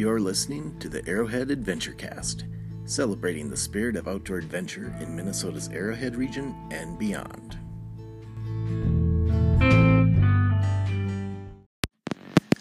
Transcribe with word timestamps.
You're 0.00 0.18
listening 0.18 0.78
to 0.78 0.88
the 0.88 1.06
Arrowhead 1.06 1.50
Adventure 1.50 1.92
Cast, 1.92 2.46
celebrating 2.86 3.50
the 3.50 3.56
spirit 3.58 3.96
of 3.96 4.08
outdoor 4.08 4.38
adventure 4.38 4.96
in 4.98 5.14
Minnesota's 5.14 5.68
Arrowhead 5.68 6.16
region 6.16 6.54
and 6.70 6.98
beyond. 6.98 7.58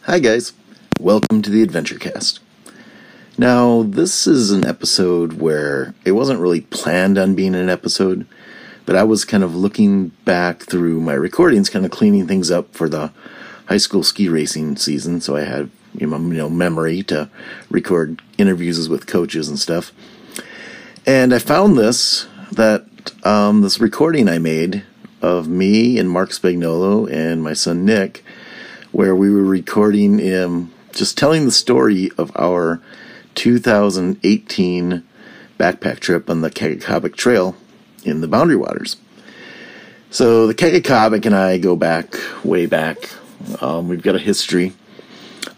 Hi, 0.02 0.20
guys. 0.20 0.52
Welcome 1.00 1.42
to 1.44 1.50
the 1.50 1.64
Adventure 1.64 1.98
Cast. 1.98 2.42
Now, 3.38 3.84
this 3.84 4.28
is 4.28 4.52
an 4.52 4.66
episode 4.66 5.40
where 5.40 5.94
it 6.04 6.12
wasn't 6.12 6.42
really 6.42 6.60
planned 6.60 7.18
on 7.18 7.36
being 7.36 7.56
an 7.56 7.70
episode, 7.70 8.28
but 8.86 8.98
I 8.98 9.04
was 9.04 9.24
kind 9.24 9.46
of 9.46 9.56
looking 9.56 10.10
back 10.26 10.64
through 10.64 11.00
my 11.00 11.14
recordings, 11.14 11.70
kind 11.70 11.86
of 11.86 11.92
cleaning 11.92 12.28
things 12.28 12.52
up 12.52 12.76
for 12.76 12.90
the 12.90 13.14
high 13.68 13.78
school 13.78 14.04
ski 14.04 14.28
racing 14.28 14.76
season, 14.76 15.22
so 15.22 15.38
I 15.38 15.44
had 15.44 15.72
you 15.94 16.08
know 16.08 16.50
memory 16.50 17.04
to 17.04 17.30
record 17.70 18.22
interviews 18.38 18.90
with 18.90 19.08
coaches 19.08 19.50
and 19.50 19.60
stuff. 19.60 19.92
And 21.06 21.34
I 21.34 21.40
found 21.40 21.78
this 21.78 22.28
that 22.52 22.86
um, 23.26 23.62
this 23.62 23.80
recording 23.80 24.28
I 24.28 24.40
made 24.40 24.84
of 25.22 25.48
me 25.48 25.98
and 25.98 26.10
Mark 26.10 26.30
Spagnolo 26.30 27.12
and 27.12 27.44
my 27.44 27.54
son 27.54 27.86
Nick, 27.86 28.24
where 28.92 29.16
we 29.16 29.30
were 29.30 29.44
recording 29.44 30.34
um, 30.34 30.74
just 30.94 31.18
telling 31.18 31.46
the 31.46 31.52
story 31.52 32.12
of 32.18 32.32
our 32.36 32.82
2018 33.36 35.04
backpack 35.58 36.00
trip 36.00 36.30
on 36.30 36.42
the 36.42 36.50
Kekekabic 36.50 37.16
Trail 37.16 37.56
in 38.04 38.22
the 38.22 38.28
Boundary 38.28 38.56
Waters. 38.56 38.96
So 40.10 40.48
the 40.48 40.56
Kekekabic 40.56 41.26
and 41.26 41.36
I 41.36 41.58
go 41.58 41.76
back 41.76 42.16
way 42.44 42.66
back. 42.66 42.98
Um, 43.62 43.88
we've 43.88 44.02
got 44.02 44.16
a 44.16 44.20
history. 44.20 44.74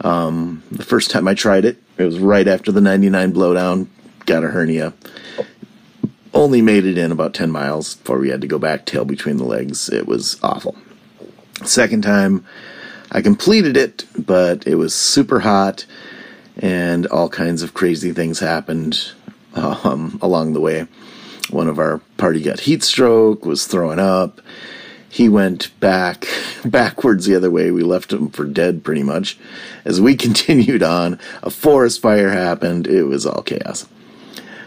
Um, 0.01 0.63
the 0.71 0.83
first 0.83 1.11
time 1.11 1.27
I 1.27 1.33
tried 1.33 1.65
it, 1.65 1.81
it 1.97 2.03
was 2.03 2.19
right 2.19 2.47
after 2.47 2.71
the 2.71 2.81
99 2.81 3.33
blowdown. 3.33 3.87
Got 4.25 4.43
a 4.43 4.47
hernia. 4.47 4.93
Only 6.33 6.61
made 6.61 6.85
it 6.85 6.97
in 6.97 7.11
about 7.11 7.33
10 7.33 7.51
miles 7.51 7.95
before 7.95 8.19
we 8.19 8.29
had 8.29 8.41
to 8.41 8.47
go 8.47 8.57
back, 8.57 8.85
tail 8.85 9.05
between 9.05 9.37
the 9.37 9.43
legs. 9.43 9.89
It 9.89 10.07
was 10.07 10.39
awful. 10.41 10.77
Second 11.63 12.01
time, 12.03 12.45
I 13.11 13.21
completed 13.21 13.75
it, 13.77 14.05
but 14.17 14.65
it 14.65 14.75
was 14.75 14.95
super 14.95 15.41
hot 15.41 15.85
and 16.57 17.05
all 17.07 17.29
kinds 17.29 17.63
of 17.63 17.73
crazy 17.73 18.11
things 18.11 18.39
happened 18.39 19.11
um, 19.53 20.17
along 20.21 20.53
the 20.53 20.61
way. 20.61 20.87
One 21.49 21.67
of 21.67 21.79
our 21.79 21.99
party 22.17 22.41
got 22.41 22.61
heat 22.61 22.83
stroke, 22.83 23.45
was 23.45 23.67
throwing 23.67 23.99
up. 23.99 24.41
He 25.11 25.27
went 25.27 25.77
back 25.81 26.25
backwards 26.65 27.25
the 27.25 27.35
other 27.35 27.51
way. 27.51 27.69
We 27.69 27.83
left 27.83 28.13
him 28.13 28.29
for 28.29 28.45
dead 28.45 28.83
pretty 28.83 29.03
much. 29.03 29.37
As 29.83 29.99
we 29.99 30.15
continued 30.27 30.81
on, 30.81 31.19
a 31.43 31.49
forest 31.49 32.01
fire 32.01 32.29
happened. 32.31 32.87
It 32.87 33.03
was 33.03 33.25
all 33.25 33.43
chaos. 33.43 33.87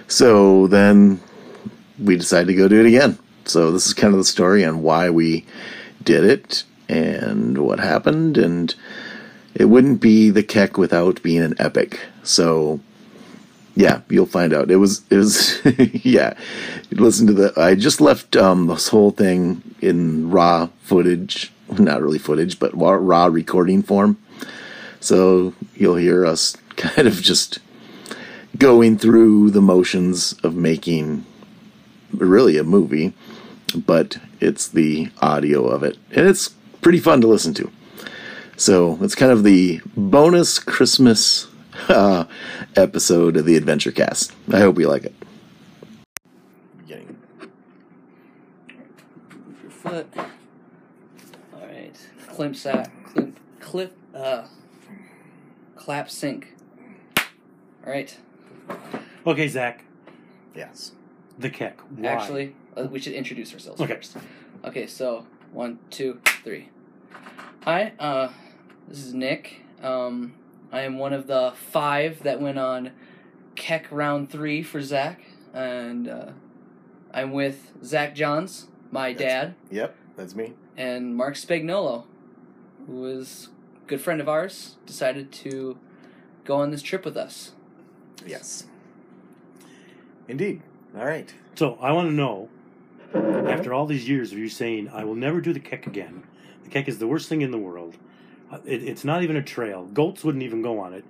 So 0.06 0.66
then 0.66 1.20
we 1.98 2.16
decided 2.16 2.48
to 2.48 2.54
go 2.54 2.68
do 2.68 2.80
it 2.80 2.86
again. 2.86 3.18
So 3.46 3.72
this 3.72 3.86
is 3.86 3.94
kind 3.94 4.12
of 4.12 4.18
the 4.18 4.24
story 4.24 4.64
on 4.64 4.82
why 4.82 5.10
we 5.10 5.46
did 6.02 6.24
it 6.24 6.64
and 6.88 7.56
what 7.58 7.80
happened 7.80 8.36
and 8.36 8.74
it 9.54 9.66
wouldn't 9.66 10.00
be 10.00 10.28
the 10.30 10.42
Keck 10.42 10.76
without 10.76 11.22
being 11.22 11.42
an 11.42 11.54
epic. 11.58 12.00
So 12.22 12.80
yeah, 13.77 14.03
you'll 14.08 14.27
find 14.27 14.53
out. 14.53 14.70
It 14.70 14.77
was 14.77 15.03
it 15.11 15.17
was 15.17 15.61
yeah. 16.05 16.34
Listen 16.91 17.27
to 17.27 17.33
the 17.33 17.53
I 17.56 17.75
just 17.75 18.00
left 18.00 18.36
um 18.36 18.67
this 18.67 18.89
whole 18.89 19.11
thing 19.11 19.62
in 19.80 20.30
raw 20.30 20.69
footage, 20.83 21.53
not 21.78 22.02
really 22.02 22.19
footage, 22.19 22.58
but 22.58 22.77
raw 22.77 23.27
recording 23.27 23.83
form. 23.83 24.19
So 25.00 25.55
you'll 25.75 25.97
hear 25.97 26.25
us 26.25 26.56
kind 26.77 27.08
of 27.08 27.20
just 27.20 27.58
going 28.56 28.97
through 28.97 29.51
the 29.51 29.61
motions 29.61 30.34
of 30.45 30.55
making 30.55 31.27
really 32.13 32.57
a 32.57 32.64
movie, 32.64 33.13
but 33.74 34.18
it's 34.40 34.68
the 34.68 35.11
audio 35.20 35.67
of 35.67 35.83
it. 35.83 35.98
And 36.13 36.29
it's 36.29 36.51
pretty 36.80 37.01
fun 37.01 37.20
to 37.23 37.27
listen 37.27 37.55
to. 37.55 37.73
So 38.57 38.98
it's 39.01 39.17
kind 39.17 39.33
of 39.33 39.42
the 39.42 39.80
bonus 39.96 40.61
Christmas 40.61 41.48
uh, 41.89 42.24
episode 42.77 43.36
of 43.36 43.45
the 43.45 43.57
Adventure 43.57 43.92
Cast. 43.92 44.33
I 44.52 44.61
hope 44.61 44.79
you 44.79 44.89
like 44.89 45.05
it. 45.05 45.14
Beginning. 46.79 47.18
Your 49.62 49.70
foot. 49.70 50.07
All 50.17 51.67
right. 51.67 51.96
Climp 52.29 52.57
sack. 52.57 52.90
Clip. 53.14 53.39
Clip. 53.61 53.96
Uh. 54.14 54.46
Clap 55.77 56.11
sync. 56.11 56.55
All 57.86 57.92
right. 57.92 58.17
Okay, 59.27 59.48
Zach. 59.48 59.84
Yes. 60.55 60.92
The 61.39 61.51
kick. 61.51 61.79
Why? 61.96 62.08
Actually, 62.08 62.55
uh, 62.77 62.84
we 62.90 63.01
should 63.01 63.13
introduce 63.13 63.52
ourselves 63.52 63.80
Okay. 63.80 63.96
first. 63.96 64.17
Okay. 64.64 64.86
So 64.86 65.27
one, 65.52 65.79
two, 65.90 66.20
three. 66.42 66.68
Hi. 67.64 67.92
Uh. 67.98 68.29
This 68.89 68.98
is 69.05 69.13
Nick. 69.14 69.61
Um. 69.83 70.34
I 70.73 70.80
am 70.83 70.98
one 70.98 71.13
of 71.13 71.27
the 71.27 71.52
five 71.70 72.23
that 72.25 72.41
went 72.41 72.58
on 72.58 72.91
Keck 73.55 73.86
round 73.91 74.30
three 74.30 74.63
for 74.63 74.80
Zach, 74.83 75.20
and 75.52 76.08
uh, 76.08 76.30
I'm 77.13 77.33
with 77.33 77.73
Zach 77.85 78.14
Johns, 78.14 78.67
my 78.91 79.13
That's- 79.13 79.33
dad, 79.33 79.55
Yep, 79.70 79.97
that's 80.17 80.35
me. 80.35 80.55
and 80.77 81.14
Mark 81.17 81.35
Spagnolo, 81.36 82.05
who 82.86 83.07
is 83.07 83.48
a 83.85 83.89
good 83.89 84.01
friend 84.01 84.20
of 84.20 84.29
ours, 84.29 84.77
decided 84.86 85.30
to 85.33 85.79
go 86.45 86.57
on 86.57 86.70
this 86.73 86.83
trip 86.83 87.05
with 87.05 87.17
us. 87.17 87.52
Yes. 88.27 88.64
Indeed. 90.29 90.63
All 90.96 91.05
right. 91.05 91.33
So 91.55 91.77
I 91.81 91.92
want 91.92 92.08
to 92.08 92.14
know, 92.14 92.48
after 93.14 93.73
all 93.73 93.86
these 93.86 94.08
years 94.08 94.33
of 94.33 94.39
you 94.39 94.48
saying, 94.48 94.89
I 94.89 95.05
will 95.05 95.14
never 95.14 95.41
do 95.41 95.52
the 95.52 95.61
Keck 95.61 95.86
again, 95.86 96.25
the 96.64 96.70
Keck 96.70 96.89
is 96.89 96.98
the 96.98 97.07
worst 97.07 97.29
thing 97.29 97.42
in 97.42 97.51
the 97.51 97.58
world. 97.58 97.96
It, 98.64 98.82
it's 98.82 99.04
not 99.04 99.22
even 99.22 99.36
a 99.36 99.42
trail. 99.42 99.84
Goats 99.86 100.24
wouldn't 100.24 100.44
even 100.44 100.62
go 100.62 100.78
on 100.78 100.92
it. 100.92 101.04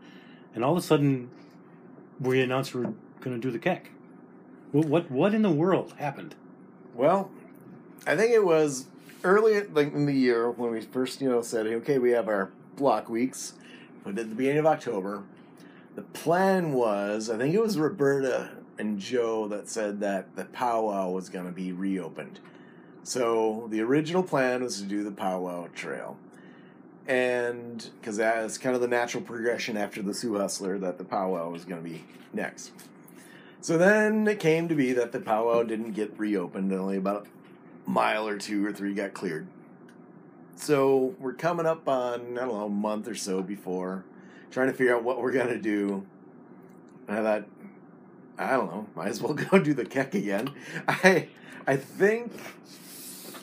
And 0.54 0.64
all 0.64 0.72
of 0.72 0.78
a 0.78 0.82
sudden, 0.82 1.30
we 2.20 2.40
announced 2.40 2.74
we're 2.74 2.92
going 3.20 3.36
to 3.36 3.38
do 3.38 3.50
the 3.50 3.58
Keck. 3.58 3.90
What, 4.72 4.86
what, 4.86 5.10
what 5.10 5.34
in 5.34 5.42
the 5.42 5.50
world 5.50 5.94
happened? 5.98 6.34
Well, 6.94 7.30
I 8.06 8.16
think 8.16 8.32
it 8.32 8.44
was 8.44 8.86
early 9.24 9.62
like 9.62 9.92
in 9.92 10.06
the 10.06 10.12
year 10.12 10.50
when 10.50 10.70
we 10.70 10.80
first, 10.80 11.20
you 11.20 11.28
know, 11.28 11.42
said, 11.42 11.66
okay, 11.66 11.98
we 11.98 12.10
have 12.10 12.28
our 12.28 12.50
block 12.76 13.08
weeks, 13.08 13.54
but 14.02 14.18
at 14.18 14.28
the 14.28 14.34
beginning 14.34 14.58
of 14.58 14.66
October, 14.66 15.22
the 15.94 16.02
plan 16.02 16.72
was, 16.72 17.30
I 17.30 17.38
think 17.38 17.54
it 17.54 17.60
was 17.60 17.78
Roberta 17.78 18.50
and 18.78 18.98
Joe 18.98 19.48
that 19.48 19.68
said 19.68 20.00
that 20.00 20.36
the 20.36 20.44
powwow 20.46 21.10
was 21.10 21.28
going 21.28 21.46
to 21.46 21.52
be 21.52 21.72
reopened. 21.72 22.40
So 23.04 23.68
the 23.70 23.80
original 23.80 24.22
plan 24.22 24.62
was 24.62 24.80
to 24.80 24.86
do 24.86 25.04
the 25.04 25.12
powwow 25.12 25.68
trail. 25.74 26.16
And 27.06 27.90
because 28.00 28.16
that's 28.16 28.56
kind 28.56 28.74
of 28.74 28.80
the 28.80 28.88
natural 28.88 29.22
progression 29.22 29.76
after 29.76 30.02
the 30.02 30.14
Sioux 30.14 30.38
Hustler, 30.38 30.78
that 30.78 30.98
the 30.98 31.04
powwow 31.04 31.50
was 31.50 31.64
going 31.64 31.82
to 31.82 31.88
be 31.88 32.04
next. 32.32 32.72
So 33.60 33.78
then 33.78 34.26
it 34.26 34.40
came 34.40 34.68
to 34.68 34.74
be 34.74 34.92
that 34.92 35.12
the 35.12 35.20
powwow 35.20 35.62
didn't 35.62 35.92
get 35.92 36.18
reopened, 36.18 36.72
only 36.72 36.96
about 36.96 37.26
a 37.86 37.90
mile 37.90 38.26
or 38.26 38.38
two 38.38 38.64
or 38.64 38.72
three 38.72 38.94
got 38.94 39.14
cleared. 39.14 39.46
So 40.56 41.14
we're 41.18 41.34
coming 41.34 41.66
up 41.66 41.88
on, 41.88 42.38
I 42.38 42.42
don't 42.42 42.48
know, 42.48 42.64
a 42.64 42.68
month 42.68 43.08
or 43.08 43.14
so 43.14 43.42
before, 43.42 44.04
trying 44.50 44.68
to 44.68 44.72
figure 44.72 44.94
out 44.94 45.02
what 45.02 45.20
we're 45.20 45.32
going 45.32 45.48
to 45.48 45.58
do. 45.58 46.06
And 47.08 47.18
I 47.18 47.22
thought, 47.22 47.48
I 48.38 48.50
don't 48.52 48.70
know, 48.70 48.86
might 48.94 49.08
as 49.08 49.20
well 49.20 49.34
go 49.50 49.58
do 49.58 49.74
the 49.74 49.84
Keck 49.84 50.14
again. 50.14 50.50
I, 50.88 51.28
I 51.66 51.76
think 51.76 52.32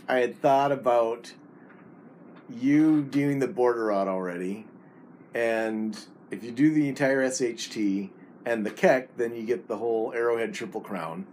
I 0.07 0.19
had 0.19 0.41
thought 0.41 0.71
about 0.71 1.33
you 2.59 3.01
doing 3.01 3.39
the 3.39 3.47
border 3.47 3.85
route 3.85 4.07
already, 4.07 4.65
and 5.33 5.97
if 6.29 6.43
you 6.43 6.51
do 6.51 6.73
the 6.73 6.87
entire 6.87 7.25
SHT 7.25 8.09
and 8.45 8.65
the 8.65 8.71
Keck, 8.71 9.15
then 9.17 9.35
you 9.35 9.43
get 9.43 9.67
the 9.67 9.77
whole 9.77 10.13
Arrowhead 10.13 10.53
Triple 10.53 10.81
Crown. 10.81 11.27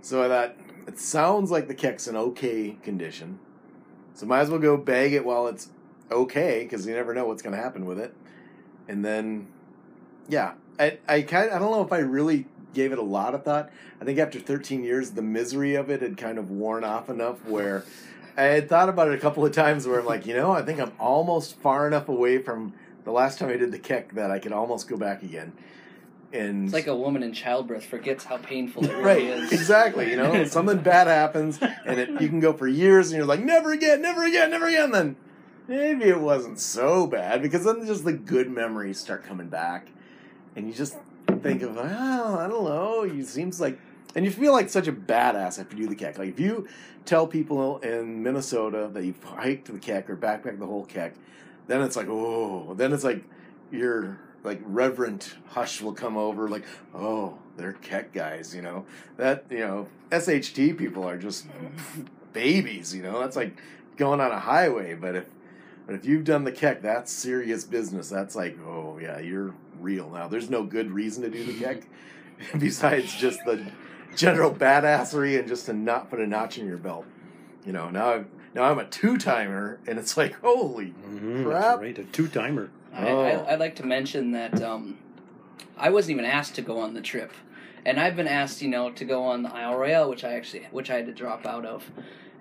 So 0.00 0.22
I 0.22 0.28
thought 0.28 0.56
it 0.86 0.98
sounds 0.98 1.50
like 1.50 1.68
the 1.68 1.74
Keck's 1.74 2.06
in 2.08 2.16
okay 2.16 2.76
condition, 2.82 3.38
so 4.14 4.26
might 4.26 4.40
as 4.40 4.50
well 4.50 4.58
go 4.58 4.76
bag 4.76 5.12
it 5.12 5.24
while 5.24 5.46
it's 5.46 5.68
okay 6.10 6.62
because 6.62 6.86
you 6.86 6.94
never 6.94 7.14
know 7.14 7.26
what's 7.26 7.42
going 7.42 7.56
to 7.56 7.62
happen 7.62 7.86
with 7.86 7.98
it. 7.98 8.14
And 8.88 9.04
then, 9.04 9.48
yeah, 10.28 10.54
I 10.78 10.98
I 11.08 11.22
kind 11.22 11.50
I 11.50 11.58
don't 11.58 11.70
know 11.70 11.82
if 11.82 11.92
I 11.92 11.98
really 11.98 12.46
gave 12.74 12.92
it 12.92 12.98
a 12.98 13.02
lot 13.02 13.34
of 13.34 13.44
thought. 13.44 13.70
I 14.00 14.04
think 14.04 14.18
after 14.18 14.40
13 14.40 14.82
years, 14.82 15.12
the 15.12 15.22
misery 15.22 15.74
of 15.74 15.90
it 15.90 16.02
had 16.02 16.16
kind 16.16 16.38
of 16.38 16.50
worn 16.50 16.84
off 16.84 17.08
enough 17.10 17.44
where 17.44 17.84
I 18.36 18.42
had 18.44 18.68
thought 18.68 18.88
about 18.88 19.08
it 19.08 19.14
a 19.14 19.18
couple 19.18 19.44
of 19.44 19.52
times 19.52 19.86
where 19.86 20.00
I'm 20.00 20.06
like, 20.06 20.26
you 20.26 20.34
know, 20.34 20.52
I 20.52 20.62
think 20.62 20.80
I'm 20.80 20.92
almost 20.98 21.58
far 21.60 21.86
enough 21.86 22.08
away 22.08 22.38
from 22.38 22.72
the 23.04 23.10
last 23.12 23.38
time 23.38 23.48
I 23.50 23.56
did 23.56 23.72
the 23.72 23.78
Keck 23.78 24.14
that 24.14 24.30
I 24.30 24.38
could 24.38 24.52
almost 24.52 24.88
go 24.88 24.96
back 24.96 25.22
again. 25.22 25.52
And 26.32 26.64
It's 26.64 26.72
like 26.72 26.86
a 26.86 26.96
woman 26.96 27.22
in 27.22 27.34
childbirth 27.34 27.84
forgets 27.84 28.24
how 28.24 28.38
painful 28.38 28.84
it 28.86 28.90
really 28.92 29.02
right, 29.02 29.22
is. 29.22 29.52
exactly. 29.52 30.10
You 30.10 30.16
know, 30.16 30.44
something 30.46 30.78
bad 30.78 31.06
happens, 31.06 31.58
and 31.60 32.00
it, 32.00 32.08
you 32.22 32.28
can 32.28 32.40
go 32.40 32.54
for 32.54 32.66
years, 32.66 33.10
and 33.10 33.18
you're 33.18 33.26
like, 33.26 33.40
never 33.40 33.72
again, 33.72 34.00
never 34.00 34.24
again, 34.24 34.50
never 34.50 34.66
again. 34.66 34.92
Then 34.92 35.16
maybe 35.68 36.04
it 36.04 36.20
wasn't 36.20 36.58
so 36.58 37.06
bad 37.06 37.42
because 37.42 37.64
then 37.64 37.84
just 37.84 38.04
the 38.04 38.14
good 38.14 38.50
memories 38.50 38.98
start 38.98 39.24
coming 39.24 39.48
back, 39.48 39.88
and 40.56 40.66
you 40.66 40.72
just 40.72 40.96
think 41.42 41.60
of, 41.60 41.76
well, 41.76 42.38
I 42.38 42.48
don't 42.48 42.64
know. 42.64 43.02
You 43.02 43.24
seems 43.24 43.60
like, 43.60 43.78
and 44.14 44.24
you 44.24 44.30
feel 44.30 44.52
like 44.52 44.68
such 44.68 44.88
a 44.88 44.92
badass 44.92 45.58
after 45.58 45.76
you 45.76 45.84
do 45.84 45.88
the 45.90 45.94
Keck. 45.94 46.18
Like 46.18 46.28
if 46.28 46.40
you 46.40 46.68
tell 47.04 47.26
people 47.26 47.78
in 47.78 48.22
Minnesota 48.22 48.90
that 48.92 49.04
you've 49.04 49.22
hiked 49.22 49.72
the 49.72 49.78
Keck 49.78 50.10
or 50.10 50.16
backpacked 50.16 50.58
the 50.58 50.66
whole 50.66 50.84
Keck, 50.84 51.14
then 51.66 51.82
it's 51.82 51.96
like, 51.96 52.08
oh, 52.08 52.74
then 52.74 52.92
it's 52.92 53.04
like 53.04 53.24
your 53.70 54.18
like 54.44 54.60
reverent 54.64 55.36
hush 55.46 55.80
will 55.80 55.92
come 55.92 56.16
over, 56.16 56.48
like, 56.48 56.64
oh, 56.94 57.38
they're 57.56 57.74
Keck 57.74 58.12
guys, 58.12 58.54
you 58.54 58.62
know. 58.62 58.84
That 59.16 59.44
you 59.50 59.60
know, 59.60 59.88
SHT 60.10 60.76
people 60.76 61.04
are 61.04 61.18
just 61.18 61.46
babies, 62.32 62.94
you 62.94 63.02
know. 63.02 63.20
That's 63.20 63.36
like 63.36 63.56
going 63.96 64.20
on 64.20 64.30
a 64.30 64.40
highway, 64.40 64.94
but 64.94 65.16
if 65.16 65.26
but 65.86 65.94
if 65.94 66.04
you've 66.04 66.24
done 66.24 66.44
the 66.44 66.52
Keck, 66.52 66.82
that's 66.82 67.12
serious 67.12 67.64
business. 67.64 68.08
That's 68.08 68.34
like, 68.34 68.58
oh 68.66 68.98
yeah, 69.00 69.18
you're 69.18 69.54
real 69.80 70.10
now. 70.10 70.28
There's 70.28 70.50
no 70.50 70.64
good 70.64 70.90
reason 70.90 71.22
to 71.22 71.30
do 71.30 71.44
the 71.44 71.58
Keck 71.58 71.82
besides 72.58 73.14
just 73.14 73.44
the 73.44 73.64
general 74.16 74.50
badassery 74.52 75.38
and 75.38 75.48
just 75.48 75.66
to 75.66 75.72
not 75.72 76.10
put 76.10 76.20
a 76.20 76.26
notch 76.26 76.58
in 76.58 76.66
your 76.66 76.76
belt. 76.78 77.06
You 77.64 77.72
know, 77.72 77.90
now 77.90 78.12
I'm 78.14 78.26
now 78.54 78.64
I'm 78.64 78.78
a 78.78 78.84
two 78.84 79.16
timer, 79.16 79.78
and 79.86 79.98
it's 79.98 80.16
like, 80.16 80.34
holy 80.40 80.94
Mhm, 81.08 81.44
crap! 81.44 81.62
that's 81.62 81.80
right, 81.80 81.98
a 81.98 82.04
two 82.04 82.28
timer. 82.28 82.70
I, 82.94 83.08
Oh. 83.08 83.20
I, 83.22 83.52
I'd 83.52 83.60
like 83.60 83.76
to 83.76 83.86
mention 83.86 84.32
that 84.32 84.60
um, 84.62 84.98
I 85.78 85.88
wasn't 85.90 86.12
even 86.18 86.24
asked 86.26 86.54
to 86.56 86.62
go 86.62 86.78
on 86.78 86.92
the 86.94 87.00
trip, 87.00 87.32
and 87.86 87.98
I've 87.98 88.16
been 88.16 88.28
asked, 88.28 88.60
you 88.60 88.68
know, 88.68 88.90
to 88.90 89.04
go 89.04 89.22
on 89.24 89.42
the 89.42 89.52
Isle 89.54 89.76
Royale, 89.76 90.10
which 90.10 90.24
I 90.24 90.34
actually, 90.34 90.66
which 90.70 90.90
I 90.90 90.96
had 90.96 91.06
to 91.06 91.12
drop 91.12 91.46
out 91.46 91.64
of, 91.64 91.90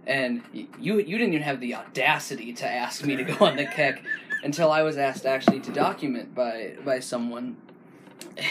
and 0.06 0.42
you, 0.52 0.68
you 0.80 1.18
didn't 1.18 1.34
even 1.34 1.42
have 1.44 1.62
the 1.62 1.76
audacity 1.76 2.52
to 2.54 2.68
ask 2.70 3.06
me 3.06 3.16
to 3.16 3.24
go 3.24 3.46
on 3.46 3.56
the 3.56 3.66
Keck 3.66 4.04
until 4.44 4.72
I 4.72 4.82
was 4.82 4.98
asked 4.98 5.26
actually 5.26 5.60
to 5.62 5.72
document 5.72 6.36
by 6.36 6.74
by 6.84 7.00
someone. 7.00 7.56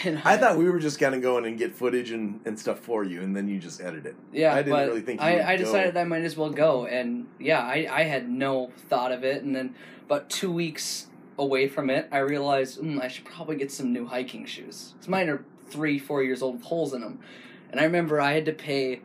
And 0.03 0.21
I 0.23 0.37
thought 0.37 0.57
we 0.57 0.69
were 0.69 0.79
just 0.79 0.99
gonna 0.99 1.19
go 1.19 1.37
in 1.37 1.45
and 1.45 1.57
get 1.57 1.75
footage 1.75 2.11
and, 2.11 2.39
and 2.45 2.59
stuff 2.59 2.79
for 2.79 3.03
you, 3.03 3.21
and 3.21 3.35
then 3.35 3.47
you 3.47 3.59
just 3.59 3.81
edit 3.81 4.05
it. 4.05 4.15
Yeah, 4.31 4.53
I 4.53 4.57
didn't 4.57 4.71
but 4.71 4.87
really 4.89 5.01
think 5.01 5.21
you 5.21 5.27
would 5.27 5.41
I, 5.41 5.53
I 5.53 5.57
go. 5.57 5.63
decided 5.65 5.97
I 5.97 6.03
might 6.03 6.23
as 6.23 6.37
well 6.37 6.49
go, 6.49 6.85
and 6.85 7.27
yeah, 7.39 7.59
I, 7.59 7.87
I 7.89 8.03
had 8.03 8.29
no 8.29 8.71
thought 8.89 9.11
of 9.11 9.23
it, 9.23 9.43
and 9.43 9.55
then 9.55 9.75
about 10.05 10.29
two 10.29 10.51
weeks 10.51 11.07
away 11.39 11.67
from 11.67 11.89
it, 11.89 12.07
I 12.11 12.19
realized 12.19 12.79
mm, 12.81 13.01
I 13.01 13.07
should 13.07 13.25
probably 13.25 13.55
get 13.55 13.71
some 13.71 13.91
new 13.93 14.05
hiking 14.05 14.45
shoes. 14.45 14.93
'Cause 14.99 15.07
mine 15.07 15.29
are 15.29 15.43
three, 15.69 15.97
four 15.99 16.21
years 16.23 16.41
old 16.41 16.55
with 16.55 16.63
holes 16.65 16.93
in 16.93 17.01
them, 17.01 17.19
and 17.71 17.79
I 17.79 17.83
remember 17.83 18.19
I 18.21 18.33
had 18.33 18.45
to 18.45 18.53
pay 18.53 19.01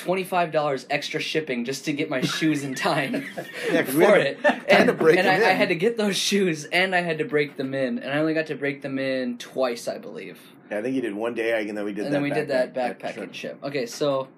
twenty 0.00 0.24
five 0.24 0.50
dollars 0.50 0.86
extra 0.88 1.20
shipping 1.20 1.64
just 1.64 1.84
to 1.84 1.92
get 1.92 2.08
my 2.08 2.20
shoes 2.22 2.64
in 2.64 2.74
time 2.74 3.12
Yeah, 3.72 3.82
for 3.84 4.16
it. 4.16 4.38
And, 4.68 4.90
and 4.90 5.28
I, 5.28 5.34
I 5.34 5.52
had 5.52 5.68
to 5.68 5.74
get 5.74 5.96
those 5.96 6.16
shoes, 6.16 6.64
and 6.66 6.94
I 6.94 7.02
had 7.02 7.18
to 7.18 7.24
break 7.24 7.56
them 7.56 7.74
in, 7.74 7.98
and 7.98 8.10
I 8.12 8.18
only 8.18 8.34
got 8.34 8.46
to 8.46 8.54
break 8.54 8.82
them 8.82 8.98
in 8.98 9.36
twice, 9.38 9.86
I 9.88 9.98
believe 9.98 10.38
Yeah, 10.70 10.78
I 10.78 10.82
think 10.82 10.94
you 10.96 11.02
did 11.02 11.14
one 11.14 11.34
day, 11.34 11.68
and 11.68 11.76
then 11.76 11.84
we 11.84 11.92
did 11.92 12.06
and 12.06 12.06
that. 12.06 12.12
then 12.12 12.22
we 12.22 12.30
did 12.30 12.48
that 12.48 12.74
backpack- 12.74 13.14
backpacking 13.16 13.32
trip. 13.32 13.58
Okay, 13.62 13.86
so 13.86 14.28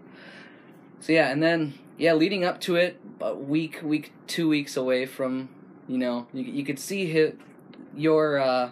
so 1.00 1.12
yeah, 1.12 1.28
and 1.30 1.42
then 1.42 1.74
yeah, 1.98 2.14
leading 2.14 2.44
up 2.44 2.60
to 2.62 2.76
it, 2.76 2.98
about 3.16 3.44
week, 3.44 3.80
week, 3.82 4.12
two 4.26 4.48
weeks 4.48 4.76
away 4.76 5.06
from, 5.06 5.48
you 5.86 5.98
know, 5.98 6.26
you 6.32 6.42
you 6.42 6.64
could 6.64 6.78
see 6.78 7.06
his, 7.06 7.34
your 7.96 8.38
uh, 8.38 8.70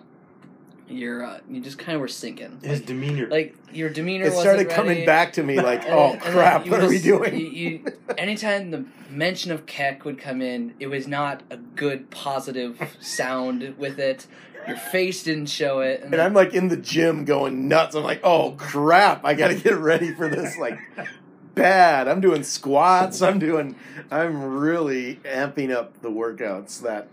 your 0.91 1.25
uh, 1.25 1.41
you 1.49 1.61
just 1.61 1.79
kind 1.79 1.95
of 1.97 2.01
were 2.01 2.09
sinking. 2.09 2.61
His 2.63 2.81
demeanor. 2.81 3.29
Like 3.29 3.55
your 3.73 3.89
demeanor. 3.91 4.27
It 4.27 4.35
wasn't 4.35 4.43
started 4.43 4.71
coming 4.71 4.95
ready. 4.95 5.07
back 5.07 5.33
to 5.35 5.43
me 5.43 5.57
like, 5.61 5.85
And- 5.87 5.95
oh 5.95 6.13
and 6.13 6.21
then 6.21 6.33
crap, 6.33 6.65
you 6.67 6.71
what 6.73 6.81
are 6.81 6.89
we 6.89 6.99
doing? 7.01 7.39
You, 7.39 7.47
you, 7.47 7.85
anytime 8.19 8.71
the 8.71 8.85
mention 9.09 9.53
of 9.53 9.67
Keck 9.67 10.05
would 10.05 10.19
come 10.19 10.43
in, 10.43 10.75
it 10.81 10.89
was 10.89 11.07
not 11.07 11.43
a 11.51 11.57
good 11.57 12.11
positive 12.11 12.97
sound 13.01 13.77
with 13.79 13.99
it. 13.99 14.27
Your 14.69 14.77
face 14.77 15.23
didn't 15.23 15.47
show 15.47 15.81
it, 15.81 16.03
And 16.03 16.15
I'm 16.17 16.35
like 16.35 16.53
in 16.53 16.69
the 16.69 16.77
gym 16.77 17.25
going 17.25 17.67
nuts. 17.69 17.95
I'm 17.95 18.05
like, 18.05 18.21
oh 18.23 18.53
crap, 18.59 19.25
I 19.25 19.33
gotta 19.35 19.55
get 19.55 19.77
ready 19.79 20.15
for 20.15 20.29
this. 20.29 20.59
Like, 20.59 20.79
bad. 21.55 22.09
I'm 22.09 22.21
doing 22.21 22.43
squats. 22.43 23.23
I'm 23.23 23.39
doing, 23.39 23.75
I'm 24.11 24.43
really 24.59 25.17
amping 25.25 25.75
up 25.75 26.03
the 26.03 26.11
workouts 26.11 26.83
that 26.83 27.09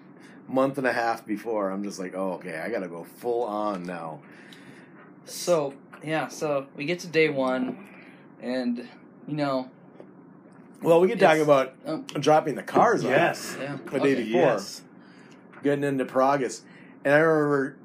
month 0.48 0.78
and 0.78 0.88
a 0.88 0.94
half 0.94 1.26
before. 1.26 1.70
I'm 1.70 1.84
just 1.84 2.00
like, 2.00 2.14
oh, 2.16 2.34
okay, 2.34 2.58
I 2.60 2.70
gotta 2.70 2.88
go 2.88 3.04
full 3.04 3.44
on 3.44 3.84
now. 3.86 4.20
So 5.26 5.74
yeah, 6.04 6.28
so 6.28 6.68
we 6.76 6.86
get 6.86 7.00
to 7.00 7.08
day 7.08 7.30
one, 7.30 7.88
and 8.42 8.88
you 9.28 9.36
know, 9.36 9.70
Well, 10.82 11.02
we 11.02 11.10
can 11.10 11.18
talk 11.18 11.38
about 11.38 11.76
oh, 11.86 12.04
dropping 12.20 12.56
the 12.56 12.64
cars 12.64 13.04
off 13.04 13.12
yes. 13.12 13.58
yeah, 13.60 13.78
the 13.92 14.00
day 14.00 14.16
before. 14.16 14.42
Yes. 14.42 14.82
getting 15.64 15.84
into 15.84 16.06
Pragus. 16.06 16.62
And 17.04 17.14
I 17.14 17.18
remember 17.20 17.78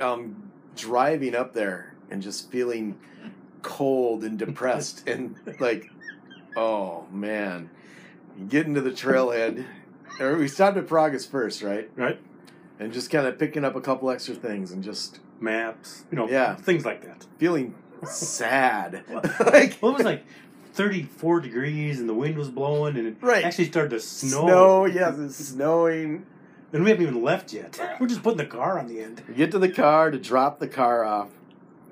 um, 0.00 0.50
driving 0.76 1.34
up 1.34 1.54
there 1.54 1.94
and 2.10 2.22
just 2.22 2.50
feeling 2.50 2.98
cold 3.62 4.24
and 4.24 4.38
depressed 4.38 5.06
and 5.08 5.36
like, 5.60 5.90
oh 6.56 7.06
man. 7.10 7.70
getting 8.48 8.74
to 8.74 8.80
the 8.80 8.90
trailhead. 8.90 9.64
Or 10.20 10.36
we 10.36 10.48
stopped 10.48 10.76
at 10.76 10.86
Pragus 10.86 11.26
first, 11.26 11.62
right? 11.62 11.90
Right? 11.96 12.20
And 12.80 12.92
just 12.92 13.10
kind 13.10 13.26
of 13.26 13.38
picking 13.38 13.64
up 13.64 13.74
a 13.76 13.80
couple 13.80 14.10
extra 14.10 14.34
things 14.34 14.72
and 14.72 14.82
just 14.82 15.20
Maps. 15.40 16.04
You 16.10 16.16
know, 16.16 16.28
Yeah. 16.28 16.54
things 16.56 16.84
like 16.84 17.02
that. 17.02 17.26
feeling 17.38 17.74
sad. 18.04 19.04
like, 19.40 19.78
Well, 19.80 19.92
it 19.92 19.98
was 19.98 20.04
like 20.04 20.24
34 20.74 21.40
degrees 21.40 22.00
and 22.00 22.08
the 22.08 22.14
wind 22.14 22.36
was 22.36 22.48
blowing 22.50 22.96
and 22.96 23.06
it 23.08 23.16
Right. 23.20 23.44
actually 23.44 23.66
started 23.66 23.90
to 23.90 24.00
snow. 24.00 24.42
snow, 24.46 24.84
yes, 24.86 25.18
it's 25.18 25.36
snowing. 25.36 26.26
And 26.72 26.84
we 26.84 26.90
haven't 26.90 27.06
even 27.06 27.22
left 27.22 27.52
yet. 27.52 27.80
We're 28.00 28.06
just 28.08 28.22
putting 28.22 28.38
the 28.38 28.46
car 28.46 28.78
on 28.78 28.88
the 28.88 29.00
end. 29.00 29.22
We 29.28 29.34
get 29.34 29.50
to 29.52 29.58
the 29.58 29.70
car 29.70 30.10
to 30.10 30.18
drop 30.18 30.58
the 30.58 30.68
car 30.68 31.02
off, 31.02 31.30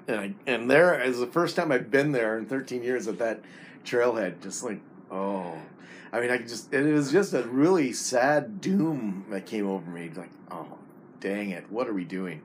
and 0.06 0.20
I, 0.20 0.34
and 0.46 0.70
there 0.70 1.00
is 1.00 1.18
the 1.18 1.26
first 1.26 1.56
time 1.56 1.72
I've 1.72 1.90
been 1.90 2.12
there 2.12 2.36
in 2.36 2.44
13 2.44 2.82
years 2.82 3.08
at 3.08 3.18
that 3.18 3.40
trailhead. 3.86 4.42
Just 4.42 4.62
like, 4.62 4.80
oh, 5.10 5.54
I 6.12 6.20
mean, 6.20 6.30
I 6.30 6.38
could 6.38 6.48
just 6.48 6.72
it 6.72 6.82
was 6.92 7.10
just 7.12 7.34
a 7.34 7.42
really 7.42 7.92
sad 7.92 8.60
doom 8.60 9.26
that 9.30 9.46
came 9.46 9.66
over 9.66 9.90
me. 9.90 10.10
Like, 10.14 10.30
oh, 10.50 10.78
dang 11.20 11.50
it, 11.50 11.70
what 11.70 11.88
are 11.88 11.92
we 11.94 12.04
doing? 12.04 12.42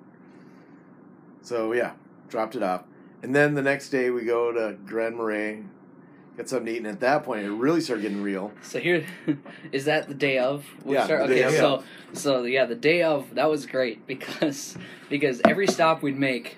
So 1.41 1.73
yeah, 1.73 1.93
dropped 2.29 2.55
it 2.55 2.63
off, 2.63 2.83
and 3.23 3.33
then 3.35 3.55
the 3.55 3.61
next 3.61 3.89
day 3.89 4.09
we 4.09 4.23
go 4.23 4.51
to 4.51 4.77
Grand 4.85 5.15
Marais, 5.15 5.63
get 6.37 6.49
something 6.49 6.65
to 6.67 6.71
eat, 6.73 6.77
and 6.77 6.87
at 6.87 6.99
that 6.99 7.23
point 7.23 7.43
it 7.45 7.51
really 7.51 7.81
started 7.81 8.01
getting 8.03 8.21
real. 8.21 8.51
So 8.61 8.79
here, 8.79 9.05
is 9.71 9.85
that 9.85 10.07
the 10.07 10.13
day 10.13 10.37
of? 10.37 10.65
We 10.83 10.95
Yeah, 10.95 11.05
start- 11.05 11.21
okay, 11.29 11.43
of. 11.43 11.53
so 11.53 11.83
so 12.13 12.43
yeah, 12.43 12.65
the 12.65 12.75
day 12.75 13.03
of 13.03 13.33
that 13.35 13.49
was 13.49 13.65
great 13.65 14.05
because 14.07 14.77
because 15.09 15.41
every 15.47 15.67
stop 15.67 16.01
we'd 16.03 16.17
make, 16.19 16.57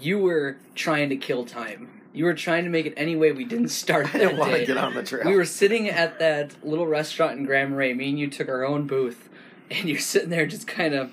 you 0.00 0.18
were 0.18 0.56
trying 0.74 1.08
to 1.10 1.16
kill 1.16 1.44
time. 1.44 1.97
You 2.12 2.24
were 2.24 2.34
trying 2.34 2.64
to 2.64 2.70
make 2.70 2.86
it 2.86 2.94
anyway. 2.96 3.32
we 3.32 3.44
didn't 3.44 3.68
start 3.68 4.14
I 4.14 4.18
didn't 4.18 4.38
want 4.38 4.52
to 4.52 4.64
get 4.64 4.76
on 4.76 4.94
the 4.94 5.02
trail. 5.02 5.26
We 5.26 5.36
were 5.36 5.44
sitting 5.44 5.88
at 5.88 6.18
that 6.18 6.64
little 6.64 6.86
restaurant 6.86 7.38
in 7.38 7.44
Grand 7.44 7.70
Marais. 7.70 7.94
Me 7.94 8.08
and 8.08 8.18
you 8.18 8.28
took 8.28 8.48
our 8.48 8.64
own 8.64 8.86
booth, 8.86 9.28
and 9.70 9.88
you're 9.88 9.98
sitting 9.98 10.30
there 10.30 10.46
just 10.46 10.66
kind 10.66 10.94
of, 10.94 11.12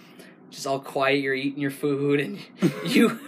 just 0.49 0.65
all 0.65 0.79
quiet. 0.79 1.21
You're 1.21 1.33
eating 1.33 1.59
your 1.59 1.71
food, 1.71 2.19
and 2.19 2.39
you, 2.85 3.19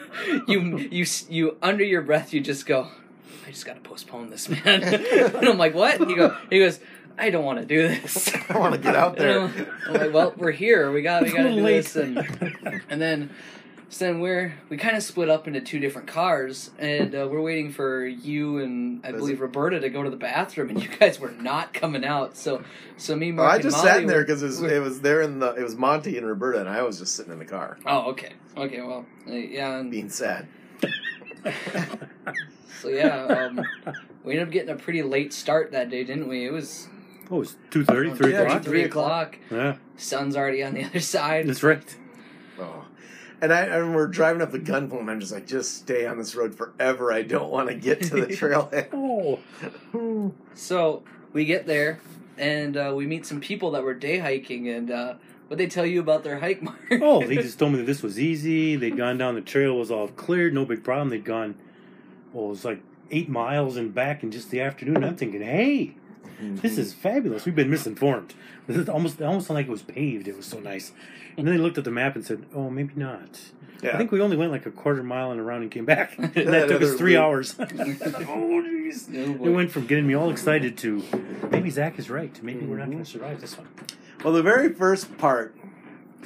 you, 0.48 0.78
you, 0.78 1.06
you, 1.30 1.58
under 1.62 1.84
your 1.84 2.02
breath, 2.02 2.34
you 2.34 2.40
just 2.42 2.66
go, 2.66 2.88
"I 3.46 3.52
just 3.52 3.66
got 3.66 3.76
to 3.76 3.82
postpone 3.82 4.30
this, 4.30 4.48
man." 4.50 4.84
and 4.84 5.48
I'm 5.48 5.58
like, 5.58 5.76
"What?" 5.76 6.00
He 6.08 6.16
go, 6.16 6.36
he 6.50 6.60
goes, 6.60 6.80
"I 7.18 7.30
don't 7.30 7.44
want 7.44 7.60
to 7.60 7.66
do 7.66 7.88
this. 7.88 8.34
I 8.50 8.58
want 8.58 8.76
to 8.76 8.80
get 8.80 8.96
out 8.96 9.18
there. 9.18 9.42
Like, 9.90 10.14
"Well, 10.14 10.34
we're 10.38 10.52
here. 10.52 10.92
We 10.92 11.02
got, 11.02 11.24
we 11.24 11.32
got 11.32 11.44
to 11.44 11.54
do 11.54 11.62
this." 11.62 11.96
And 11.96 12.18
and 12.90 13.02
then. 13.02 13.30
So 13.90 14.04
then 14.06 14.20
we're 14.20 14.54
we 14.68 14.76
kind 14.76 14.98
of 14.98 15.04
split 15.04 15.30
up 15.30 15.48
into 15.48 15.62
two 15.62 15.80
different 15.80 16.10
cars, 16.10 16.72
and 16.78 17.16
uh, 17.16 17.26
we're 17.32 17.42
waiting 17.42 17.72
for 17.72 18.06
you 18.06 18.58
and 18.60 19.00
I 19.06 19.12
Was 19.14 19.22
believe 19.22 19.38
it- 19.38 19.42
Roberta 19.44 19.80
to 19.80 19.90
go 19.90 20.04
to 20.04 20.10
the 20.10 20.18
bathroom, 20.18 20.70
and 20.72 20.84
you 20.84 20.90
guys 21.00 21.20
were 21.22 21.32
not 21.32 21.74
coming 21.74 22.04
out. 22.04 22.36
So 22.36 22.64
so 22.98 23.16
me, 23.16 23.32
Well, 23.32 23.46
I 23.46 23.56
and 23.56 23.64
just 23.64 23.78
Molly 23.78 23.88
sat 23.90 24.02
in 24.02 24.08
there 24.08 24.22
because 24.24 24.44
it 24.44 24.48
was, 24.48 24.62
it 24.62 24.82
was 24.82 25.00
there 25.02 25.22
in 25.22 25.40
the 25.40 25.54
it 25.54 25.64
was 25.64 25.76
Monty 25.78 26.18
and 26.18 26.28
Roberta, 26.28 26.60
and 26.60 26.68
I 26.70 26.82
was 26.82 27.00
just 27.00 27.16
sitting 27.16 27.32
in 27.32 27.40
the 27.40 27.46
car 27.46 27.78
Oh, 27.86 28.10
okay, 28.12 28.34
okay, 28.58 28.82
well, 28.82 29.06
uh, 29.28 29.32
yeah, 29.32 29.78
and 29.78 29.90
being 29.90 30.10
sad. 30.10 30.48
so 32.82 32.90
yeah, 32.90 33.24
um, 33.26 33.66
we 34.26 34.34
ended 34.34 34.48
up 34.48 34.52
getting 34.52 34.70
a 34.70 34.76
pretty 34.76 35.02
late 35.02 35.32
start 35.34 35.72
that 35.72 35.90
day, 35.90 36.04
didn't 36.04 36.28
we? 36.28 36.46
It 36.46 36.52
was 36.52 36.90
Oh, 37.32 37.42
it's 37.42 37.56
2.30, 37.72 38.18
3 38.18 38.34
o'clock? 38.36 38.64
three 38.64 38.72
Three 38.72 38.84
o'clock. 38.84 39.36
o'clock. 39.36 39.38
Yeah, 39.52 39.76
Sun's 39.98 40.36
already 40.36 40.62
on 40.64 40.74
the 40.74 40.84
other 40.86 41.00
side. 41.00 41.48
that's 41.48 41.64
right. 41.64 41.96
Oh. 42.60 42.84
And 43.40 43.54
I 43.54 43.62
and 43.66 43.94
we're 43.96 44.08
driving 44.08 44.42
up 44.42 44.52
the 44.52 44.60
Gunflint, 44.60 45.02
and 45.02 45.12
I'm 45.12 45.20
just 45.20 45.32
like, 45.32 45.46
just 45.46 45.76
stay 45.76 46.08
on 46.08 46.18
this 46.18 46.36
road 46.36 46.56
forever. 46.56 47.12
I 47.12 47.22
don't 47.22 47.52
want 47.52 47.70
to 47.70 47.76
get 47.76 48.02
to 48.04 48.26
the 48.26 48.28
trailhead. 48.28 48.90
Oh. 48.94 50.34
So 50.56 51.04
we 51.34 51.46
get 51.46 51.68
there, 51.68 52.00
and 52.38 52.76
uh, 52.76 52.94
we 52.96 53.06
meet 53.06 53.26
some 53.26 53.40
people 53.40 53.72
that 53.72 53.84
were 53.84 53.94
day 53.94 54.18
hiking, 54.18 54.68
and 54.70 54.90
uh, 54.90 55.14
what 55.48 55.58
they 55.58 55.68
tell 55.68 55.86
you 55.86 56.00
about 56.00 56.24
their 56.24 56.40
hike, 56.40 56.62
Mark? 56.62 56.80
Oh, 56.92 57.26
they 57.26 57.36
just 57.42 57.60
told 57.60 57.74
me 57.74 57.78
that 57.80 57.86
this 57.86 58.04
was 58.04 58.20
easy. 58.20 58.76
They'd 58.76 58.98
gone 58.98 59.18
down 59.18 59.36
the 59.36 59.42
trail, 59.42 59.78
was 59.78 59.92
all 59.92 60.08
cleared, 60.08 60.54
no 60.54 60.66
big 60.66 60.84
problem. 60.84 61.10
They'd 61.10 61.24
gone, 61.26 61.56
well, 62.34 62.46
it 62.46 62.50
was 62.50 62.66
like 62.66 62.82
eight 63.12 63.30
miles 63.30 63.78
and 63.78 63.94
back 63.94 64.24
in 64.24 64.32
just 64.32 64.52
the 64.52 64.62
afternoon. 64.62 65.04
I'm 65.04 65.16
thinking, 65.16 65.42
hey, 65.42 65.96
This 66.40 66.78
is 66.78 66.94
fabulous. 66.94 67.46
We've 67.46 67.56
been 67.56 67.70
misinformed. 67.70 68.34
This 68.68 68.78
is 68.78 68.90
almost 68.90 69.22
almost 69.22 69.50
like 69.50 69.68
it 69.68 69.72
was 69.72 69.82
paved. 69.84 70.28
It 70.28 70.36
was 70.36 70.46
so 70.46 70.60
nice. 70.60 70.92
And 71.38 71.48
then 71.48 71.56
they 71.56 71.62
looked 71.62 71.78
at 71.78 71.84
the 71.84 71.92
map 71.92 72.16
and 72.16 72.26
said, 72.26 72.46
"Oh, 72.54 72.70
maybe 72.70 72.94
not." 72.96 73.40
Yeah. 73.82 73.94
I 73.94 73.98
think 73.98 74.12
we 74.12 74.22
only 74.22 74.36
went 74.38 74.52
like 74.52 74.66
a 74.66 74.72
quarter 74.72 75.04
mile 75.04 75.32
and 75.32 75.40
around 75.40 75.62
and 75.62 75.70
came 75.70 75.86
back. 75.86 76.18
And 76.18 76.34
That 76.34 76.46
that 76.52 76.68
took 76.68 76.82
us 76.82 76.96
three 76.96 77.14
loop. 77.14 77.22
hours. 77.24 77.56
oh, 77.60 77.64
jeez. 77.66 79.38
Boy. 79.38 79.46
It 79.46 79.52
went 79.52 79.72
from 79.72 79.86
getting 79.86 80.08
me 80.08 80.16
all 80.16 80.30
excited 80.32 80.78
to 80.80 81.04
maybe 81.52 81.70
Zach 81.70 82.00
is 82.00 82.10
right. 82.10 82.42
Maybe 82.44 82.66
we're 82.66 82.78
not 82.78 82.88
going 82.90 83.04
to 83.04 83.10
survive 83.10 83.40
this 83.40 83.58
one. 83.58 83.68
Well, 84.24 84.34
the 84.34 84.42
very 84.42 84.74
first 84.74 85.16
part, 85.20 85.56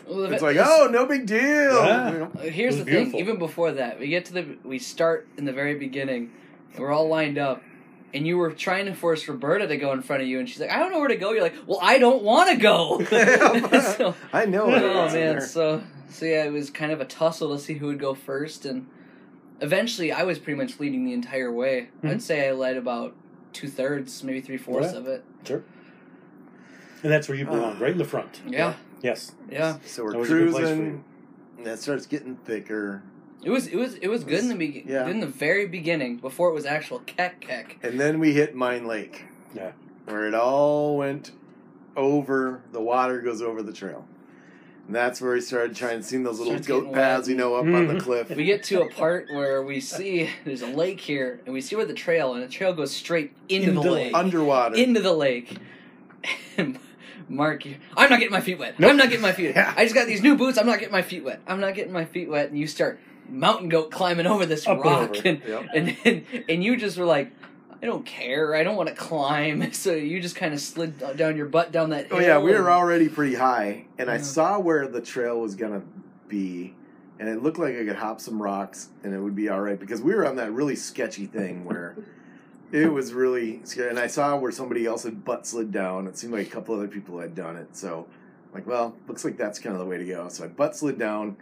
Well, 0.08 0.32
it's 0.32 0.42
like, 0.42 0.56
oh, 0.58 0.88
no 0.90 1.06
big 1.06 1.26
deal. 1.26 1.40
Yeah. 1.42 2.12
You 2.12 2.20
know? 2.20 2.32
Uh, 2.38 2.42
Here's 2.44 2.78
the 2.78 2.84
was 2.84 3.12
thing. 3.12 3.16
Even 3.16 3.38
before 3.38 3.74
that, 3.74 4.00
we 4.00 4.08
get 4.08 4.26
to 4.26 4.34
the 4.34 4.58
we 4.64 4.80
start 4.80 5.28
in 5.38 5.44
the 5.44 5.54
very 5.54 5.76
beginning. 5.76 6.32
And 6.74 6.80
we're 6.80 6.94
all 6.94 7.10
lined 7.10 7.38
up, 7.38 7.62
and 8.14 8.26
you 8.28 8.38
were 8.38 8.52
trying 8.52 8.86
to 8.88 8.94
force 8.94 9.28
Roberta 9.28 9.68
to 9.68 9.78
go 9.78 9.92
in 9.94 10.02
front 10.02 10.22
of 10.22 10.28
you, 10.28 10.40
and 10.40 10.48
she's 10.50 10.60
like, 10.60 10.72
"I 10.72 10.80
don't 10.80 10.92
know 10.92 11.00
where 11.00 11.08
to 11.08 11.16
go." 11.16 11.32
You're 11.32 11.42
like, 11.44 11.56
"Well, 11.68 11.80
I 11.82 11.98
don't 12.00 12.24
want 12.24 12.50
to 12.52 12.58
go." 12.58 13.04
so, 13.98 14.16
I 14.34 14.46
know. 14.46 14.70
it 14.70 14.82
oh 14.84 15.06
man, 15.06 15.12
there. 15.12 15.42
so 15.42 15.82
so 16.10 16.26
yeah, 16.26 16.44
it 16.46 16.52
was 16.52 16.70
kind 16.70 16.92
of 16.92 17.00
a 17.02 17.06
tussle 17.06 17.56
to 17.56 17.62
see 17.62 17.74
who 17.76 17.88
would 17.88 18.00
go 18.00 18.14
first, 18.14 18.66
and 18.66 18.88
eventually 19.62 20.12
I 20.12 20.24
was 20.24 20.40
pretty 20.40 20.58
much 20.58 20.80
leading 20.80 21.06
the 21.06 21.14
entire 21.14 21.52
way. 21.52 21.90
Mhm. 22.04 22.10
I'd 22.12 22.22
say 22.22 22.48
I 22.48 22.52
led 22.52 22.78
about 22.78 23.16
two 23.54 23.68
thirds, 23.68 24.24
maybe 24.24 24.42
three 24.42 24.58
fourths 24.58 24.94
Yeah. 24.94 25.00
of 25.00 25.08
it. 25.08 25.24
Sure. 25.46 25.64
And 27.04 27.12
that's 27.12 27.28
where 27.28 27.38
you 27.38 27.46
belong, 27.46 27.80
right 27.80 27.92
in 27.92 27.98
the 27.98 28.06
front. 28.06 28.42
Yeah, 28.48 28.76
Yes. 29.02 29.32
yeah. 29.50 29.78
So 29.86 30.04
we're 30.04 30.12
That 30.12 30.18
was 30.20 30.30
a 30.30 30.34
good 30.34 30.52
place 30.52 30.62
for 30.70 30.76
cruising. 30.76 31.04
And 31.58 31.68
it 31.68 31.80
starts 31.80 32.06
getting 32.06 32.36
thicker. 32.38 33.04
It 33.44 33.50
was 33.50 33.68
it 33.68 33.76
was 33.76 33.96
it 33.96 34.08
was 34.08 34.24
good 34.24 34.40
in 34.40 34.50
the 34.50 34.56
be- 34.56 34.84
Yeah. 34.88 35.06
good 35.06 35.16
in 35.16 35.20
the 35.20 35.28
very 35.28 35.66
beginning 35.68 36.18
before 36.18 36.50
it 36.50 36.54
was 36.54 36.66
actual 36.66 37.00
kek 37.00 37.42
kek. 37.42 37.78
And 37.84 38.00
then 38.00 38.20
we 38.20 38.34
hit 38.34 38.54
Mine 38.56 38.86
Lake. 38.88 39.26
Yeah. 39.56 39.72
Where 40.06 40.28
it 40.28 40.34
all 40.36 40.98
went 40.98 41.32
over, 41.98 42.62
the 42.72 42.82
water 42.82 43.22
goes 43.22 43.42
over 43.42 43.62
the 43.62 43.74
trail. 43.74 44.06
And 44.88 44.96
that's 44.96 45.22
where 45.22 45.34
we 45.34 45.42
started 45.42 45.76
trying 45.76 46.00
to 46.00 46.04
see 46.04 46.18
those 46.18 46.40
little 46.40 46.54
Starts 46.54 46.68
goat 46.68 46.80
getting 46.82 46.94
paths, 46.96 47.28
wet. 47.28 47.30
you 47.30 47.36
know, 47.36 47.56
up 47.56 47.64
on 47.66 47.88
the 47.88 48.00
cliff. 48.00 48.30
We 48.30 48.44
get 48.46 48.64
to 48.66 48.82
a 48.82 48.90
part 48.90 49.28
where 49.32 49.62
we 49.64 49.80
see 49.80 50.30
there's 50.44 50.64
a 50.64 50.68
lake 50.68 51.00
here, 51.00 51.40
and 51.46 51.54
we 51.54 51.62
see 51.62 51.76
where 51.76 51.86
the 51.86 51.94
trail, 51.94 52.34
and 52.34 52.44
the 52.44 52.48
trail 52.48 52.74
goes 52.74 52.92
straight 52.92 53.32
into, 53.48 53.70
Into 53.70 53.82
the 53.82 53.88
the 53.88 53.92
lake, 53.94 54.14
Underwater. 54.16 54.76
into 54.76 55.00
the 55.02 55.14
lake. 55.14 55.58
And 56.58 56.80
Mark, 57.30 57.66
you- 57.66 57.76
I'm 57.96 58.10
not 58.10 58.20
getting 58.20 58.34
my 58.34 58.42
feet 58.42 58.58
wet. 58.60 58.80
Nope. 58.80 58.90
I'm 58.92 58.98
not 58.98 59.08
getting 59.10 59.22
my 59.22 59.32
feet. 59.32 59.56
wet. 59.56 59.56
Yeah. 59.68 59.74
I 59.78 59.84
just 59.84 59.96
got 59.96 60.08
these 60.08 60.22
new 60.22 60.36
boots. 60.36 60.58
I'm 60.58 60.66
not 60.66 60.80
getting 60.80 60.92
my 60.92 61.02
feet 61.04 61.24
wet. 61.24 61.42
I'm 61.48 61.60
not 61.62 61.76
getting 61.76 61.94
my 61.94 62.06
feet 62.06 62.30
wet. 62.30 62.50
And 62.50 62.58
you 62.60 62.68
start 62.68 63.00
mountain 63.32 63.70
goat 63.70 63.92
climbing 63.92 64.28
over 64.28 64.46
this 64.46 64.68
Up 64.68 64.76
and 64.78 64.84
rock, 64.86 65.10
over. 65.12 65.28
and 65.28 65.42
Yep. 65.48 65.66
and, 65.74 65.98
and 66.06 66.26
and 66.50 66.64
you 66.64 66.78
just 66.78 66.98
were 66.98 67.06
like. 67.06 67.32
I 67.84 67.88
don't 67.88 68.06
care. 68.06 68.54
I 68.54 68.62
don't 68.64 68.76
want 68.76 68.90
to 68.90 68.96
climb. 68.96 69.72
So 69.74 69.94
you 69.94 70.22
just 70.22 70.36
kind 70.36 70.54
of 70.54 70.60
slid 70.60 71.00
down 71.18 71.36
your 71.36 71.48
butt 71.48 71.72
down 71.72 71.90
that 71.90 72.10
hill. 72.10 72.18
Oh 72.18 72.20
yeah, 72.20 72.38
we 72.38 72.52
were 72.52 72.70
already 72.70 73.10
pretty 73.10 73.34
high, 73.34 73.86
and 73.98 74.08
I 74.08 74.20
saw 74.20 74.60
where 74.60 74.88
the 74.88 75.02
trail 75.02 75.40
was 75.42 75.56
gonna 75.56 75.82
be, 76.28 76.76
and 77.20 77.28
it 77.28 77.42
looked 77.42 77.58
like 77.58 77.76
I 77.76 77.84
could 77.84 77.96
hop 77.96 78.22
some 78.22 78.40
rocks, 78.40 78.90
and 79.04 79.16
it 79.16 79.20
would 79.20 79.36
be 79.36 79.50
all 79.50 79.62
right 79.62 79.80
because 79.80 80.00
we 80.00 80.14
were 80.14 80.28
on 80.28 80.36
that 80.36 80.52
really 80.52 80.76
sketchy 80.76 81.26
thing 81.26 81.66
where 81.66 81.96
it 82.72 82.94
was 82.94 83.14
really 83.14 83.62
scary. 83.64 83.90
And 83.90 83.98
I 83.98 84.06
saw 84.06 84.38
where 84.38 84.52
somebody 84.52 84.86
else 84.86 85.02
had 85.02 85.26
butt 85.26 85.48
slid 85.48 85.72
down. 85.72 86.06
It 86.06 86.20
seemed 86.20 86.34
like 86.34 86.46
a 86.46 86.50
couple 86.52 86.76
other 86.76 86.88
people 86.88 87.18
had 87.18 87.34
done 87.34 87.56
it, 87.56 87.76
so 87.76 88.06
like, 88.54 88.68
well, 88.68 88.96
looks 89.08 89.26
like 89.26 89.38
that's 89.38 89.58
kind 89.58 89.74
of 89.74 89.80
the 89.80 89.88
way 89.88 89.98
to 89.98 90.06
go. 90.06 90.30
So 90.30 90.44
I 90.44 90.50
butt 90.50 90.76
slid 90.76 91.00
down, 91.00 91.36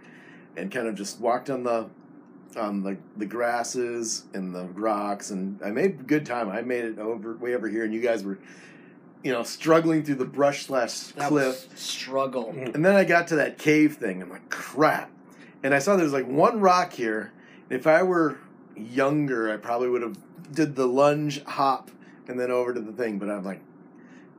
and 0.55 0.71
kind 0.71 0.87
of 0.87 0.95
just 0.95 1.19
walked 1.19 1.49
on 1.49 1.63
the 1.63 1.87
on 2.57 2.81
the 2.81 2.97
the 3.17 3.25
grasses 3.25 4.25
and 4.33 4.53
the 4.53 4.65
rocks, 4.65 5.29
and 5.31 5.61
I 5.63 5.71
made 5.71 6.07
good 6.07 6.25
time. 6.25 6.49
I 6.49 6.61
made 6.61 6.85
it 6.85 6.99
over 6.99 7.35
way 7.35 7.55
over 7.55 7.67
here, 7.67 7.83
and 7.83 7.93
you 7.93 8.01
guys 8.01 8.23
were 8.23 8.39
you 9.23 9.33
know, 9.33 9.43
struggling 9.43 10.03
through 10.03 10.15
the 10.15 10.25
brush 10.25 10.65
slash 10.65 11.11
cliff. 11.11 11.67
struggle. 11.77 12.53
Mm. 12.53 12.75
And 12.75 12.85
then 12.85 12.95
I 12.95 13.03
got 13.03 13.27
to 13.29 13.35
that 13.37 13.57
cave 13.57 13.97
thing. 13.97 14.21
I'm 14.21 14.29
like, 14.29 14.49
crap. 14.49 15.11
And 15.61 15.73
I 15.73 15.79
saw 15.79 15.95
there's 15.95 16.13
like 16.13 16.27
one 16.27 16.61
rock 16.61 16.93
here. 16.93 17.33
If 17.69 17.85
I 17.85 18.03
were 18.03 18.37
younger, 18.75 19.51
I 19.51 19.57
probably 19.57 19.89
would 19.89 20.01
have 20.01 20.17
did 20.53 20.75
the 20.75 20.87
lunge 20.87 21.43
hop 21.43 21.91
and 22.27 22.39
then 22.39 22.49
over 22.49 22.73
to 22.73 22.79
the 22.79 22.93
thing. 22.93 23.19
But 23.19 23.29
I'm 23.29 23.43
like, 23.43 23.61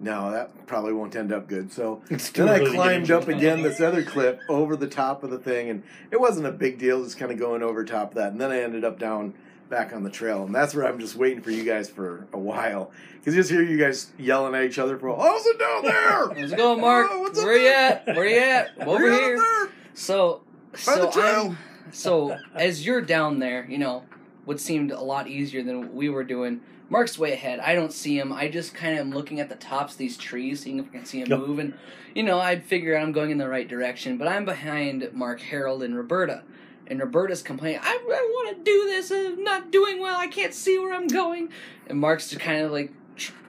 no, 0.00 0.30
that 0.30 0.66
probably 0.66 0.92
won't 0.94 1.14
end 1.14 1.32
up 1.32 1.46
good. 1.46 1.70
So 1.72 2.02
then 2.08 2.48
I 2.48 2.58
early 2.60 2.72
climbed 2.72 3.10
up 3.10 3.28
again 3.28 3.62
this 3.62 3.80
other 3.80 4.02
clip 4.02 4.40
over 4.48 4.74
the 4.76 4.86
top 4.88 5.22
of 5.22 5.30
the 5.30 5.38
thing, 5.38 5.68
and 5.68 5.82
it 6.10 6.18
wasn't 6.20 6.46
a 6.46 6.52
big 6.52 6.78
deal, 6.78 7.04
just 7.04 7.18
kind 7.18 7.30
of 7.30 7.38
going 7.38 7.62
over 7.62 7.84
top 7.84 8.10
of 8.10 8.14
that. 8.16 8.32
And 8.32 8.40
then 8.40 8.50
I 8.50 8.60
ended 8.62 8.84
up 8.84 8.98
down 8.98 9.34
back 9.68 9.92
on 9.92 10.02
the 10.02 10.10
trail, 10.10 10.42
and 10.44 10.54
that's 10.54 10.74
where 10.74 10.86
I'm 10.86 10.98
just 10.98 11.14
waiting 11.16 11.42
for 11.42 11.50
you 11.50 11.62
guys 11.64 11.88
for 11.88 12.26
a 12.32 12.38
while 12.38 12.90
because 13.18 13.34
you 13.36 13.40
just 13.40 13.50
hear 13.52 13.62
you 13.62 13.76
guys 13.76 14.10
yelling 14.18 14.54
at 14.54 14.64
each 14.64 14.78
other 14.78 14.98
for, 14.98 15.14
"How's 15.16 15.44
it 15.46 15.58
down 15.58 15.82
there? 15.84 16.34
How's 16.40 16.52
it 16.52 16.56
going, 16.56 16.80
Mark? 16.80 17.08
Oh, 17.10 17.20
what's 17.20 17.38
up 17.38 17.44
Where 17.44 17.56
you 17.56 17.64
there? 17.64 18.02
at? 18.06 18.16
Where 18.16 18.26
you 18.26 18.38
at? 18.38 18.70
I'm 18.80 18.88
over 18.88 19.04
Where 19.04 19.12
you 19.12 19.20
here. 19.20 19.36
up 19.36 19.42
there? 19.68 19.72
So, 19.94 20.42
By 20.72 20.78
the 20.96 21.10
so 21.12 21.20
trail. 21.20 21.46
I'm, 21.50 21.92
so 21.92 22.38
as 22.54 22.84
you're 22.86 23.00
down 23.02 23.38
there, 23.38 23.66
you 23.68 23.78
know, 23.78 24.02
what 24.50 24.58
seemed 24.58 24.90
a 24.90 25.00
lot 25.00 25.28
easier 25.28 25.62
than 25.62 25.78
what 25.78 25.94
we 25.94 26.08
were 26.08 26.24
doing. 26.24 26.60
Mark's 26.88 27.16
way 27.16 27.34
ahead. 27.34 27.60
I 27.60 27.76
don't 27.76 27.92
see 27.92 28.18
him. 28.18 28.32
I 28.32 28.48
just 28.48 28.74
kind 28.74 28.94
of 28.94 28.98
am 28.98 29.12
looking 29.12 29.38
at 29.38 29.48
the 29.48 29.54
tops 29.54 29.92
of 29.92 29.98
these 29.98 30.16
trees, 30.16 30.58
seeing 30.62 30.80
if 30.80 30.86
I 30.86 30.88
can 30.88 31.04
see 31.04 31.20
him 31.20 31.28
Yep. 31.30 31.38
move. 31.38 31.58
And, 31.60 31.74
you 32.16 32.24
know, 32.24 32.40
I 32.40 32.58
figure 32.58 32.96
I'm 32.98 33.12
going 33.12 33.30
in 33.30 33.38
the 33.38 33.48
right 33.48 33.68
direction. 33.68 34.18
But 34.18 34.26
I'm 34.26 34.44
behind 34.44 35.08
Mark, 35.12 35.40
Harold, 35.40 35.84
and 35.84 35.96
Roberta. 35.96 36.42
And 36.88 36.98
Roberta's 36.98 37.42
complaining, 37.42 37.78
I, 37.80 37.92
I 37.92 38.28
want 38.32 38.56
to 38.58 38.64
do 38.64 38.86
this. 38.86 39.12
I'm 39.12 39.44
not 39.44 39.70
doing 39.70 40.00
well. 40.00 40.18
I 40.18 40.26
can't 40.26 40.52
see 40.52 40.76
where 40.80 40.94
I'm 40.94 41.06
going. 41.06 41.50
And 41.86 42.00
Mark's 42.00 42.30
just 42.30 42.40
kind 42.40 42.64
of 42.64 42.72
like, 42.72 42.92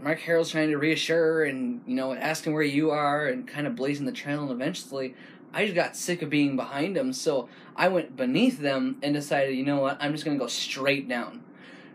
Mark 0.03 0.19
Harold's 0.19 0.51
trying 0.51 0.69
to 0.69 0.77
reassure 0.77 1.17
her 1.17 1.45
and, 1.45 1.81
you 1.87 1.95
know, 1.95 2.13
asking 2.13 2.53
where 2.53 2.61
you 2.61 2.91
are 2.91 3.25
and 3.25 3.47
kind 3.47 3.65
of 3.65 3.75
blazing 3.75 4.05
the 4.05 4.11
trail. 4.11 4.43
And 4.43 4.51
eventually, 4.51 5.15
I 5.53 5.63
just 5.65 5.75
got 5.75 5.95
sick 5.95 6.21
of 6.21 6.29
being 6.29 6.55
behind 6.55 6.95
them. 6.95 7.13
So 7.13 7.49
I 7.75 7.87
went 7.89 8.15
beneath 8.15 8.59
them 8.59 8.97
and 9.01 9.13
decided, 9.13 9.55
you 9.55 9.65
know 9.65 9.79
what, 9.81 9.97
I'm 9.99 10.13
just 10.13 10.23
to 10.25 10.35
go 10.35 10.47
straight 10.47 11.07
down. 11.07 11.43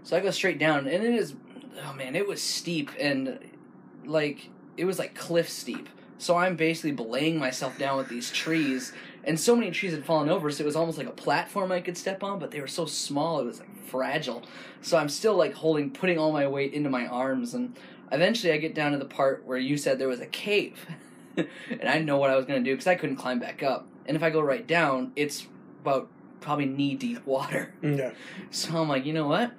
So 0.03 0.17
I 0.17 0.21
go 0.21 0.31
straight 0.31 0.59
down, 0.59 0.87
and 0.87 1.05
it 1.05 1.15
is, 1.15 1.35
oh 1.85 1.93
man, 1.95 2.15
it 2.15 2.29
was 2.29 2.41
steep 2.41 2.91
and 3.01 3.41
like, 4.05 4.51
it 4.77 4.85
was 4.85 4.99
like 4.99 5.15
cliff 5.15 5.49
steep. 5.49 5.89
So 6.19 6.37
I'm 6.37 6.57
basically 6.57 6.93
belaying 6.93 7.39
myself 7.39 7.77
down 7.79 7.99
with 7.99 8.09
these 8.09 8.31
trees, 8.31 8.93
and 9.25 9.39
so 9.39 9.57
many 9.57 9.71
trees 9.71 9.93
had 9.93 10.05
fallen 10.05 10.29
over, 10.29 10.51
so 10.51 10.63
it 10.63 10.67
was 10.67 10.77
almost 10.77 10.97
like 10.97 11.09
a 11.09 11.13
platform 11.13 11.73
I 11.73 11.81
could 11.81 11.99
step 11.99 12.23
on, 12.23 12.39
but 12.39 12.53
they 12.53 12.61
were 12.61 12.69
so 12.69 12.87
small, 12.87 13.41
it 13.41 13.45
was 13.45 13.59
like 13.59 13.85
fragile. 13.85 14.45
So 14.81 14.97
I'm 14.97 15.09
still 15.09 15.35
like 15.35 15.55
holding, 15.55 15.91
putting 15.91 16.19
all 16.19 16.33
my 16.33 16.47
weight 16.47 16.73
into 16.73 16.89
my 16.89 17.07
arms, 17.07 17.53
and 17.53 17.77
eventually 18.13 18.53
I 18.53 18.59
get 18.59 18.75
down 18.75 18.93
to 18.93 18.99
the 18.99 19.05
part 19.05 19.45
where 19.45 19.59
you 19.59 19.77
said 19.77 19.99
there 19.99 20.09
was 20.09 20.21
a 20.21 20.27
cave. 20.27 20.87
and 21.71 21.89
I 21.89 21.93
didn't 21.93 22.07
know 22.07 22.19
what 22.19 22.31
I 22.31 22.37
was 22.37 22.47
going 22.47 22.63
to 22.63 22.69
do 22.69 22.75
because 22.75 22.87
I 22.87 22.95
couldn't 22.95 23.17
climb 23.17 23.39
back 23.39 23.63
up. 23.63 23.87
And 24.07 24.17
if 24.17 24.23
I 24.23 24.31
go 24.31 24.41
right 24.41 24.67
down, 24.67 25.13
it's 25.17 25.47
about 25.83 26.09
probably 26.41 26.67
knee 26.67 26.95
deep 26.95 27.27
water. 27.27 27.75
Yeah. 27.83 28.13
So 28.51 28.77
I'm 28.77 28.89
like, 28.89 29.05
you 29.05 29.13
know 29.13 29.27
what? 29.27 29.53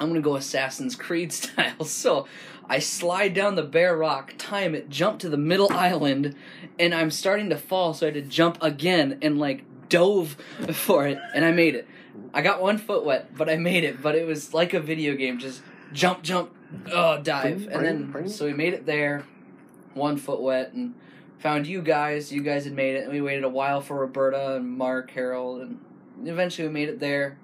I'm 0.00 0.08
gonna 0.08 0.20
go 0.20 0.36
Assassin's 0.36 0.94
Creed 0.94 1.32
style. 1.32 1.84
So 1.84 2.26
I 2.68 2.78
slide 2.78 3.34
down 3.34 3.54
the 3.54 3.62
bare 3.62 3.96
rock, 3.96 4.34
time 4.38 4.74
it, 4.74 4.88
jump 4.88 5.18
to 5.20 5.28
the 5.28 5.36
middle 5.36 5.72
island, 5.72 6.34
and 6.78 6.94
I'm 6.94 7.10
starting 7.10 7.50
to 7.50 7.56
fall, 7.56 7.94
so 7.94 8.06
I 8.06 8.12
had 8.12 8.14
to 8.14 8.22
jump 8.22 8.58
again 8.62 9.18
and 9.22 9.38
like 9.38 9.64
dove 9.88 10.36
for 10.72 11.06
it, 11.06 11.18
and 11.34 11.44
I 11.44 11.52
made 11.52 11.74
it. 11.74 11.88
I 12.34 12.42
got 12.42 12.60
one 12.60 12.78
foot 12.78 13.04
wet, 13.04 13.36
but 13.36 13.48
I 13.48 13.56
made 13.56 13.84
it. 13.84 14.02
But 14.02 14.14
it 14.14 14.26
was 14.26 14.52
like 14.52 14.74
a 14.74 14.80
video 14.80 15.14
game, 15.14 15.38
just 15.38 15.62
jump, 15.92 16.22
jump, 16.22 16.54
oh, 16.92 17.20
dive, 17.22 17.68
and 17.70 17.84
then 17.84 18.28
so 18.28 18.44
we 18.44 18.52
made 18.52 18.74
it 18.74 18.84
there, 18.86 19.24
one 19.94 20.16
foot 20.16 20.40
wet, 20.40 20.72
and 20.72 20.94
found 21.38 21.66
you 21.66 21.82
guys. 21.82 22.32
You 22.32 22.42
guys 22.42 22.64
had 22.64 22.74
made 22.74 22.96
it, 22.96 23.04
and 23.04 23.12
we 23.12 23.20
waited 23.20 23.44
a 23.44 23.48
while 23.48 23.80
for 23.80 23.96
Roberta 24.00 24.56
and 24.56 24.70
Mark, 24.78 25.10
Harold, 25.10 25.60
and 25.62 25.78
eventually 26.24 26.66
we 26.68 26.74
made 26.74 26.88
it 26.88 27.00
there. 27.00 27.38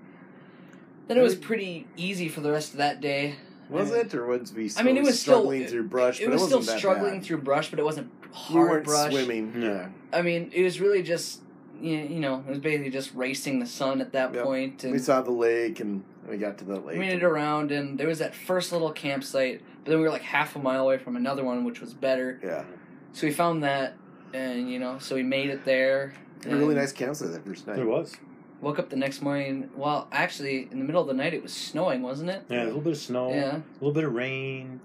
Then 1.06 1.18
it 1.18 1.22
was 1.22 1.34
pretty 1.34 1.86
easy 1.96 2.28
for 2.28 2.40
the 2.40 2.50
rest 2.50 2.72
of 2.72 2.78
that 2.78 3.00
day. 3.00 3.36
Was 3.68 3.90
it, 3.90 4.14
or 4.14 4.26
was 4.26 4.52
we? 4.52 4.70
I 4.76 4.82
mean, 4.82 4.96
it 4.96 5.02
was 5.04 5.18
still- 5.20 5.34
struggling 5.40 5.66
through 5.66 5.84
brush. 5.88 6.20
it 6.20 6.24
but 6.26 6.34
was 6.34 6.42
it 6.42 6.46
still 6.46 6.58
wasn't 6.58 6.74
that 6.74 6.78
struggling 6.78 7.14
bad. 7.14 7.24
through 7.24 7.38
brush, 7.38 7.70
but 7.70 7.78
it 7.78 7.84
wasn't 7.84 8.10
You 8.24 8.28
hard 8.32 8.70
weren't 8.70 8.84
brush. 8.84 9.10
swimming. 9.12 9.52
Yeah. 9.56 9.68
Yeah. 9.68 9.88
I 10.12 10.22
mean, 10.22 10.50
it 10.54 10.62
was 10.62 10.80
really 10.80 11.02
just 11.02 11.40
you 11.80 11.96
you 11.96 12.20
know, 12.20 12.42
it 12.46 12.50
was 12.50 12.58
basically 12.58 12.90
just 12.90 13.14
racing 13.14 13.58
the 13.58 13.66
sun 13.66 14.00
at 14.00 14.12
that 14.12 14.32
Yep. 14.34 14.44
point, 14.44 14.84
and 14.84 14.92
We 14.92 14.98
saw 14.98 15.20
the 15.22 15.30
lake, 15.32 15.80
and 15.80 16.04
we 16.28 16.36
got 16.36 16.56
to 16.58 16.64
the 16.64 16.76
lake. 16.76 16.94
we 16.94 16.98
made 16.98 17.14
it 17.14 17.24
around. 17.24 17.72
And 17.72 17.98
there 17.98 18.06
was 18.06 18.18
that 18.20 18.34
first 18.34 18.70
little 18.72 18.92
campsite, 18.92 19.60
but 19.84 19.90
then 19.90 19.98
we 19.98 20.04
were 20.04 20.10
like 20.10 20.22
half 20.22 20.56
a 20.56 20.58
mile 20.58 20.82
away 20.84 20.98
from 20.98 21.16
another 21.16 21.44
one, 21.44 21.64
which 21.64 21.80
was 21.80 21.92
better. 21.94 22.40
Yeah, 22.42 22.64
So 23.12 23.26
we 23.26 23.32
found 23.32 23.62
that, 23.64 23.94
and 24.32 24.70
you 24.70 24.78
know, 24.78 24.98
so 24.98 25.14
we 25.14 25.22
made 25.22 25.50
it 25.50 25.64
there. 25.64 26.14
Had 26.42 26.54
a 26.54 26.56
really 26.56 26.74
nice 26.74 26.92
campsite 26.92 27.32
that 27.32 27.44
first 27.44 27.66
night. 27.66 27.78
It 27.78 27.86
was. 27.86 28.14
Woke 28.60 28.78
up 28.78 28.88
the 28.88 28.96
next 28.96 29.20
morning. 29.20 29.68
Well, 29.76 30.08
actually, 30.10 30.68
in 30.70 30.78
the 30.78 30.84
middle 30.84 31.02
of 31.02 31.06
the 31.08 31.12
night, 31.14 31.34
it 31.34 31.42
was 31.42 31.52
snowing, 31.52 32.00
wasn't 32.02 32.30
it? 32.30 32.44
Yeah, 32.48 32.64
a 32.64 32.66
little 32.66 32.80
bit 32.80 32.92
of 32.92 32.98
snow. 32.98 33.30
Yeah. 33.30 33.56
A 33.56 33.62
little 33.74 33.92
bit 33.92 34.04
of 34.04 34.14
rain. 34.14 34.80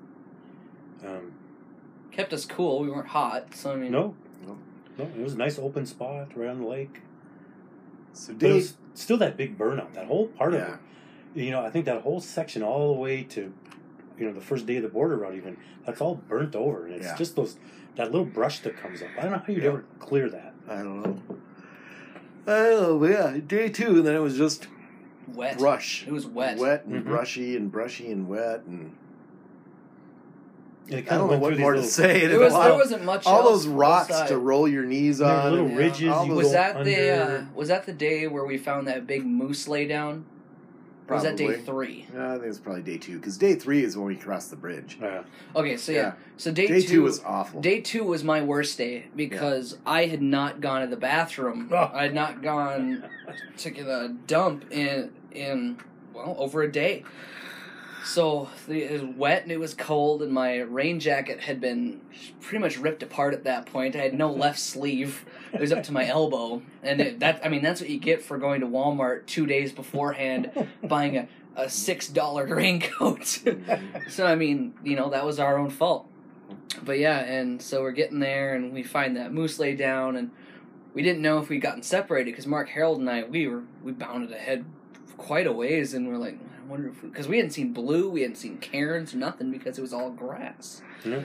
Um, 1.06 1.32
Kept 2.12 2.34
us 2.34 2.46
cool. 2.46 2.82
We 2.82 2.89
weren't 2.89 3.08
hot, 3.08 3.56
so 3.56 3.72
I 3.72 3.75
mean, 3.77 3.91
no. 3.91 4.15
No. 4.46 4.58
No, 4.98 5.06
it 5.06 5.22
was 5.24 5.34
a 5.34 5.38
nice 5.38 5.58
open 5.58 5.86
spot 5.86 6.36
right 6.36 6.50
on 6.50 6.60
the 6.62 6.68
lake. 6.68 7.00
So 8.12 8.34
But 8.34 8.36
it 8.36 8.39
Dave, 8.39 8.56
was 8.56 8.74
still 8.96 9.18
that 9.18 9.38
big 9.38 9.58
burnout. 9.58 9.94
That 9.94 10.08
whole 10.08 10.27
part 10.27 10.53
Yeah. 10.53 10.60
of 10.60 10.79
it. 11.36 11.41
You 11.44 11.51
know, 11.51 11.63
I 11.63 11.70
think 11.70 11.86
that 11.86 12.01
whole 12.01 12.20
section 12.20 12.62
all 12.63 12.94
the 12.94 13.00
way 13.00 13.24
to 13.24 13.53
you 14.20 14.28
know 14.28 14.34
the 14.34 14.42
first 14.42 14.66
day 14.66 14.78
of 14.78 14.84
the 14.84 14.90
border 14.90 15.18
route 15.18 15.36
even 15.36 15.58
that's 15.86 16.02
all 16.02 16.16
burnt 16.16 16.56
over 16.56 16.86
and 16.86 16.96
it's 16.96 17.06
Yeah. 17.08 17.16
just 17.16 17.36
those 17.36 17.58
that 17.96 18.12
little 18.12 18.26
brush 18.26 18.60
that 18.60 18.78
comes 18.78 19.02
up. 19.02 19.08
I 19.18 19.24
don't 19.24 19.32
know 19.32 19.38
how 19.40 19.52
you'd 19.54 19.64
Yeah. 19.64 19.70
ever 19.70 19.86
clear 20.00 20.30
that. 20.30 20.54
I 20.70 20.76
don't 20.78 21.02
know. 21.04 21.20
Oh 22.48 23.04
yeah, 23.06 23.38
day 23.46 23.70
two, 23.70 23.98
and 23.98 24.08
then 24.08 24.16
it 24.16 24.20
was 24.20 24.38
just 24.38 24.68
Wet. 25.34 25.58
brush. 25.58 26.06
It 26.08 26.12
was 26.14 26.26
wet. 26.26 26.58
wet 26.58 26.86
and 26.86 27.04
Mhm. 27.04 27.08
brushy 27.08 27.56
and 27.56 27.72
brushy 27.72 28.12
and 28.12 28.28
wet 28.28 28.64
and 28.68 28.92
And 30.90 30.98
it 31.00 31.12
I 31.12 31.18
don't 31.18 31.26
of 31.26 31.32
know 31.34 31.38
what 31.38 31.54
through 31.54 31.62
more 31.62 31.74
to 31.74 31.84
say. 31.84 32.26
There 32.26 32.40
was, 32.40 32.52
there 32.54 32.74
wasn't 32.74 33.04
much. 33.06 33.28
all 33.28 33.42
else 33.42 33.50
those 33.64 33.68
rocks 33.68 34.10
outside. 34.10 34.30
to 34.30 34.38
roll 34.40 34.68
your 34.68 34.86
knees 34.86 35.22
on. 35.22 35.52
little 35.52 35.68
and- 35.68 35.78
ridges. 35.78 36.10
all 36.10 36.28
Was 36.30 36.48
go 36.48 36.54
that 36.54 36.84
the 36.84 37.10
uh, 37.10 37.44
was 37.54 37.68
that 37.68 37.86
the 37.86 37.94
day 37.94 38.26
where 38.28 38.44
we 38.46 38.58
found 38.58 38.88
that 38.88 39.06
big 39.06 39.24
moose 39.26 39.68
lay 39.68 39.86
down? 39.88 40.26
Or 41.10 41.16
was 41.16 41.24
that 41.24 41.38
day 41.38 41.58
three? 41.62 42.06
Yeah, 42.13 42.30
I 42.34 42.34
think 42.36 42.46
it's 42.46 42.60
probably 42.60 42.84
day 42.84 42.98
two 42.98 43.18
because 43.18 43.38
day 43.38 43.56
three 43.56 43.84
is 43.84 43.98
when 43.98 44.06
we 44.06 44.16
crossed 44.16 44.51
the 44.51 44.56
bridge. 44.56 44.98
Yeah. 45.01 45.24
Okay, 45.56 45.75
so 45.78 45.92
yeah, 45.92 45.98
Yeah. 46.00 46.13
so 46.38 46.51
day, 46.51 46.68
Day, 46.68 46.82
two, 46.82 46.88
two 46.88 47.01
was 47.04 47.22
awful. 47.25 47.62
day 47.62 47.82
two 47.82 48.04
was 48.04 48.24
my 48.24 48.42
worst 48.44 48.78
day 48.78 49.06
because 49.16 49.78
I 49.86 50.06
had 50.06 50.22
not 50.22 50.62
gone 50.62 50.82
to 50.82 50.88
the 50.88 50.98
bathroom. 50.98 51.70
Oh. 51.72 51.89
I 51.94 52.04
had 52.04 52.13
not 52.13 52.42
gone 52.44 53.06
to 53.58 53.70
get 53.72 53.88
a 53.88 54.16
dump 54.28 54.66
in 54.72 55.12
in 55.32 55.78
well 56.13 56.36
over 56.38 56.62
a 56.62 56.72
day. 56.72 57.04
So 58.03 58.50
the- 58.68 58.84
it 58.84 58.91
was 58.91 59.03
wet 59.03 59.44
and 59.44 59.51
it 59.51 59.60
was 59.60 59.74
cold, 59.74 60.22
and 60.22 60.32
my 60.32 60.60
rain 60.60 61.00
jacket 61.00 61.41
had 61.41 61.60
been 61.60 62.01
pretty 62.41 62.62
much 62.62 62.77
ripped 62.77 63.03
apart 63.03 63.34
at 63.34 63.44
that 63.44 63.65
point. 63.65 63.96
I 63.96 64.00
had 64.00 64.13
no 64.13 64.32
left 64.46 64.60
sleeve; 64.60 65.25
it 65.53 65.60
was 65.60 65.72
up 65.72 65.84
to 65.84 65.91
my 65.91 66.08
elbow, 66.08 66.62
and 66.84 67.01
it, 67.01 67.20
that 67.20 67.41
I 67.44 67.50
mean 67.50 67.62
that's 67.62 67.82
what 67.82 67.89
you 67.89 68.00
get 68.00 68.22
for 68.22 68.38
going 68.38 68.62
to 68.62 68.68
Walmart 68.68 69.25
two 69.25 69.46
days 69.46 69.72
beforehand, 69.72 70.51
buying 70.84 71.18
a, 71.18 71.27
a 71.56 71.70
six 71.70 72.08
dollar 72.08 72.46
raincoat. 72.56 73.25
so 74.10 74.25
I 74.25 74.36
mean, 74.36 74.74
you 74.84 74.96
know 74.96 75.10
that 75.10 75.25
was 75.25 75.39
our 75.39 75.58
own 75.58 75.70
fault. 75.70 76.08
But 76.84 77.00
yeah, 77.00 77.20
and 77.20 77.62
so 77.62 77.82
we're 77.82 77.91
getting 77.91 78.20
there, 78.20 78.56
and 78.56 78.74
we 78.74 78.84
find 78.84 79.18
that 79.18 79.34
moose 79.34 79.60
lay 79.60 79.75
down, 79.75 80.15
and 80.15 80.32
we 80.94 81.03
didn't 81.03 81.22
know 81.22 81.39
if 81.39 81.50
we'd 81.50 81.62
gotten 81.62 81.84
separated 81.84 82.32
because 82.32 82.48
Mark 82.48 82.70
Harold 82.70 83.00
and 83.00 83.10
I 83.10 83.24
we 83.24 83.48
were 83.48 83.63
we 83.84 83.91
bounded 83.91 84.32
ahead 84.32 84.65
quite 85.18 85.48
a 85.48 85.51
ways, 85.51 85.94
and 85.94 86.08
we're 86.08 86.18
like, 86.18 86.39
wonder 86.70 86.90
if 86.90 87.02
because 87.02 87.28
we 87.28 87.38
hadn't 87.38 87.52
seen 87.52 87.74
blue, 87.74 88.10
we 88.10 88.22
hadn't 88.22 88.38
seen 88.38 88.58
cairns 88.58 89.14
or 89.14 89.18
nothing 89.18 89.52
because 89.52 89.78
it 89.78 89.82
was 89.82 89.94
all 89.94 90.12
grass. 90.12 90.82
Yeah. 91.04 91.22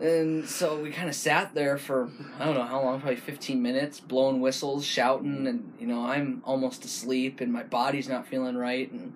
And 0.00 0.48
so 0.48 0.80
we 0.80 0.90
kind 0.90 1.08
of 1.08 1.14
sat 1.14 1.54
there 1.54 1.78
for 1.78 2.10
I 2.38 2.44
don't 2.46 2.54
know 2.54 2.64
how 2.64 2.82
long, 2.82 3.00
probably 3.00 3.16
fifteen 3.16 3.62
minutes, 3.62 4.00
blowing 4.00 4.40
whistles, 4.40 4.84
shouting, 4.84 5.46
and 5.46 5.72
you 5.78 5.86
know 5.86 6.04
I'm 6.04 6.42
almost 6.44 6.84
asleep, 6.84 7.40
and 7.40 7.52
my 7.52 7.62
body's 7.62 8.08
not 8.08 8.26
feeling 8.26 8.56
right, 8.56 8.90
and 8.90 9.12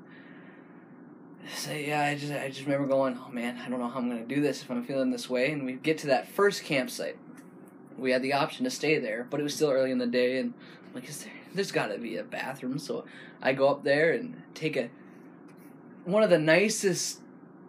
so 1.55 1.73
yeah, 1.73 2.03
I 2.03 2.15
just 2.15 2.33
I 2.33 2.49
just 2.49 2.63
remember 2.63 2.87
going, 2.87 3.19
oh 3.19 3.31
man, 3.33 3.59
I 3.59 3.69
don't 3.69 3.81
know 3.81 3.89
how 3.89 3.99
I'm 3.99 4.09
gonna 4.09 4.25
do 4.25 4.41
this 4.41 4.63
if 4.63 4.71
I'm 4.71 4.85
feeling 4.85 5.11
this 5.11 5.29
way, 5.29 5.51
and 5.51 5.65
we 5.65 5.73
get 5.73 5.99
to 5.99 6.07
that 6.09 6.29
first 6.29 6.63
campsite. 6.65 7.17
We 7.97 8.13
had 8.13 8.23
the 8.23 8.35
option 8.35 8.65
to 8.65 8.71
stay 8.71 8.99
there, 8.99 9.27
but 9.29 9.41
it 9.41 9.43
was 9.43 9.57
still 9.57 9.71
early 9.71 9.91
in 9.91 9.99
the 9.99 10.07
day, 10.07 10.39
and 10.39 10.55
I'm 10.87 10.95
like, 10.95 11.09
is 11.09 11.25
there? 11.25 11.33
There's 11.55 11.73
got 11.73 11.87
to 11.87 11.99
be 11.99 12.17
a 12.19 12.23
bathroom, 12.23 12.79
so 12.79 13.05
I 13.43 13.53
go 13.53 13.69
up 13.69 13.83
there 13.83 14.13
and 14.13 14.43
take 14.55 14.77
a 14.77 14.91
one 16.09 16.23
of 16.23 16.31
the 16.31 16.39
nicest 16.39 17.21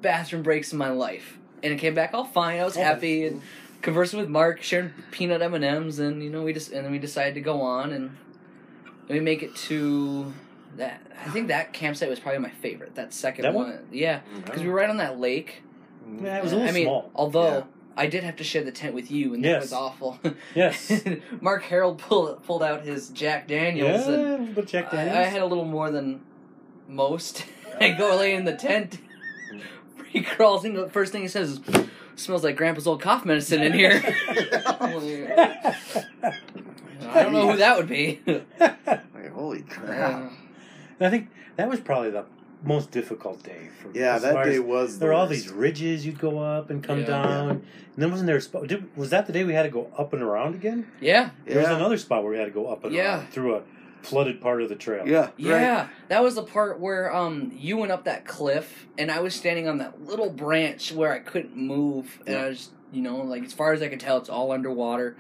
bathroom 0.02 0.44
breaks 0.44 0.72
in 0.72 0.78
my 0.78 0.90
life, 0.90 1.38
and 1.62 1.74
it 1.74 1.78
came 1.78 1.94
back 1.94 2.14
all 2.14 2.24
fine. 2.26 2.60
I 2.60 2.64
was 2.66 2.76
happy 2.76 3.26
and 3.28 3.42
conversing 3.82 4.20
with 4.20 4.30
Mark, 4.30 4.62
sharing 4.62 4.92
peanut 5.12 5.42
M 5.42 5.54
and 5.54 5.64
M's, 5.64 6.00
and 6.00 6.24
you 6.24 6.30
know 6.30 6.44
we 6.44 6.54
just 6.54 6.72
and 6.72 6.86
then 6.86 6.92
we 6.92 7.00
decided 7.00 7.34
to 7.36 7.42
go 7.42 7.62
on 7.62 7.92
and 7.92 8.16
we 9.10 9.20
make 9.20 9.44
it 9.44 9.56
to 9.56 10.34
that. 10.78 11.02
I 11.26 11.30
think 11.32 11.48
that 11.50 11.74
campsite 11.74 12.10
was 12.10 12.20
probably 12.20 12.40
my 12.40 12.50
favorite. 12.50 12.96
That 12.96 13.14
second 13.14 13.44
That 13.44 13.54
one, 13.54 13.70
one? 13.70 13.88
yeah, 13.92 14.20
mm-hmm. 14.20 14.42
because 14.42 14.62
we 14.62 14.70
were 14.70 14.76
right 14.76 14.90
on 14.90 14.98
that 14.98 15.20
lake. 15.20 15.62
Mm-hmm. 16.08 16.26
Yeah, 16.26 16.38
it 16.38 16.44
was 16.44 16.52
a 16.54 16.56
little 16.56 16.70
I 16.70 16.74
mean, 16.74 16.86
small. 16.86 17.12
although 17.16 17.58
Yeah. 17.58 17.64
I 17.98 18.08
did 18.08 18.24
have 18.24 18.38
to 18.38 18.44
share 18.46 18.64
the 18.64 18.72
tent 18.72 18.94
with 18.96 19.12
you, 19.12 19.34
and 19.34 19.44
that 19.44 19.50
Yes. 19.50 19.62
was 19.64 19.74
awful. 19.74 20.20
Yes. 20.56 21.04
Mark 21.42 21.64
Harold 21.64 21.98
pulled 22.00 22.42
pulled 22.44 22.64
out 22.64 22.84
his 22.86 23.10
Jack 23.10 23.48
Daniels, 23.50 24.08
and 24.08 24.48
Yeah, 24.48 24.54
but 24.56 24.68
Jack 24.68 24.94
I, 24.94 24.96
Daniels. 24.98 25.18
I 25.18 25.24
had 25.24 25.42
a 25.42 25.46
little 25.46 25.66
more 25.66 25.92
than 25.92 26.22
most. 26.88 27.44
I 27.86 27.92
go 27.92 28.16
lay 28.18 28.34
in 28.34 28.46
the 28.46 28.56
tent. 28.56 29.00
he 30.10 30.22
crawls 30.22 30.66
in. 30.66 30.74
The 30.74 30.90
first 30.90 31.12
thing 31.12 31.22
he 31.22 31.28
says 31.28 31.52
is, 31.52 31.62
"Smells 32.16 32.44
like 32.44 32.56
Grandpa's 32.56 32.88
old 32.88 33.02
cough 33.02 33.26
medicine 33.26 33.62
in 33.62 33.74
here." 33.74 34.02
I 37.12 37.24
don't 37.24 37.34
know 37.34 37.52
who 37.52 37.58
that 37.58 37.78
would 37.78 37.88
be. 37.88 38.20
Like, 38.60 39.32
holy 39.34 39.62
crap! 39.64 40.32
Uh, 41.02 41.06
I 41.06 41.10
think 41.10 41.30
that 41.56 41.70
was 41.70 41.80
probably 41.80 42.12
the 42.12 42.26
most 42.64 42.92
difficult 42.92 43.42
day 43.44 43.70
for 43.82 43.90
yeah, 43.98 44.20
that 44.20 44.44
day 44.44 44.56
as- 44.56 44.60
was. 44.62 44.94
The 44.94 45.00
There 45.00 45.10
were 45.10 45.16
all 45.16 45.28
these 45.28 45.50
ridges 45.50 46.06
you'd 46.06 46.20
go 46.20 46.40
up 46.40 46.70
and 46.70 46.84
come 46.84 47.00
Yeah. 47.00 47.06
down, 47.08 47.50
and 47.50 47.64
then 47.98 48.12
wasn't 48.12 48.28
there 48.28 48.36
a 48.38 48.42
spot? 48.42 48.68
Did, 48.68 48.96
was 48.98 49.10
that 49.12 49.28
the 49.28 49.34
day 49.34 49.44
we 49.46 49.54
had 49.54 49.64
to 49.64 49.70
go 49.70 49.90
up 49.98 50.12
and 50.14 50.22
around 50.22 50.56
again? 50.56 50.88
yeah, 51.00 51.30
There 51.46 51.60
was 51.60 51.70
another 51.70 51.98
spot 51.98 52.24
where 52.24 52.32
we 52.34 52.38
had 52.38 52.46
to 52.46 52.52
go 52.52 52.68
up 52.68 52.84
and 52.84 52.94
Yeah. 52.94 53.20
around 53.20 53.30
through 53.30 53.56
a 53.56 53.62
flooded 54.02 54.42
part 54.42 54.62
of 54.62 54.70
the 54.70 54.76
trail. 54.76 55.08
Yeah, 55.08 55.30
yeah. 55.38 55.80
right. 55.82 55.90
That 56.08 56.24
was 56.24 56.36
the 56.36 56.44
part 56.44 56.80
where 56.80 57.14
um 57.16 57.52
you 57.56 57.78
went 57.78 57.92
up 57.92 58.06
that 58.06 58.26
cliff, 58.26 58.88
and 58.98 59.12
I 59.12 59.20
was 59.20 59.36
standing 59.36 59.68
on 59.68 59.78
that 59.80 60.02
little 60.06 60.30
branch 60.30 60.92
where 60.92 61.12
I 61.12 61.20
couldn't 61.20 61.56
move, 61.56 62.20
yeah. 62.26 62.34
and 62.34 62.46
I 62.46 62.50
was, 62.50 62.70
you 62.92 63.02
know, 63.02 63.18
like 63.18 63.44
as 63.44 63.54
far 63.54 63.74
as 63.74 63.82
I 63.82 63.88
could 63.88 64.00
tell, 64.00 64.18
it's 64.18 64.30
all 64.30 64.52
underwater. 64.52 65.16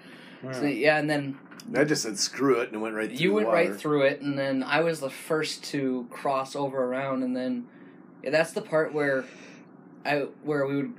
So, 0.53 0.61
yeah, 0.61 0.97
and 0.97 1.09
then 1.09 1.37
I 1.75 1.83
just 1.83 2.03
said 2.03 2.17
screw 2.17 2.59
it 2.61 2.71
and 2.71 2.81
went 2.81 2.95
right. 2.95 3.09
Through 3.09 3.15
it. 3.15 3.21
you 3.21 3.29
the 3.29 3.35
went 3.35 3.47
water. 3.47 3.57
right 3.57 3.75
through 3.75 4.01
it, 4.03 4.21
and 4.21 4.37
then 4.37 4.63
I 4.63 4.81
was 4.81 4.99
the 4.99 5.09
first 5.09 5.63
to 5.65 6.07
cross 6.09 6.55
over 6.55 6.81
around, 6.83 7.23
and 7.23 7.35
then 7.35 7.67
yeah, 8.23 8.29
that's 8.29 8.51
the 8.53 8.61
part 8.61 8.93
where 8.93 9.25
I 10.05 10.27
where 10.43 10.65
we 10.65 10.75
would 10.77 10.93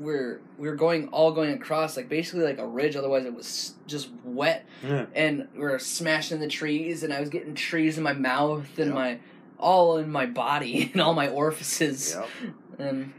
we're 0.00 0.40
we 0.58 0.66
were 0.68 0.74
going 0.74 1.08
all 1.08 1.30
going 1.32 1.52
across 1.52 1.96
like 1.96 2.08
basically 2.08 2.42
like 2.44 2.58
a 2.58 2.66
ridge. 2.66 2.96
Otherwise, 2.96 3.26
it 3.26 3.34
was 3.34 3.74
just 3.86 4.08
wet, 4.24 4.66
Yeah. 4.82 5.06
and 5.14 5.46
we 5.54 5.60
were 5.60 5.78
smashing 5.78 6.40
the 6.40 6.48
trees, 6.48 7.02
and 7.04 7.12
I 7.12 7.20
was 7.20 7.28
getting 7.28 7.54
trees 7.54 7.98
in 7.98 8.02
my 8.02 8.14
mouth 8.14 8.66
and 8.78 8.86
Yep. 8.88 8.94
my 8.94 9.18
all 9.58 9.98
in 9.98 10.10
my 10.10 10.24
body 10.26 10.90
and 10.92 11.00
all 11.02 11.12
my 11.14 11.28
orifices, 11.28 12.14
Yep. 12.16 12.28
and 12.78 13.12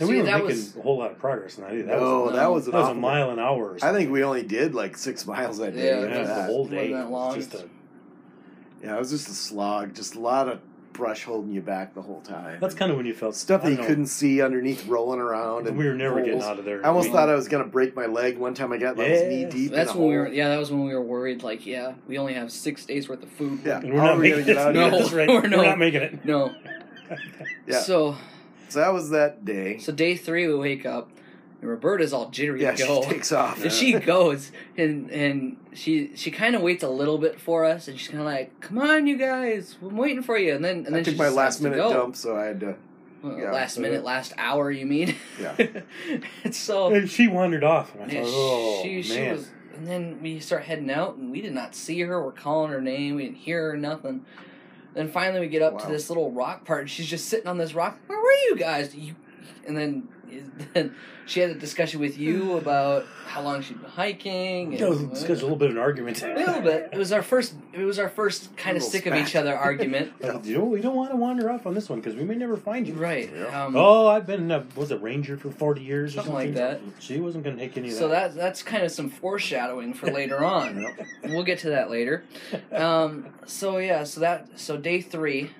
And 0.00 0.08
See, 0.08 0.14
we 0.14 0.16
were 0.18 0.24
that 0.26 0.32
making 0.44 0.46
was- 0.46 0.76
a 0.76 0.80
whole 0.82 0.98
lot 0.98 1.10
of 1.12 1.18
progress 1.18 1.58
on 1.58 1.64
that. 1.64 1.86
That 1.86 1.98
no, 2.00 2.22
was, 2.22 2.32
that 2.34 2.50
was 2.52 2.64
that 2.66 2.74
was 2.74 2.88
a 2.88 2.94
mile 2.94 3.30
an 3.30 3.38
hour. 3.38 3.76
I 3.82 3.92
think 3.92 4.10
we 4.10 4.22
only 4.24 4.42
did 4.42 4.74
like 4.74 4.96
six 4.96 5.26
miles 5.26 5.58
that 5.58 5.74
day. 5.74 5.86
Yeah, 5.86 6.00
if 6.04 6.10
yeah, 6.10 6.18
the 6.18 6.24
that. 6.26 6.46
whole 6.46 6.62
Wasn't 6.64 6.80
day. 6.80 6.92
that 6.92 7.10
long. 7.10 7.34
Just 7.34 7.54
a, 7.54 7.68
Yeah, 8.82 8.96
it 8.96 8.98
was 8.98 9.10
just 9.10 9.28
a 9.28 9.32
slog. 9.32 9.94
Just 9.94 10.14
a 10.16 10.20
lot 10.20 10.48
of 10.48 10.60
brush 10.94 11.24
holding 11.24 11.52
you 11.52 11.60
back 11.60 11.92
the 11.92 12.00
whole 12.00 12.22
time. 12.22 12.56
that's 12.60 12.74
kind 12.74 12.90
of 12.90 12.96
when 12.96 13.04
you 13.04 13.12
felt 13.12 13.34
stuff 13.34 13.62
that 13.62 13.70
you 13.72 13.76
know, 13.76 13.86
couldn't 13.86 14.06
see 14.06 14.40
underneath, 14.40 14.86
rolling 14.86 15.20
around. 15.20 15.66
And 15.66 15.76
We 15.76 15.84
were 15.86 15.94
never 15.94 16.22
getting 16.24 16.40
out 16.40 16.58
of 16.58 16.64
there. 16.64 16.82
I 16.82 16.88
almost 16.88 17.08
We- 17.08 17.12
thought 17.14 17.28
I 17.28 17.34
was 17.34 17.48
gonna 17.48 17.64
break 17.66 17.94
my 17.94 18.06
leg 18.06 18.38
one 18.38 18.54
time. 18.54 18.72
I 18.72 18.78
got 18.78 18.96
like 18.96 19.08
Yeah. 19.08 19.28
knee 19.28 19.44
deep. 19.44 19.72
that's 19.72 19.90
in 19.90 19.96
a 19.96 20.00
when 20.00 20.08
we 20.10 20.16
were 20.16 20.28
yeah 20.28 20.48
that 20.48 20.58
was 20.58 20.70
when 20.70 20.86
we 20.86 20.94
were 20.94 21.02
worried 21.02 21.42
like 21.42 21.66
yeah 21.66 21.92
we 22.08 22.16
only 22.16 22.32
have 22.34 22.50
six 22.50 22.86
days 22.86 23.08
worth 23.08 23.22
of 23.22 23.28
food 23.28 23.60
Yeah. 23.64 23.80
And 23.80 23.92
we're 23.92 24.00
How 24.00 24.06
not 24.06 24.18
we 24.18 24.30
making 24.30 24.40
it. 24.40 24.46
get 24.46 24.56
out 24.56 24.68
of 24.70 24.76
here? 24.76 24.90
No, 24.90 24.98
that's 24.98 25.12
right. 25.12 25.28
We're 25.34 25.40
We're 25.42 25.48
not 25.48 25.78
making 25.78 26.02
it. 26.02 26.24
no 26.24 26.54
Yeah. 27.66 27.80
so 27.80 28.16
So 28.68 28.78
that 28.80 28.92
was 28.92 29.10
that 29.10 29.44
day. 29.44 29.78
So 29.78 29.92
day 29.92 30.16
three, 30.16 30.46
we 30.48 30.54
wake 30.54 30.86
up, 30.86 31.10
and 31.64 31.70
Roberta's 31.70 32.12
all 32.12 32.28
jittery 32.28 32.60
yeah, 32.62 32.72
to 32.72 32.76
she 32.84 33.00
takes 33.02 33.32
off. 33.32 33.62
and 33.62 33.72
she 33.72 33.92
goes, 33.94 34.52
and 34.76 35.10
and 35.10 35.56
she 35.72 36.10
she 36.14 36.30
kind 36.30 36.54
of 36.54 36.60
waits 36.60 36.82
a 36.84 36.88
little 36.90 37.16
bit 37.16 37.40
for 37.40 37.64
us, 37.64 37.88
and 37.88 37.98
she's 37.98 38.08
kind 38.08 38.20
of 38.20 38.26
like, 38.26 38.60
"Come 38.60 38.78
on, 38.78 39.06
you 39.06 39.16
guys, 39.16 39.76
I'm 39.82 39.96
waiting 39.96 40.22
for 40.22 40.36
you." 40.36 40.54
And 40.54 40.62
then 40.62 40.76
and 40.78 40.86
then 40.86 40.94
I 40.96 41.02
took 41.02 41.14
she 41.14 41.18
my 41.18 41.30
last 41.30 41.62
minute 41.62 41.76
go. 41.76 41.90
dump, 41.92 42.16
so 42.16 42.36
I 42.36 42.44
had 42.44 42.60
to. 42.60 42.76
Well, 43.22 43.38
Yeah. 43.38 43.52
last 43.52 43.78
minute, 43.78 44.04
last 44.04 44.34
hour, 44.36 44.70
you 44.70 44.84
mean? 44.84 45.14
Yeah. 45.40 45.56
and 46.44 46.54
so 46.54 46.92
And 46.92 47.08
she 47.08 47.26
wandered 47.28 47.64
off, 47.64 47.94
and 47.94 48.02
I 48.10 48.14
yeah, 48.14 48.20
thought, 48.24 48.30
oh 48.30 48.80
she 48.82 49.00
she 49.02 49.28
was, 49.30 49.48
and 49.74 49.86
then 49.86 50.18
we 50.22 50.40
start 50.40 50.64
heading 50.64 50.90
out, 50.90 51.16
and 51.16 51.30
we 51.30 51.40
did 51.40 51.54
not 51.54 51.74
see 51.74 52.00
her. 52.02 52.22
We're 52.22 52.32
calling 52.32 52.70
her 52.70 52.82
name, 52.82 53.14
we 53.14 53.24
didn't 53.24 53.38
hear 53.38 53.70
her, 53.70 53.76
nothing. 53.78 54.26
Then 54.92 55.08
finally, 55.08 55.40
we 55.40 55.48
get 55.48 55.62
up 55.62 55.78
to 55.80 55.88
this 55.88 56.08
little 56.10 56.30
rock 56.30 56.64
part, 56.66 56.82
and 56.82 56.90
she's 56.90 57.06
just 57.08 57.26
sitting 57.30 57.46
on 57.48 57.56
this 57.58 57.72
rock. 57.74 57.98
Where 58.06 58.18
were 58.20 58.30
you 58.50 58.56
guys? 58.56 58.94
You, 58.94 59.16
and 59.66 59.76
then, 59.76 60.06
then 60.74 60.94
she 61.26 61.40
had 61.40 61.50
a 61.50 61.54
discussion 61.54 62.00
with 62.00 62.18
you 62.18 62.52
about 62.58 63.06
how 63.26 63.40
long 63.42 63.62
she'd 63.62 63.80
been 63.80 63.90
hiking. 63.90 64.72
It 64.74 64.88
was 64.88 65.00
And, 65.00 65.12
it's 65.12 65.22
a 65.24 65.28
little 65.28 65.56
bit 65.56 65.70
of 65.70 65.76
an 65.76 65.82
argument. 65.82 66.22
a 66.22 66.34
little 66.34 66.60
bit. 66.60 66.90
It 66.92 66.98
was 66.98 67.10
our 67.12 67.22
first. 67.22 67.54
It 67.72 67.84
was 67.84 67.98
our 67.98 68.08
first 68.08 68.56
kind 68.56 68.76
of 68.76 68.82
Little 68.82 68.92
sick 68.92 69.06
of 69.06 69.14
each 69.14 69.34
other 69.34 69.56
argument. 69.56 70.12
Like, 70.20 70.44
you 70.44 70.58
know, 70.58 70.64
we 70.64 70.80
don't 70.80 70.94
want 70.96 71.10
to 71.10 71.16
wander 71.16 71.50
off 71.50 71.66
on 71.66 71.74
this 71.74 71.88
one 71.88 72.00
because 72.00 72.14
we 72.16 72.24
may 72.24 72.34
never 72.34 72.56
find 72.56 72.86
you. 72.86 72.94
right. 72.94 73.30
Yeah. 73.34 73.64
Um, 73.64 73.74
Oh, 73.76 74.06
I've 74.06 74.26
been 74.26 74.50
a, 74.50 74.64
was 74.76 74.90
a 74.90 74.98
ranger 74.98 75.36
for 75.36 75.50
forty 75.50 75.82
years 75.82 76.14
or 76.14 76.22
Something 76.22 76.32
something 76.34 76.54
like 76.54 76.54
that. 76.54 76.80
She 77.00 77.20
wasn't 77.20 77.44
going 77.44 77.56
to 77.56 77.62
take 77.62 77.76
any 77.76 77.88
of 77.88 77.94
So 77.94 78.08
that. 78.08 78.34
that 78.34 78.38
that's 78.40 78.62
kind 78.62 78.84
of 78.84 78.90
some 78.92 79.10
foreshadowing 79.10 79.94
for 79.94 80.06
later 80.10 80.44
on. 80.44 80.86
We'll 81.24 81.42
get 81.44 81.58
to 81.60 81.70
that 81.70 81.90
later. 81.90 82.24
Um, 82.72 83.26
so 83.46 83.78
yeah, 83.78 84.04
so 84.04 84.20
that 84.20 84.48
so 84.58 84.76
day 84.76 85.00
three. 85.00 85.50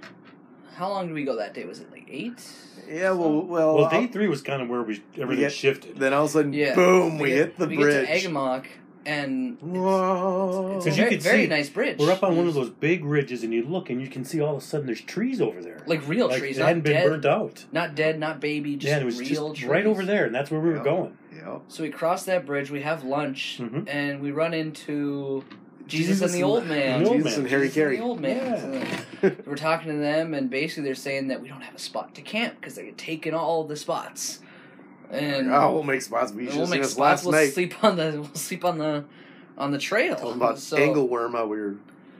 How 0.74 0.88
long 0.90 1.06
did 1.06 1.14
we 1.14 1.24
go 1.24 1.36
that 1.36 1.54
day? 1.54 1.64
Was 1.64 1.80
it 1.80 1.90
like 1.92 2.06
eight? 2.10 2.42
Yeah, 2.88 3.12
well, 3.12 3.42
well, 3.42 3.76
well, 3.76 3.88
day 3.90 3.96
I'll- 4.02 4.06
three 4.08 4.28
was 4.28 4.42
kind 4.42 4.60
of 4.62 4.68
where 4.68 4.82
we 4.82 5.02
everything 5.18 5.44
get- 5.44 5.52
shifted. 5.52 5.96
then 5.96 6.12
all 6.12 6.24
of 6.24 6.30
a 6.30 6.32
sudden, 6.32 6.52
Yeah. 6.52 6.74
boom, 6.74 7.18
we, 7.18 7.28
get- 7.30 7.36
hit 7.38 7.58
the 7.58 7.66
we 7.68 7.76
bridge. 7.76 8.06
get 8.08 8.20
to 8.22 8.28
Agamok, 8.28 8.64
and 9.06 9.56
Whoa! 9.60 10.74
it's 10.76 10.86
a 10.86 10.90
Because 10.90 10.98
you 10.98 11.04
very, 11.04 11.14
could 11.14 11.22
very 11.22 11.42
see- 11.44 11.48
nice 11.48 11.68
bridge. 11.68 11.98
We're 11.98 12.10
up 12.12 12.22
on 12.24 12.36
one 12.36 12.46
of 12.48 12.54
those 12.54 12.70
big 12.70 13.04
ridges, 13.04 13.42
and 13.44 13.52
you 13.52 13.62
look, 13.62 13.88
and 13.90 14.00
you 14.02 14.08
can 14.08 14.24
see 14.24 14.40
all 14.40 14.56
of 14.56 14.62
a 14.62 14.64
sudden 14.66 14.86
there's 14.86 15.00
trees 15.00 15.40
over 15.40 15.62
there. 15.62 15.78
like 15.86 16.06
real 16.08 16.28
Like, 16.28 16.38
trees, 16.40 16.56
it 16.56 16.60
not 16.60 16.68
hadn't 16.68 16.82
been 16.82 16.92
dead, 16.94 17.08
burnt 17.08 17.24
out. 17.26 17.64
not 17.72 17.94
dead, 17.94 18.18
not 18.18 18.40
baby, 18.40 18.74
just 18.76 18.88
yeah, 18.88 18.94
and 18.94 19.02
it 19.02 19.06
was 19.06 19.20
real 19.20 19.48
just 19.50 19.60
trees. 19.60 19.70
right 19.70 19.86
over 19.86 20.04
there, 20.04 20.24
and 20.26 20.34
that's 20.34 20.50
where 20.50 20.60
we 20.60 20.70
were 20.70 20.76
Yeah. 20.76 20.82
going. 20.84 21.18
Yep. 21.36 21.62
So 21.68 21.82
we 21.84 21.90
cross 21.90 22.24
that 22.24 22.44
bridge. 22.46 22.70
We 22.70 22.80
have 22.82 23.04
lunch, 23.04 23.58
Mhm. 23.60 23.86
and 23.88 24.20
we 24.20 24.30
run 24.30 24.52
into 24.54 25.44
Jesus, 25.86 26.20
and 26.22 26.32
the 26.32 26.42
old 26.42 26.66
man. 26.66 27.02
The 27.02 27.08
old 27.08 27.16
Jesus 27.18 27.32
man. 27.32 27.40
and 27.40 27.50
Harry 27.50 27.68
Jesus 27.68 27.76
and 27.76 27.84
Carey. 27.84 27.96
the 27.98 28.02
old 28.02 28.20
man. 28.20 29.36
we're 29.46 29.56
talking 29.56 29.88
to 29.92 29.98
them, 29.98 30.34
and 30.34 30.48
basically 30.50 30.84
they're 30.84 30.94
saying 30.94 31.28
that 31.28 31.40
we 31.42 31.48
don't 31.48 31.60
have 31.62 31.74
a 31.74 31.78
spot 31.78 32.14
to 32.14 32.22
camp 32.22 32.54
because 32.60 32.74
they're 32.74 32.90
taking 32.92 33.34
all 33.34 33.64
the 33.64 33.76
spots. 33.76 34.40
And 35.10 35.52
Oh, 35.52 35.72
we'll 35.72 35.82
make 35.82 36.02
spots. 36.02 36.32
We 36.32 36.46
should 36.46 36.56
we'll 36.56 36.66
make 36.66 36.84
spots. 36.84 36.98
last 36.98 37.24
We'll 37.24 37.32
night. 37.32 37.52
sleep 37.52 37.82
on 37.84 37.96
the. 37.96 38.12
We'll 38.22 38.34
sleep 38.34 38.64
on 38.64 38.78
the, 38.78 39.04
on 39.58 39.70
the 39.70 39.78
trail. 39.78 40.16
Talking 40.16 40.32
about 40.32 40.58
so, 40.58 40.76
Angleworma, 40.76 41.46
we 41.48 41.60
were 41.60 41.74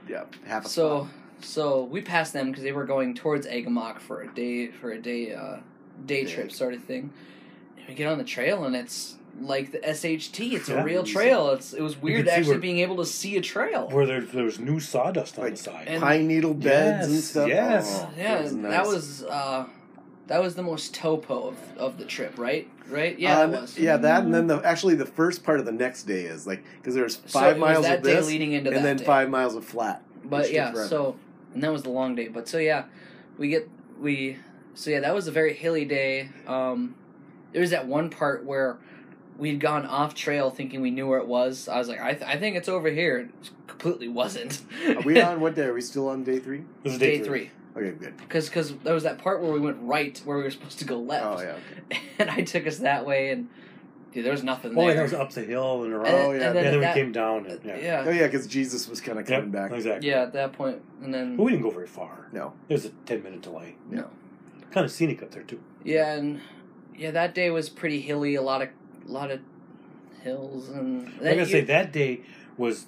yeah 0.07 0.25
half 0.45 0.65
a 0.65 0.69
So, 0.69 0.99
spot. 1.05 1.09
so 1.41 1.83
we 1.85 2.01
passed 2.01 2.33
them 2.33 2.51
because 2.51 2.63
they 2.63 2.71
were 2.71 2.85
going 2.85 3.15
towards 3.15 3.47
Agamok 3.47 3.99
for 3.99 4.21
a 4.21 4.33
day 4.33 4.67
for 4.67 4.91
a 4.91 5.01
day 5.01 5.33
uh, 5.33 5.57
day 6.05 6.23
Day. 6.25 6.31
trip 6.31 6.51
sort 6.51 6.73
of 6.75 6.83
thing. 6.83 7.11
And 7.77 7.87
we 7.87 7.95
get 7.95 8.07
on 8.07 8.17
the 8.19 8.23
trail 8.23 8.63
and 8.65 8.75
it's 8.75 9.15
like 9.41 9.71
the 9.71 9.79
SHT. 9.79 10.53
It's 10.53 10.69
Yeah. 10.69 10.81
a 10.81 10.83
real 10.83 11.03
trail. 11.03 11.49
It's 11.51 11.73
it 11.73 11.81
was 11.81 12.01
weird 12.01 12.27
actually 12.27 12.51
where- 12.51 12.59
being 12.59 12.79
able 12.79 12.97
to 12.97 13.05
see 13.05 13.35
a 13.37 13.41
trail. 13.41 13.89
Where 13.91 14.05
there, 14.05 14.21
there 14.21 14.45
was 14.45 14.59
new 14.59 14.79
sawdust 14.79 15.37
on 15.37 15.43
Like 15.45 15.53
the 15.55 15.59
side. 15.63 15.87
and- 15.87 16.01
Pine 16.01 16.27
needle 16.27 16.53
beds 16.53 17.05
and 17.07 17.15
Yes, 17.15 17.25
stuff. 17.25 17.47
yes. 17.49 18.01
Oh, 18.03 18.09
yeah, 18.17 18.33
that 18.35 18.43
was 18.43 18.53
nice. 18.53 18.71
that 18.71 18.85
was 18.87 19.23
uh, 19.23 19.65
that 20.27 20.41
was 20.41 20.55
the 20.55 20.63
most 20.63 20.95
topo 20.95 21.49
of, 21.49 21.57
of 21.77 21.97
the 21.97 22.05
trip, 22.05 22.37
right? 22.39 22.67
Right? 22.89 23.17
Yeah, 23.19 23.41
Um, 23.41 23.51
that 23.51 23.61
was. 23.61 23.77
Yeah, 23.77 23.97
that 23.97 24.23
and 24.23 24.33
then 24.33 24.47
the 24.47 24.61
actually 24.63 24.95
the 24.95 25.05
first 25.05 25.43
part 25.43 25.59
of 25.59 25.65
the 25.65 25.71
next 25.71 26.03
day 26.03 26.21
is 26.23 26.47
like 26.47 26.63
because 26.77 26.95
there's 26.95 27.15
So 27.25 27.39
five 27.39 27.57
it 27.57 27.59
was 27.59 27.69
miles 27.69 27.85
that 27.85 27.97
of 27.99 28.03
day 28.05 28.15
this 28.15 28.27
leading 28.27 28.53
into 28.53 28.69
and 28.69 28.77
that 28.77 28.83
then 28.83 28.97
day. 28.97 29.03
five 29.03 29.29
miles 29.29 29.55
of 29.55 29.65
flat. 29.65 30.01
But 30.23 30.51
yeah, 30.51 30.73
so 30.73 31.17
and 31.53 31.61
that 31.63 31.71
was 31.71 31.83
the 31.83 31.89
long 31.89 32.15
day. 32.15 32.27
But 32.29 32.47
so 32.47 32.57
yeah, 32.57 32.85
we 33.37 33.49
get 33.49 33.67
we 33.99 34.37
so 34.75 34.89
yeah, 34.91 35.01
that 35.01 35.13
was 35.13 35.27
a 35.27 35.31
very 35.31 35.53
hilly 35.53 35.83
day. 35.85 36.29
Um 36.47 36.95
there 37.51 37.61
was 37.61 37.71
that 37.71 37.87
one 37.87 38.09
part 38.09 38.43
where 38.45 38.77
we'd 39.37 39.59
gone 39.59 39.85
off 39.85 40.13
trail 40.15 40.49
thinking 40.49 40.81
we 40.81 40.91
knew 40.91 41.07
where 41.07 41.19
it 41.19 41.27
was. 41.27 41.67
I 41.67 41.77
was 41.77 41.87
like, 41.87 41.99
I, 42.01 42.13
th- 42.13 42.23
I 42.29 42.37
think 42.37 42.55
it's 42.55 42.69
over 42.69 42.89
here. 42.89 43.17
It 43.19 43.49
completely 43.67 44.07
wasn't. 44.07 44.61
Are 44.87 45.01
we 45.01 45.21
on 45.21 45.39
what 45.41 45.55
day? 45.55 45.63
Are 45.65 45.73
we 45.73 45.81
still 45.81 46.07
on 46.09 46.23
day 46.23 46.39
three? 46.39 46.63
This 46.83 46.93
is 46.93 46.99
day 46.99 47.19
three? 47.19 47.51
Okay, 47.77 47.91
good. 47.91 48.15
Because 48.17 48.49
cause 48.49 48.73
there 48.83 48.93
was 48.93 49.03
that 49.03 49.17
part 49.17 49.41
where 49.41 49.51
we 49.51 49.59
went 49.59 49.77
right 49.81 50.17
where 50.23 50.37
we 50.37 50.43
were 50.43 50.51
supposed 50.51 50.79
to 50.79 50.85
go 50.85 50.97
left, 50.97 51.25
Oh 51.25 51.41
yeah. 51.41 51.55
Okay. 51.91 52.01
and 52.19 52.29
I 52.29 52.41
took 52.41 52.65
us 52.67 52.77
that 52.77 53.05
way, 53.05 53.31
and 53.31 53.49
dude, 54.13 54.23
there 54.23 54.31
was 54.31 54.43
nothing 54.43 54.71
Oh, 54.77 54.85
there. 54.85 54.93
yeah, 54.95 54.99
it 55.01 55.03
was 55.03 55.13
up 55.13 55.31
the 55.31 55.41
hill 55.43 55.83
and 55.83 55.91
around. 55.91 56.07
Oh, 56.07 56.31
yeah. 56.31 56.47
and 56.47 56.55
yeah, 56.55 56.71
then 56.71 56.79
we 56.79 56.85
came 56.93 57.11
down. 57.11 57.45
And, 57.47 57.59
yeah. 57.65 57.77
yeah, 57.77 58.03
Oh 58.07 58.11
yeah, 58.11 58.27
because 58.27 58.47
Jesus 58.47 58.87
was 58.87 59.01
kind 59.01 59.19
of 59.19 59.29
Yep, 59.29 59.37
coming 59.39 59.51
back. 59.51 59.73
exactly. 59.73 60.07
yeah, 60.09 60.21
at 60.21 60.31
that 60.31 60.53
point, 60.53 60.81
and 61.03 61.13
then 61.13 61.35
But 61.35 61.43
we 61.43 61.51
didn't 61.51 61.63
go 61.63 61.69
very 61.71 61.87
far. 61.87 62.29
No. 62.31 62.53
It 62.69 62.73
was 62.75 62.85
a 62.85 62.89
10 63.05 63.21
minute 63.23 63.41
delay. 63.41 63.75
no. 63.89 64.07
Kind 64.71 64.85
of 64.85 64.91
scenic 64.91 65.21
up 65.23 65.31
there, 65.31 65.43
too. 65.43 65.61
Yeah, 65.83 66.13
and 66.13 66.39
yeah, 66.97 67.11
that 67.11 67.33
day 67.35 67.49
was 67.49 67.69
pretty 67.69 67.99
hilly. 68.01 68.35
A 68.35 68.41
lot 68.41 68.61
of, 68.61 68.69
a 69.07 69.11
lot 69.11 69.31
of 69.31 69.39
hills, 70.21 70.69
and 70.69 71.05
Like 71.21 71.33
I 71.37 71.39
you- 71.39 71.45
say, 71.45 71.61
that 71.61 71.91
day 71.91 72.21
was 72.57 72.85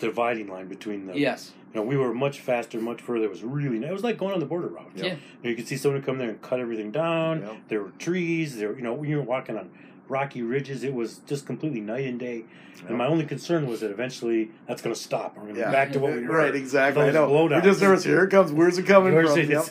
the 0.00 0.06
dividing 0.06 0.48
line 0.48 0.66
between 0.68 1.06
the. 1.06 1.18
yes, 1.18 1.52
You 1.72 1.80
know, 1.80 1.86
we 1.86 1.96
were 1.96 2.14
much 2.14 2.40
faster, 2.40 2.80
much 2.80 3.00
further. 3.02 3.24
It 3.24 3.30
was 3.30 3.42
really 3.42 3.78
nice. 3.78 3.90
It 3.90 3.92
was 3.92 4.04
like 4.04 4.16
going 4.18 4.32
on 4.32 4.40
the 4.40 4.46
border 4.46 4.68
route. 4.68 4.90
Yeah. 4.94 5.04
You, 5.04 5.10
know, 5.10 5.50
you 5.50 5.56
could 5.56 5.66
see 5.68 5.76
someone 5.76 6.02
come 6.02 6.18
there 6.18 6.28
and 6.30 6.40
cut 6.40 6.60
everything 6.60 6.90
down. 6.92 7.40
Yep. 7.42 7.56
There 7.68 7.82
were 7.82 7.90
trees. 7.98 8.56
There, 8.56 8.74
you 8.74 8.82
know, 8.82 9.02
you 9.02 9.16
were 9.16 9.22
walking 9.22 9.56
on 9.58 9.70
rocky 10.08 10.42
ridges, 10.42 10.84
it 10.84 10.92
was 10.92 11.18
just 11.26 11.46
completely 11.46 11.80
night 11.80 12.06
and 12.06 12.20
day. 12.20 12.44
And 12.86 12.98
my 12.98 13.06
only 13.06 13.24
concern 13.24 13.66
was 13.66 13.80
that 13.80 13.90
eventually 13.90 14.50
that's 14.68 14.82
going 14.82 14.94
to 14.94 15.00
stop. 15.00 15.34
We're 15.36 15.44
going 15.44 15.54
to 15.54 15.60
Yeah. 15.60 15.66
be 15.68 15.72
back 15.72 15.92
to 15.92 15.98
what 15.98 16.12
we 16.14 16.22
were. 16.26 16.36
Right, 16.36 16.54
exactly. 16.54 17.02
I 17.04 17.06
Those 17.06 17.14
know. 17.14 17.44
We're 17.50 17.60
just 17.62 17.80
nervous. 17.80 18.04
Here 18.04 18.22
it 18.24 18.30
comes. 18.30 18.52
Where's 18.52 18.76
it 18.78 18.86
coming 18.86 19.14
Where's 19.14 19.30
from? 19.30 19.40
it? 19.40 19.48
Yep. 19.48 19.64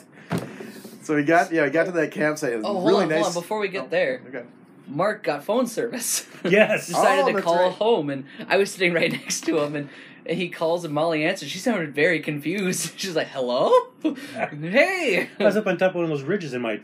So 1.02 1.14
we 1.14 1.22
got 1.22 1.52
yeah, 1.52 1.64
we 1.64 1.70
got 1.70 1.84
to 1.84 1.92
that 1.92 2.10
campsite. 2.10 2.52
It 2.52 2.56
was 2.56 2.64
Oh, 2.64 2.72
hold 2.72 2.86
really 2.88 3.02
on, 3.04 3.08
nice. 3.10 3.22
hold 3.24 3.36
on. 3.36 3.42
Before 3.42 3.58
we 3.60 3.68
get 3.68 3.84
Oh, 3.84 3.88
there, 3.90 4.22
Okay. 4.28 4.42
Mark 4.86 5.22
got 5.22 5.44
phone 5.44 5.66
service. 5.66 6.26
Yes. 6.44 6.88
Decided 6.88 7.24
Oh, 7.24 7.36
to 7.36 7.40
call 7.42 7.56
right. 7.68 7.72
home, 7.72 8.10
and 8.10 8.26
I 8.48 8.58
was 8.58 8.70
sitting 8.70 8.92
right 8.92 9.10
next 9.24 9.44
to 9.46 9.58
him, 9.60 9.74
and, 9.74 9.88
and 10.26 10.36
he 10.36 10.50
calls, 10.50 10.84
and 10.84 10.92
Molly 10.92 11.24
answered. 11.24 11.48
She 11.48 11.58
sounded 11.58 11.94
very 11.94 12.20
confused. 12.20 12.92
She's 12.98 13.16
like, 13.16 13.28
"Hello, 13.28 13.72
hey." 14.02 15.30
I 15.40 15.44
was 15.44 15.56
up 15.56 15.66
on 15.66 15.78
top 15.78 15.90
of 15.90 15.94
one 15.96 16.04
of 16.04 16.10
those 16.10 16.22
ridges 16.22 16.52
and 16.52 16.62
my 16.62 16.80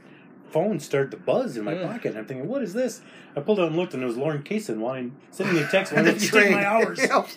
phone 0.51 0.81
started 0.81 1.11
to 1.11 1.17
buzz 1.19 1.57
in 1.59 1.65
my 1.65 1.75
Yeah. 1.75 1.87
pocket. 1.93 2.17
I'm 2.17 2.25
thinking, 2.25 2.49
what 2.49 2.63
is 2.63 2.73
this? 2.73 3.03
I 3.37 3.41
pulled 3.41 3.61
out 3.61 3.69
and 3.69 3.77
looked, 3.77 3.93
and 3.95 4.03
it 4.03 4.07
was 4.07 4.17
Lauren 4.17 4.43
Kaysen 4.43 4.79
wanting 4.79 5.15
sending 5.31 5.57
me 5.57 5.63
a 5.63 5.67
text. 5.69 5.93
And 5.93 6.07
Wanting 6.07 6.15
the 6.19 6.27
to 6.27 6.33
take 6.33 6.43
train. 6.43 6.53
my 6.53 6.65
hours. 6.67 6.99
Yep. 6.99 7.29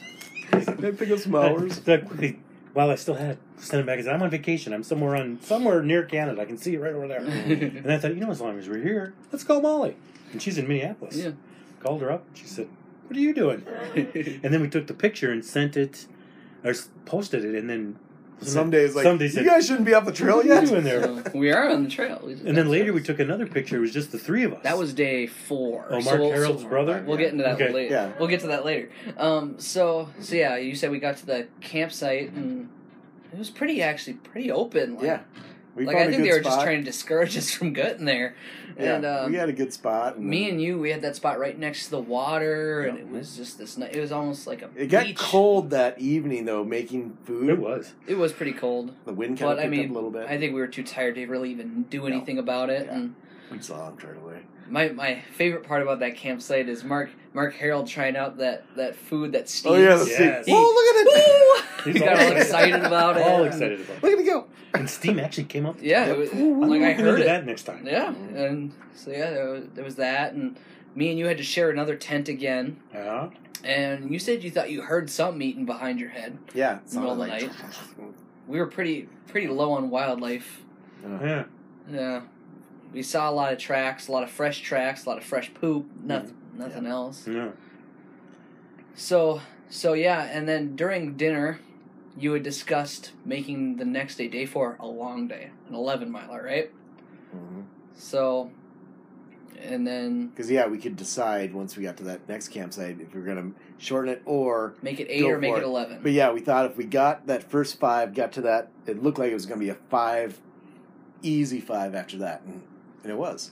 They 0.80 0.92
pick 0.94 1.12
up 1.12 1.20
some 1.20 1.36
hours. 1.36 1.82
I 1.88 1.98
quickly, 1.98 2.40
while 2.74 2.90
I 2.90 2.96
still 2.96 3.16
had 3.16 3.32
it, 3.32 3.38
sent 3.58 3.82
it 3.82 3.86
back. 3.86 4.00
I 4.00 4.04
said, 4.04 4.14
I'm 4.14 4.22
on 4.24 4.30
vacation. 4.30 4.74
I'm 4.74 4.84
somewhere 4.84 5.16
on 5.18 5.40
somewhere 5.42 5.84
near 5.84 6.04
Canada. 6.04 6.42
I 6.42 6.46
can 6.46 6.58
see 6.58 6.76
it 6.76 6.80
right 6.80 6.94
over 6.94 7.08
there. 7.08 7.20
and 7.20 7.92
I 7.92 7.98
thought, 7.98 8.14
you 8.16 8.22
know, 8.22 8.32
as 8.32 8.40
long 8.42 8.58
as 8.58 8.70
we're 8.70 8.82
here, 8.82 9.14
let's 9.32 9.44
call 9.44 9.62
Molly. 9.62 9.96
And 10.34 10.42
she's 10.42 10.58
in 10.58 10.68
Minneapolis. 10.68 11.16
Yeah. 11.16 11.32
Called 11.80 12.02
her 12.02 12.12
up. 12.12 12.26
She 12.34 12.46
said, 12.46 12.68
"What 13.08 13.16
are 13.16 13.20
you 13.22 13.34
doing?" 13.34 13.66
And 13.96 14.54
then 14.54 14.62
we 14.62 14.70
took 14.70 14.88
the 14.88 14.94
picture 14.94 15.32
and 15.32 15.44
sent 15.46 15.78
it, 15.78 16.08
or 16.64 16.74
posted 17.06 17.46
it, 17.46 17.56
and 17.56 17.70
then 17.70 17.98
Some 18.42 18.70
days 18.72 18.96
like 18.96 19.04
Some 19.04 19.18
days 19.18 19.36
you 19.36 19.42
said, 19.44 19.48
guys 19.50 19.68
shouldn't 19.68 19.86
be 19.86 19.94
off 19.94 20.06
the 20.06 20.12
trail 20.12 20.38
What 20.38 20.46
are 20.46 20.50
you 20.50 20.54
yet. 20.56 20.66
doing 20.68 20.84
there? 20.84 21.02
So, 21.04 21.24
we 21.36 21.52
are 21.52 21.70
on 21.70 21.84
the 21.84 21.90
trail. 21.90 22.20
We 22.26 22.34
And 22.34 22.58
then 22.58 22.66
got 22.66 22.68
later 22.68 22.92
we 22.94 23.02
took 23.04 23.20
another 23.20 23.46
picture. 23.48 23.78
It 23.78 23.82
was 23.82 23.94
just 23.94 24.12
the 24.12 24.18
three 24.18 24.44
of 24.44 24.54
us. 24.54 24.64
That 24.64 24.78
was 24.78 24.94
day 24.94 25.28
four. 25.28 25.86
Oh, 25.90 26.00
So 26.00 26.06
Mark 26.10 26.20
we'll- 26.20 26.32
Harold's 26.32 26.64
so- 26.64 26.68
brother? 26.68 27.04
We'll 27.06 27.18
get 27.18 27.32
into 27.32 27.44
that 27.44 27.56
Okay. 27.62 27.72
later. 27.72 27.94
Yeah. 27.94 28.12
We'll 28.20 28.28
get 28.28 28.40
to 28.42 28.48
that 28.48 28.66
later. 28.66 28.90
Um, 29.18 29.60
so 29.60 30.10
so 30.20 30.36
yeah, 30.36 30.58
you 30.58 30.76
said 30.76 30.90
we 30.92 31.00
got 31.00 31.18
to 31.18 31.26
the 31.26 31.48
campsite 31.62 32.32
and 32.34 32.70
it 33.32 33.38
was 33.40 33.50
pretty 33.50 33.82
actually 33.82 34.16
pretty 34.16 34.52
open. 34.52 34.96
Like, 34.96 35.04
Yeah. 35.06 35.20
We 35.76 35.86
like 35.86 35.96
I 35.96 36.08
think 36.08 36.22
they 36.24 36.32
were 36.32 36.40
just 36.40 36.62
trying 36.62 36.80
to 36.80 36.84
discourage 36.86 37.36
us 37.42 37.50
from 37.52 37.74
getting 37.74 38.06
there. 38.06 38.36
Yeah, 38.78 38.96
And 38.96 39.06
um, 39.06 39.32
we 39.32 39.38
had 39.38 39.50
a 39.50 39.54
good 39.54 39.72
spot. 39.74 40.18
And 40.18 40.26
me 40.26 40.50
and 40.50 40.62
you, 40.62 40.80
we 40.80 40.90
had 40.92 41.02
that 41.02 41.16
spot 41.16 41.40
right 41.40 41.58
next 41.58 41.86
to 41.86 41.92
the 41.92 42.00
water, 42.00 42.82
and 42.84 42.98
it 43.00 43.08
was 43.08 43.36
just 43.38 43.58
this. 43.58 43.78
It 43.78 44.00
was 44.00 44.12
almost 44.12 44.46
like 44.48 44.62
a. 44.62 44.70
it 44.76 44.88
got 44.88 45.14
cold 45.16 45.70
that 45.72 46.00
evening 46.00 46.46
though, 46.46 46.64
making 46.64 47.18
food. 47.24 47.50
It 47.50 47.60
was. 47.60 47.94
It 48.08 48.18
was 48.18 48.32
pretty 48.34 48.54
cold, 48.54 48.94
The 49.06 49.14
wind 49.14 49.38
kind 49.40 49.50
but 49.52 49.60
of 49.60 49.66
I 49.66 49.68
mean, 49.68 49.86
up 49.86 49.92
a 49.92 49.94
little 49.94 50.12
bit. 50.12 50.28
I 50.28 50.38
think 50.38 50.54
we 50.54 50.60
were 50.62 50.68
too 50.68 50.84
tired 50.84 51.16
to 51.16 51.26
really 51.28 51.52
even 51.52 51.84
do 51.84 52.02
No. 52.02 52.06
anything 52.08 52.38
about 52.38 52.70
it. 52.70 52.86
Yeah. 52.88 52.94
And 52.96 53.16
we 53.52 53.60
saw 53.60 53.90
him 53.90 53.98
right 54.04 54.18
away. 54.18 54.42
My 54.74 54.90
my 54.90 55.22
favorite 55.34 55.64
part 55.64 55.84
about 55.84 56.00
that 56.00 56.16
campsite 56.18 56.68
is 56.68 56.84
Mark 56.84 57.12
Mark 57.34 57.54
Harold 57.54 57.88
trying 57.88 58.18
out 58.18 58.38
that 58.38 58.66
that 58.76 58.96
food 58.96 59.32
that 59.34 59.48
steams. 59.48 59.76
Oh 59.76 59.78
yeah, 59.78 59.96
the 59.96 60.06
Yes. 60.10 60.44
steam. 60.44 60.56
Oh 60.58 60.62
look 60.74 60.96
at 60.96 61.16
it! 61.16 61.86
Woo! 61.86 61.92
He's 61.92 62.02
he 62.02 62.06
got 62.08 62.18
all 62.18 62.26
all 62.26 62.32
excited. 62.32 62.42
excited 62.76 62.86
about 62.88 63.18
it. 63.18 63.24
All 63.24 63.44
excited 63.44 63.82
about 63.82 63.98
it. 63.98 64.04
Look 64.04 64.14
at 64.14 64.20
it 64.20 64.26
go! 64.26 64.48
And 64.74 64.90
steam 64.90 65.20
actually 65.20 65.44
came 65.44 65.68
up. 65.68 65.78
Yeah, 65.80 66.06
it 66.08 66.18
was, 66.18 66.32
I'm 66.32 66.60
like 66.62 66.82
I 66.82 66.88
looking 66.90 67.06
heard 67.06 67.20
it. 67.22 67.26
that 67.26 67.46
next 67.46 67.64
time. 67.64 67.86
Yeah, 67.86 68.10
and 68.10 68.74
so 68.96 69.12
yeah, 69.12 69.30
there 69.30 69.50
was, 69.52 69.64
there 69.76 69.84
was 69.84 69.96
that, 69.98 70.34
and 70.34 70.58
me 70.96 71.12
and 71.12 71.20
you 71.20 71.28
had 71.28 71.38
to 71.38 71.44
share 71.44 71.70
another 71.70 71.96
tent 71.96 72.28
again. 72.28 72.78
Yeah. 72.92 73.30
And 73.64 74.12
you 74.12 74.18
said 74.18 74.44
you 74.44 74.50
thought 74.52 74.72
you 74.72 74.82
heard 74.82 75.10
something 75.10 75.42
eating 75.42 75.66
behind 75.68 76.00
your 76.00 76.10
head. 76.10 76.38
Yeah, 76.56 76.78
it 76.78 76.94
Middle 76.96 77.16
sounded 77.16 77.44
of 77.44 77.52
the 77.98 78.04
like. 78.04 78.14
We 78.48 78.58
were 78.60 78.66
pretty 78.68 79.08
pretty 79.28 79.48
low 79.48 79.72
on 79.74 79.90
wildlife. 79.92 80.62
Yeah. 81.04 81.44
Yeah, 81.92 82.22
we 82.94 83.02
saw 83.04 83.30
a 83.30 83.34
lot 83.34 83.52
of 83.52 83.60
tracks, 83.60 84.08
a 84.08 84.12
lot 84.12 84.24
of 84.24 84.30
fresh 84.32 84.62
tracks, 84.62 85.06
a 85.06 85.10
lot 85.10 85.18
of 85.18 85.24
fresh 85.24 85.54
poop. 85.54 85.88
Nothing, 86.04 86.38
nothing 86.56 86.86
else. 86.86 87.28
Yeah. 87.28 87.50
So 88.96 89.42
so 89.70 89.94
yeah, 89.94 90.24
and 90.24 90.48
then 90.48 90.76
during 90.76 91.18
dinner, 91.18 91.60
you 92.18 92.34
had 92.34 92.44
discussed 92.44 93.12
making 93.26 93.78
the 93.78 93.86
next 93.86 94.18
day, 94.18 94.28
day 94.28 94.46
four, 94.46 94.78
a 94.80 94.88
long 94.88 95.28
day, 95.28 95.50
an 95.68 95.76
eleven 95.76 96.12
miler, 96.12 96.44
right? 96.44 96.72
Mm-hmm. 97.36 97.62
So, 97.96 98.52
and 99.60 99.88
then 99.88 100.28
Because 100.28 100.52
yeah, 100.52 100.68
we 100.68 100.78
could 100.78 100.96
decide 100.96 101.54
once 101.54 101.76
we 101.76 101.84
got 101.84 101.98
to 101.98 102.04
that 102.04 102.28
next 102.30 102.50
campsite 102.50 103.02
if 103.02 103.16
we 103.16 103.22
are 103.22 103.26
gonna 103.26 103.52
shorten 103.80 104.12
it 104.14 104.22
or. 104.26 104.76
make 104.84 105.00
it 105.00 105.08
eight 105.10 105.24
or 105.24 105.40
make 105.40 105.56
it 105.56 105.58
it. 105.58 105.64
eleven. 105.64 106.00
But 106.04 106.12
yeah, 106.12 106.32
we 106.32 106.40
thought 106.40 106.68
if 106.70 106.78
we 106.78 106.84
got 106.86 107.26
that 107.26 107.50
first 107.50 107.80
five, 107.80 108.14
got 108.14 108.32
to 108.34 108.42
that, 108.42 108.70
it 108.86 109.02
looked 109.02 109.18
like 109.18 109.32
it 109.32 109.34
was 109.34 109.48
gonna 109.48 109.60
be 109.60 109.70
a 109.70 109.78
five, 109.90 110.40
easy 111.24 111.60
five 111.60 111.96
after 111.96 112.18
that, 112.18 112.44
and, 112.44 112.62
and 113.04 113.12
it 113.12 113.18
was. 113.18 113.52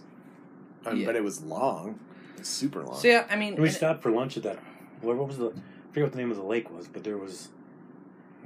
Um, 0.85 0.97
Yeah. 0.97 1.05
But 1.05 1.15
it 1.15 1.23
was 1.23 1.41
long, 1.43 1.99
it 2.33 2.39
was 2.39 2.47
super 2.47 2.83
long. 2.83 2.95
So 2.97 3.07
yeah, 3.07 3.25
I 3.29 3.35
mean, 3.35 3.53
And 3.53 3.61
we 3.61 3.69
stopped 3.69 4.01
for 4.01 4.11
lunch 4.11 4.37
at 4.37 4.43
that. 4.43 4.59
What 5.01 5.15
what 5.17 5.27
was 5.27 5.37
the? 5.37 5.47
I 5.49 5.93
forget 5.93 6.03
what 6.03 6.11
the 6.13 6.17
name 6.17 6.31
of 6.31 6.37
the 6.37 6.43
lake 6.43 6.69
was, 6.71 6.87
but 6.87 7.03
there 7.03 7.17
was. 7.17 7.49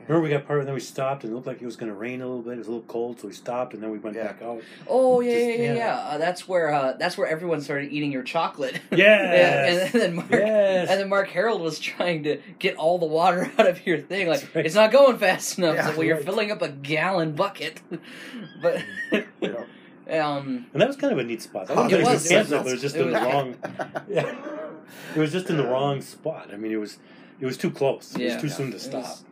Remember, 0.08 0.22
we 0.22 0.30
got 0.30 0.46
part, 0.46 0.60
and 0.60 0.68
then 0.68 0.76
we 0.76 0.82
stopped, 0.82 1.24
and 1.24 1.32
it 1.32 1.36
looked 1.36 1.48
like 1.48 1.60
it 1.62 1.66
was 1.66 1.78
going 1.78 1.92
to 1.92 1.98
rain 1.98 2.22
a 2.22 2.28
little 2.28 2.44
bit. 2.44 2.54
It 2.54 2.58
was 2.60 2.68
a 2.68 2.72
little 2.72 2.86
cold, 2.86 3.20
so 3.20 3.28
we 3.28 3.34
stopped, 3.34 3.74
and 3.74 3.82
then 3.82 3.90
we 3.90 3.98
went 3.98 4.16
Yeah. 4.16 4.28
back 4.28 4.42
out. 4.44 4.62
oh 4.88 5.20
yeah, 5.22 5.32
Just- 5.32 5.42
yeah, 5.48 5.56
yeah, 5.56 5.62
yeah. 5.64 5.76
yeah. 5.76 5.96
Uh, 5.96 6.18
that's 6.20 6.48
where 6.48 6.72
uh, 6.72 6.94
that's 7.00 7.18
where 7.18 7.28
everyone 7.28 7.62
started 7.62 7.92
eating 7.92 8.12
your 8.12 8.22
chocolate. 8.22 8.80
Yes. 8.92 9.94
and, 9.96 9.96
and 9.96 10.02
then 10.04 10.16
Mark, 10.18 10.30
Yes. 10.32 10.90
and 10.92 11.00
then 11.00 11.10
Mark 11.10 11.30
Harold 11.30 11.60
was 11.62 11.80
trying 11.80 12.22
to 12.24 12.40
get 12.60 12.76
all 12.76 13.00
the 13.00 13.08
water 13.08 13.52
out 13.58 13.68
of 13.68 13.84
your 13.88 13.98
thing. 14.00 14.28
Like 14.28 14.48
right. 14.54 14.66
it's 14.66 14.76
not 14.76 14.92
going 14.92 15.18
fast 15.18 15.58
enough. 15.58 15.76
Yeah, 15.76 15.88
so, 15.90 15.98
well, 15.98 16.04
you're 16.04 16.18
filling 16.18 16.52
up 16.52 16.62
a 16.62 16.70
gallon 16.70 17.32
bucket, 17.34 17.82
but 18.62 18.84
You 19.12 19.24
know. 19.42 19.66
Um, 20.10 20.66
And 20.74 20.82
that 20.82 20.88
was 20.88 20.98
kind 20.98 21.12
of 21.14 21.20
a 21.20 21.24
neat 21.24 21.42
spot. 21.42 21.68
That 21.68 21.76
wasn't 21.78 21.94
it 21.94 22.08
a 22.08 22.12
was, 22.12 22.28
good 22.28 22.32
it 22.36 22.40
was. 22.40 22.50
but 22.50 22.68
it 22.68 22.72
was 22.72 22.82
just 22.82 22.96
It 22.96 23.02
a 23.02 23.06
was- 23.06 23.14
long. 23.14 23.56
Yeah. 24.10 24.36
It 25.16 25.20
was 25.20 25.32
just 25.32 25.50
in 25.50 25.58
the 25.58 25.66
wrong 25.66 26.02
spot. 26.02 26.50
I 26.54 26.58
mean, 26.58 26.72
it 26.72 26.78
was 26.78 26.98
it 27.40 27.46
was 27.46 27.58
too 27.58 27.72
close. 27.72 28.16
It 28.16 28.22
Yeah. 28.22 28.34
was 28.34 28.42
too 28.42 28.50
soon 28.50 28.72
to 28.72 28.80
stop. 28.80 29.02
was- 29.04 29.24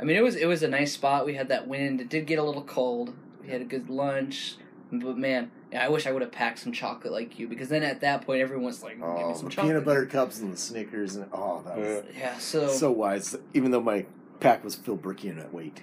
I 0.00 0.04
mean, 0.04 0.16
it 0.16 0.22
was 0.22 0.36
it 0.36 0.46
was 0.46 0.62
a 0.62 0.68
nice 0.68 0.92
spot. 0.92 1.24
We 1.26 1.34
had 1.34 1.48
that 1.48 1.66
wind. 1.68 2.00
It 2.00 2.08
did 2.08 2.26
get 2.26 2.38
a 2.38 2.42
little 2.42 2.62
cold. 2.64 3.14
We 3.42 3.48
had 3.48 3.60
a 3.60 3.64
good 3.64 3.88
lunch, 3.90 4.56
but 4.90 5.18
man, 5.18 5.50
I 5.76 5.88
wish 5.88 6.06
I 6.06 6.12
would 6.12 6.22
have 6.22 6.32
packed 6.32 6.58
some 6.60 6.72
chocolate 6.72 7.12
like 7.12 7.38
you 7.38 7.46
because 7.48 7.68
then 7.68 7.82
at 7.82 8.00
that 8.00 8.22
point 8.24 8.40
everyone's 8.40 8.82
like, 8.82 8.98
"Give 8.98 9.06
me 9.06 9.14
Oh, 9.16 9.34
some 9.34 9.44
the 9.46 9.50
chocolate." 9.50 9.72
peanut 9.72 9.84
butter 9.84 10.06
cups 10.06 10.40
and 10.40 10.52
the 10.52 10.56
Snickers 10.56 11.16
and 11.16 11.26
oh, 11.32 11.62
that 11.66 11.76
was 11.76 12.04
Yeah, 12.18 12.38
so, 12.38 12.68
so 12.68 12.90
wise. 12.90 13.36
Even 13.52 13.70
though 13.72 13.80
my 13.82 14.06
pack 14.40 14.64
was 14.64 14.74
filled 14.74 15.02
bricky 15.02 15.28
in 15.28 15.38
at 15.38 15.52
weight. 15.52 15.82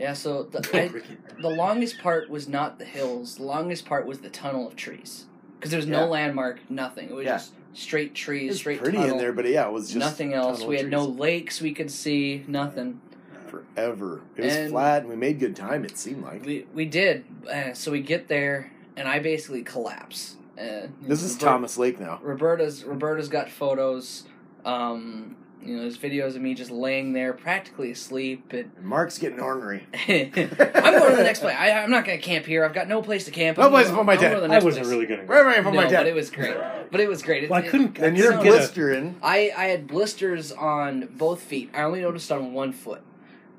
Yeah. 0.00 0.14
so 0.14 0.44
the, 0.44 0.58
I, 0.74 1.40
the 1.40 1.50
longest 1.50 1.98
part 2.00 2.28
was 2.30 2.48
not 2.48 2.78
the 2.78 2.84
hills. 2.84 3.36
The 3.36 3.44
longest 3.44 3.84
part 3.86 4.06
was 4.06 4.18
the 4.20 4.30
tunnel 4.30 4.66
of 4.66 4.74
trees 4.76 5.26
because 5.58 5.70
there 5.70 5.78
was 5.78 5.86
no 5.86 6.00
Yeah. 6.00 6.04
landmark, 6.06 6.58
nothing. 6.70 7.08
It 7.10 7.14
was 7.14 7.26
Yeah. 7.26 7.32
just 7.34 7.52
straight 7.74 8.14
trees, 8.14 8.44
It 8.44 8.48
was 8.50 8.58
straight 8.58 8.80
pretty 8.80 8.96
tunnel, 8.98 9.12
in 9.12 9.18
there, 9.18 9.32
but 9.32 9.46
yeah, 9.46 9.66
it 9.68 9.72
was 9.72 9.88
just 9.88 9.98
nothing 9.98 10.32
else. 10.34 10.58
tunnel 10.58 10.70
We 10.70 10.76
had 10.78 10.90
no 10.90 11.06
trees. 11.06 11.18
lakes 11.18 11.60
we 11.60 11.72
could 11.74 11.90
see, 11.90 12.44
nothing. 12.48 13.00
forever. 13.46 14.20
It 14.36 14.44
was 14.44 14.54
And- 14.54 14.70
flat, 14.70 15.00
and 15.02 15.10
we 15.10 15.16
made 15.16 15.38
good 15.40 15.56
time. 15.56 15.84
It 15.84 15.98
seemed 15.98 16.22
like 16.22 16.44
We 16.44 16.66
we 16.72 16.84
did. 16.84 17.24
Uh, 17.52 17.72
so 17.74 17.90
we 17.90 18.00
get 18.00 18.28
there, 18.28 18.70
and 18.96 19.08
I 19.08 19.18
basically 19.18 19.62
collapse. 19.62 20.36
Uh, 20.56 20.86
this 21.02 21.22
is 21.22 21.32
Robert- 21.34 21.44
Thomas 21.46 21.76
Lake 21.78 21.98
now. 21.98 22.20
Roberta's 22.22 22.84
Roberta's 22.84 23.28
got 23.28 23.50
photos. 23.50 24.24
Um, 24.64 25.34
you 25.62 25.76
know, 25.76 25.82
there's 25.82 25.98
videos 25.98 26.36
of 26.36 26.42
me 26.42 26.54
just 26.54 26.70
laying 26.70 27.12
there, 27.12 27.32
practically 27.32 27.90
asleep. 27.90 28.52
And 28.52 28.70
And 28.76 28.84
Mark's 28.86 29.18
getting 29.18 29.40
ornery. 29.40 29.86
I'm 29.92 30.30
going 30.32 31.10
to 31.10 31.16
the 31.16 31.22
next 31.22 31.40
place. 31.40 31.56
I, 31.58 31.70
I'm 31.72 31.90
not 31.90 32.04
going 32.04 32.18
to 32.18 32.24
camp 32.24 32.46
here. 32.46 32.64
I've 32.64 32.72
got 32.74 32.88
no 32.88 33.02
place 33.02 33.24
to 33.26 33.30
camp. 33.30 33.58
No 33.58 33.64
I'm 33.64 33.70
place 33.70 33.86
going- 33.86 33.96
to 33.96 34.00
put 34.00 34.06
my 34.06 34.16
tent. 34.16 34.34
I 34.52 34.58
wasn't 34.58 34.84
place. 34.84 34.86
really 34.94 35.06
gonna. 35.06 35.24
Where 35.24 35.40
am 35.40 35.48
I 35.48 35.54
from 35.62 35.74
No, 35.74 35.82
my 35.82 35.90
but 35.90 36.06
it 36.06 36.14
was 36.14 36.30
great. 36.30 36.56
But 36.90 37.00
it 37.00 37.08
was 37.08 37.22
great. 37.22 37.44
It- 37.44 37.50
Well, 37.50 37.60
I 37.62 37.68
couldn't. 37.68 37.98
and 37.98 38.16
I 38.16 38.18
you're 38.18 38.28
couldn't 38.32 38.44
get 38.44 38.54
a- 38.54 38.56
blistering. 38.58 39.16
I 39.22 39.52
I 39.56 39.64
had 39.66 39.86
blisters 39.86 40.50
on 40.52 41.08
both 41.16 41.42
feet. 41.42 41.70
I 41.74 41.82
only 41.82 42.00
noticed 42.00 42.32
on 42.32 42.52
one 42.52 42.72
foot, 42.72 43.02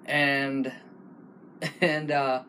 and 0.06 0.72
and 1.82 2.10
uh, 2.12 2.42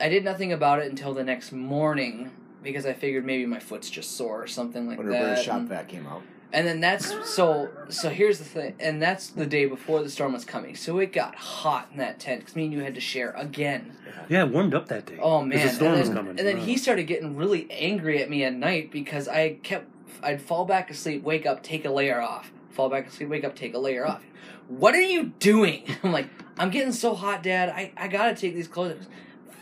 I 0.00 0.08
did 0.08 0.24
nothing 0.24 0.52
about 0.52 0.78
it 0.80 0.88
until 0.90 1.14
the 1.14 1.24
next 1.24 1.52
morning 1.52 2.30
because 2.62 2.86
I 2.86 2.92
figured 2.92 3.24
maybe 3.24 3.46
my 3.46 3.60
foot's 3.60 3.88
just 3.90 4.16
sore 4.16 4.42
or 4.42 4.46
something 4.46 4.86
like 4.88 4.98
When 4.98 5.08
that. 5.08 5.20
Roberta's 5.20 5.44
shop 5.44 5.58
and- 5.60 5.68
vac 5.68 5.88
came 5.88 6.06
out. 6.06 6.22
And 6.52 6.66
then 6.66 6.80
that's 6.80 7.12
so. 7.28 7.70
So 7.88 8.08
here's 8.08 8.38
the 8.38 8.44
thing, 8.44 8.74
and 8.78 9.02
that's 9.02 9.28
the 9.28 9.46
day 9.46 9.66
before 9.66 10.02
the 10.02 10.08
storm 10.08 10.32
was 10.32 10.44
coming. 10.44 10.76
So 10.76 10.98
it 10.98 11.12
got 11.12 11.34
hot 11.34 11.88
in 11.92 11.98
that 11.98 12.20
tent 12.20 12.40
because 12.40 12.56
me 12.56 12.64
and 12.64 12.72
you 12.72 12.80
had 12.80 12.94
to 12.94 13.00
share 13.00 13.32
again. 13.32 13.92
Yeah, 14.28 14.44
it 14.44 14.50
warmed 14.50 14.74
up 14.74 14.88
that 14.88 15.06
day. 15.06 15.18
Oh 15.20 15.42
man! 15.42 15.66
the 15.66 15.72
storm 15.72 15.92
and 15.92 16.00
was 16.00 16.08
then, 16.08 16.16
coming. 16.16 16.38
And 16.38 16.46
then 16.46 16.56
Yeah. 16.58 16.64
he 16.64 16.76
started 16.76 17.04
getting 17.04 17.36
really 17.36 17.68
angry 17.70 18.22
at 18.22 18.30
me 18.30 18.44
at 18.44 18.54
night 18.54 18.90
because 18.90 19.28
I 19.28 19.54
kept. 19.62 19.86
I'd 20.22 20.40
fall 20.40 20.64
back 20.64 20.88
asleep, 20.90 21.22
wake 21.22 21.46
up, 21.46 21.62
take 21.62 21.84
a 21.84 21.90
layer 21.90 22.20
off. 22.20 22.50
Fall 22.70 22.88
back 22.88 23.06
asleep, 23.08 23.28
wake 23.28 23.44
up, 23.44 23.54
take 23.54 23.74
a 23.74 23.78
layer 23.78 24.06
off. 24.06 24.22
What 24.68 24.94
are 24.94 25.00
you 25.02 25.32
doing? 25.40 25.84
I'm 26.02 26.12
like, 26.12 26.28
I'm 26.58 26.70
getting 26.70 26.92
so 26.92 27.14
hot, 27.14 27.42
Dad. 27.42 27.68
I, 27.68 27.92
I 27.96 28.08
gotta 28.08 28.34
take 28.34 28.54
these 28.54 28.68
clothes. 28.68 29.06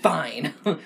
Fine. 0.01 0.55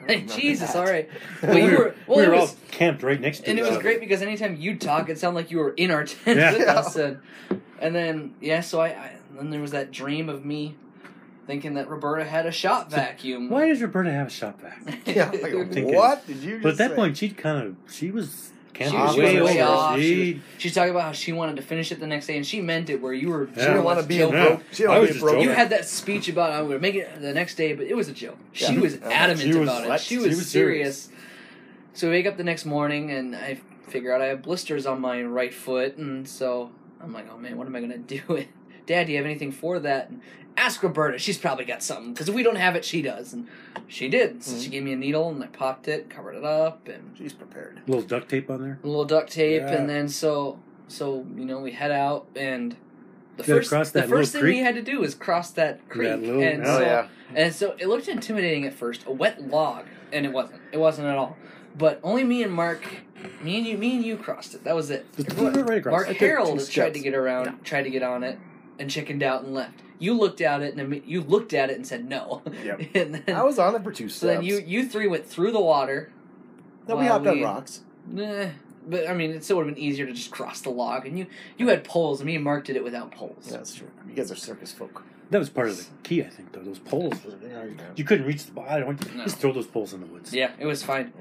like, 0.08 0.28
Jesus, 0.28 0.72
that. 0.72 0.78
all 0.78 0.84
right. 0.92 1.08
we 1.42 1.62
you 1.64 1.70
were, 1.70 1.76
were 1.76 1.94
well. 2.06 2.18
we 2.18 2.26
were 2.28 2.32
was, 2.34 2.50
all 2.50 2.56
camped 2.70 3.02
right 3.02 3.20
next 3.20 3.40
to 3.40 3.50
and 3.50 3.58
it 3.58 3.62
was 3.62 3.72
other. 3.72 3.82
great 3.82 4.00
because 4.00 4.22
anytime 4.22 4.56
you'd 4.56 4.80
talk, 4.80 5.08
it 5.08 5.18
sounded 5.18 5.36
like 5.40 5.50
you 5.50 5.58
were 5.58 5.70
in 5.70 5.90
our 5.90 6.04
tent 6.06 6.38
Yeah. 6.38 6.52
with 6.52 6.68
us. 6.68 6.96
And, 6.96 7.20
and 7.80 7.94
then 7.94 8.34
yeah, 8.40 8.60
so 8.60 8.80
I, 8.80 8.88
I 8.88 9.12
then 9.36 9.50
there 9.50 9.60
was 9.60 9.70
that 9.72 9.90
dream 9.90 10.28
of 10.28 10.44
me 10.44 10.76
thinking 11.46 11.74
that 11.74 11.88
Roberta 11.88 12.24
had 12.24 12.46
a 12.46 12.52
shop 12.52 12.90
vacuum. 12.90 13.48
Why 13.50 13.68
does 13.68 13.80
Roberta 13.82 14.12
have 14.12 14.28
a 14.28 14.30
shop 14.30 14.60
vacuum? 14.60 15.00
Yeah, 15.06 15.30
like, 15.30 15.52
Thinking- 15.72 15.94
what 15.94 16.26
did 16.26 16.36
you? 16.38 16.52
Just 16.52 16.62
But 16.62 16.72
at 16.72 16.78
that 16.78 16.90
say? 16.90 16.96
point, 16.96 17.16
she'd 17.16 17.36
kind 17.36 17.66
of 17.66 17.76
she 17.92 18.10
was 18.10 18.52
camping 18.72 19.00
was 19.00 19.16
way, 19.16 19.40
way 19.40 19.62
over. 19.62 19.70
off. 19.72 19.98
She, 19.98 20.40
She's 20.58 20.74
talking 20.74 20.90
about 20.90 21.02
how 21.02 21.12
she 21.12 21.32
wanted 21.32 21.56
to 21.56 21.62
finish 21.62 21.90
it 21.92 22.00
the 22.00 22.06
next 22.06 22.26
day, 22.26 22.36
and 22.36 22.46
she 22.46 22.60
meant 22.60 22.88
it. 22.90 23.00
Where 23.00 23.12
you 23.12 23.28
were, 23.30 23.44
Yeah. 23.48 23.54
She 23.54 23.60
didn't 23.68 23.84
want 23.84 23.96
to 23.96 24.00
let's 24.00 24.08
be 24.08 24.18
joke. 24.18 24.32
a 24.32 24.36
Yeah. 24.36 24.46
broke. 24.48 24.60
She 24.72 24.76
didn't 24.78 24.90
I 24.90 24.92
want 24.92 25.00
was 25.02 25.08
to 25.08 25.12
be 25.12 25.14
just 25.14 25.20
broke. 25.24 25.34
joking. 25.34 25.48
You 25.48 25.54
had 25.54 25.70
that 25.70 25.84
speech 25.86 26.28
about 26.28 26.52
I'm 26.52 26.60
going 26.66 26.72
to 26.72 26.78
make 26.80 26.94
it 26.94 27.20
the 27.20 27.32
next 27.34 27.54
day, 27.56 27.72
but 27.74 27.86
it 27.86 27.94
was 27.96 28.08
a 28.08 28.12
joke. 28.12 28.38
She 28.52 28.72
Yeah. 28.72 28.80
was 28.80 28.94
adamant 29.02 29.40
She 29.40 29.58
was- 29.58 29.68
about 29.68 29.84
it. 29.84 29.88
what? 29.88 30.00
She 30.00 30.14
She 30.14 30.18
was, 30.18 30.36
was 30.36 30.50
serious. 30.50 31.08
So 31.94 32.08
we 32.08 32.14
wake 32.16 32.26
up 32.26 32.36
the 32.36 32.44
next 32.44 32.64
morning, 32.64 33.10
and 33.10 33.34
I 33.34 33.58
figure 33.88 34.12
out 34.14 34.22
I 34.22 34.26
have 34.26 34.42
blisters 34.42 34.86
on 34.86 35.00
my 35.00 35.22
right 35.22 35.52
foot, 35.52 35.96
and 35.96 36.26
so 36.28 36.70
I'm 37.02 37.12
like, 37.12 37.26
oh 37.32 37.36
man, 37.38 37.56
what 37.56 37.66
am 37.66 37.74
I 37.74 37.80
going 37.80 37.90
to 38.06 38.18
do? 38.18 38.44
Dad, 38.86 39.06
do 39.06 39.12
you 39.12 39.18
have 39.18 39.26
anything 39.26 39.52
for 39.52 39.78
that? 39.80 40.08
And 40.10 40.20
ask 40.56 40.82
Roberta. 40.82 41.18
She's 41.18 41.38
probably 41.38 41.64
got 41.64 41.82
something 41.82 42.12
because 42.12 42.28
if 42.28 42.34
we 42.34 42.42
don't 42.42 42.56
have 42.56 42.76
it, 42.76 42.84
she 42.84 43.02
does, 43.02 43.32
and 43.32 43.48
she 43.88 44.08
did. 44.08 44.42
So 44.42 44.56
she 44.56 44.62
Mm-hmm. 44.64 44.70
gave 44.72 44.82
me 44.84 44.92
a 44.92 44.96
needle, 44.96 45.28
and 45.30 45.42
I 45.42 45.46
popped 45.48 45.88
it, 45.88 46.10
covered 46.10 46.34
it 46.36 46.44
up, 46.44 46.88
and 46.88 47.14
She's 47.16 47.32
prepared. 47.32 47.80
A 47.86 47.90
little 47.90 48.06
duct 48.06 48.28
tape 48.28 48.50
on 48.50 48.62
there. 48.62 48.78
a 48.82 48.86
little 48.86 49.04
duct 49.04 49.30
tape, 49.32 49.62
Yeah. 49.62 49.72
and 49.72 49.88
then 49.88 50.08
so 50.08 50.58
so 50.88 51.26
you 51.36 51.44
know 51.44 51.60
we 51.60 51.72
head 51.72 51.90
out, 51.92 52.26
and 52.36 52.76
the 53.36 53.44
You 53.44 53.54
first 53.62 53.70
the 53.70 54.02
first 54.02 54.34
little 54.34 54.40
thing 54.40 54.42
we 54.44 54.58
had 54.58 54.74
to 54.74 54.82
do 54.82 55.00
was 55.00 55.14
cross 55.14 55.50
that 55.52 55.88
creek, 55.88 56.08
That 56.08 56.22
little- 56.22 56.42
and 56.42 56.62
Oh, 56.66 56.78
so 56.78 56.80
yeah. 56.80 57.08
and 57.34 57.54
so 57.54 57.74
it 57.78 57.86
looked 57.88 58.08
intimidating 58.08 58.66
at 58.66 58.74
first, 58.74 59.04
a 59.06 59.12
wet 59.12 59.40
log, 59.48 59.86
and 60.12 60.26
it 60.26 60.32
wasn't. 60.32 60.60
It 60.72 60.78
wasn't 60.78 61.08
at 61.08 61.16
all. 61.16 61.36
But 61.78 62.00
only 62.02 62.24
me 62.24 62.42
and 62.42 62.52
Mark, 62.52 62.82
me 63.42 63.56
and 63.58 63.66
you, 63.66 63.78
me 63.78 63.94
and 63.94 64.04
you 64.04 64.16
crossed 64.16 64.54
it. 64.54 64.64
That 64.64 64.74
was 64.74 64.90
it. 64.90 65.06
Just 65.16 65.38
right. 65.38 65.86
Mark 65.86 66.08
Harold 66.08 66.68
tried 66.68 66.94
to 66.94 67.00
get 67.00 67.14
around, 67.14 67.62
tried 67.64 67.84
to 67.84 67.90
get 67.90 68.02
on 68.02 68.24
it, 68.24 68.38
and 68.80 68.90
chickened 68.90 69.22
out 69.22 69.44
and 69.44 69.54
left. 69.54 69.80
You 70.00 70.14
looked 70.18 70.40
at 70.40 70.62
it 70.62 70.74
and 70.74 71.02
you 71.06 71.20
looked 71.20 71.52
at 71.52 71.70
it 71.70 71.76
and 71.76 71.86
said 71.86 72.08
no. 72.08 72.42
Yep. 72.64 72.80
and 72.94 73.14
then, 73.14 73.36
I 73.36 73.44
was 73.44 73.58
on 73.60 73.76
it 73.76 73.84
for 73.84 73.92
two 73.92 74.08
steps. 74.08 74.20
so 74.20 74.26
then 74.26 74.42
you 74.42 74.58
you 74.66 74.88
three 74.88 75.06
went 75.06 75.26
through 75.26 75.52
the 75.52 75.60
water. 75.60 76.10
No, 76.88 76.96
we 76.96 77.04
while 77.04 77.12
hopped 77.12 77.26
on 77.28 77.42
rocks. 77.42 77.82
Nah, 78.06 78.46
but 78.88 79.08
I 79.08 79.14
mean, 79.14 79.30
it 79.30 79.44
still 79.44 79.58
would 79.58 79.66
have 79.66 79.74
been 79.74 79.82
easier 79.82 80.06
to 80.06 80.12
just 80.12 80.32
cross 80.32 80.60
the 80.62 80.70
log. 80.70 81.06
And 81.06 81.16
you 81.18 81.26
you 81.56 81.68
had 81.68 81.84
poles, 81.84 82.20
and 82.20 82.26
me 82.26 82.34
and 82.34 82.42
Mark 82.42 82.64
did 82.64 82.76
it 82.76 82.82
without 82.82 83.12
poles. 83.12 83.44
Yeah, 83.46 83.58
that's 83.58 83.74
true. 83.74 83.90
You 84.08 84.14
guys 84.14 84.32
are 84.32 84.36
circus 84.36 84.72
folk. 84.72 85.04
That 85.30 85.38
was 85.38 85.48
part 85.48 85.68
of 85.68 85.76
the 85.76 85.84
key, 86.02 86.22
I 86.22 86.28
think. 86.28 86.50
Though 86.50 86.62
those 86.62 86.80
poles, 86.80 87.14
Yeah, 87.42 87.62
you 87.62 87.76
you 87.94 88.04
couldn't 88.04 88.26
reach 88.26 88.46
the 88.46 88.52
bottom. 88.52 88.98
No. 89.14 89.24
Just 89.24 89.38
throw 89.38 89.52
those 89.52 89.66
poles 89.68 89.92
in 89.92 90.00
the 90.00 90.06
woods. 90.06 90.34
Yeah, 90.34 90.50
it 90.58 90.66
was 90.66 90.82
fine. 90.82 91.12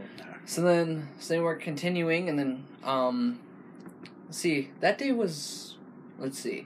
So 0.45 0.61
then, 0.61 1.09
so 1.19 1.35
then 1.35 1.43
we're 1.43 1.57
continuing, 1.57 2.27
and 2.27 2.39
then, 2.39 2.63
um, 2.83 3.39
let's 4.25 4.39
see, 4.39 4.71
that 4.79 4.97
day 4.97 5.11
was, 5.11 5.75
let's 6.17 6.39
see. 6.39 6.65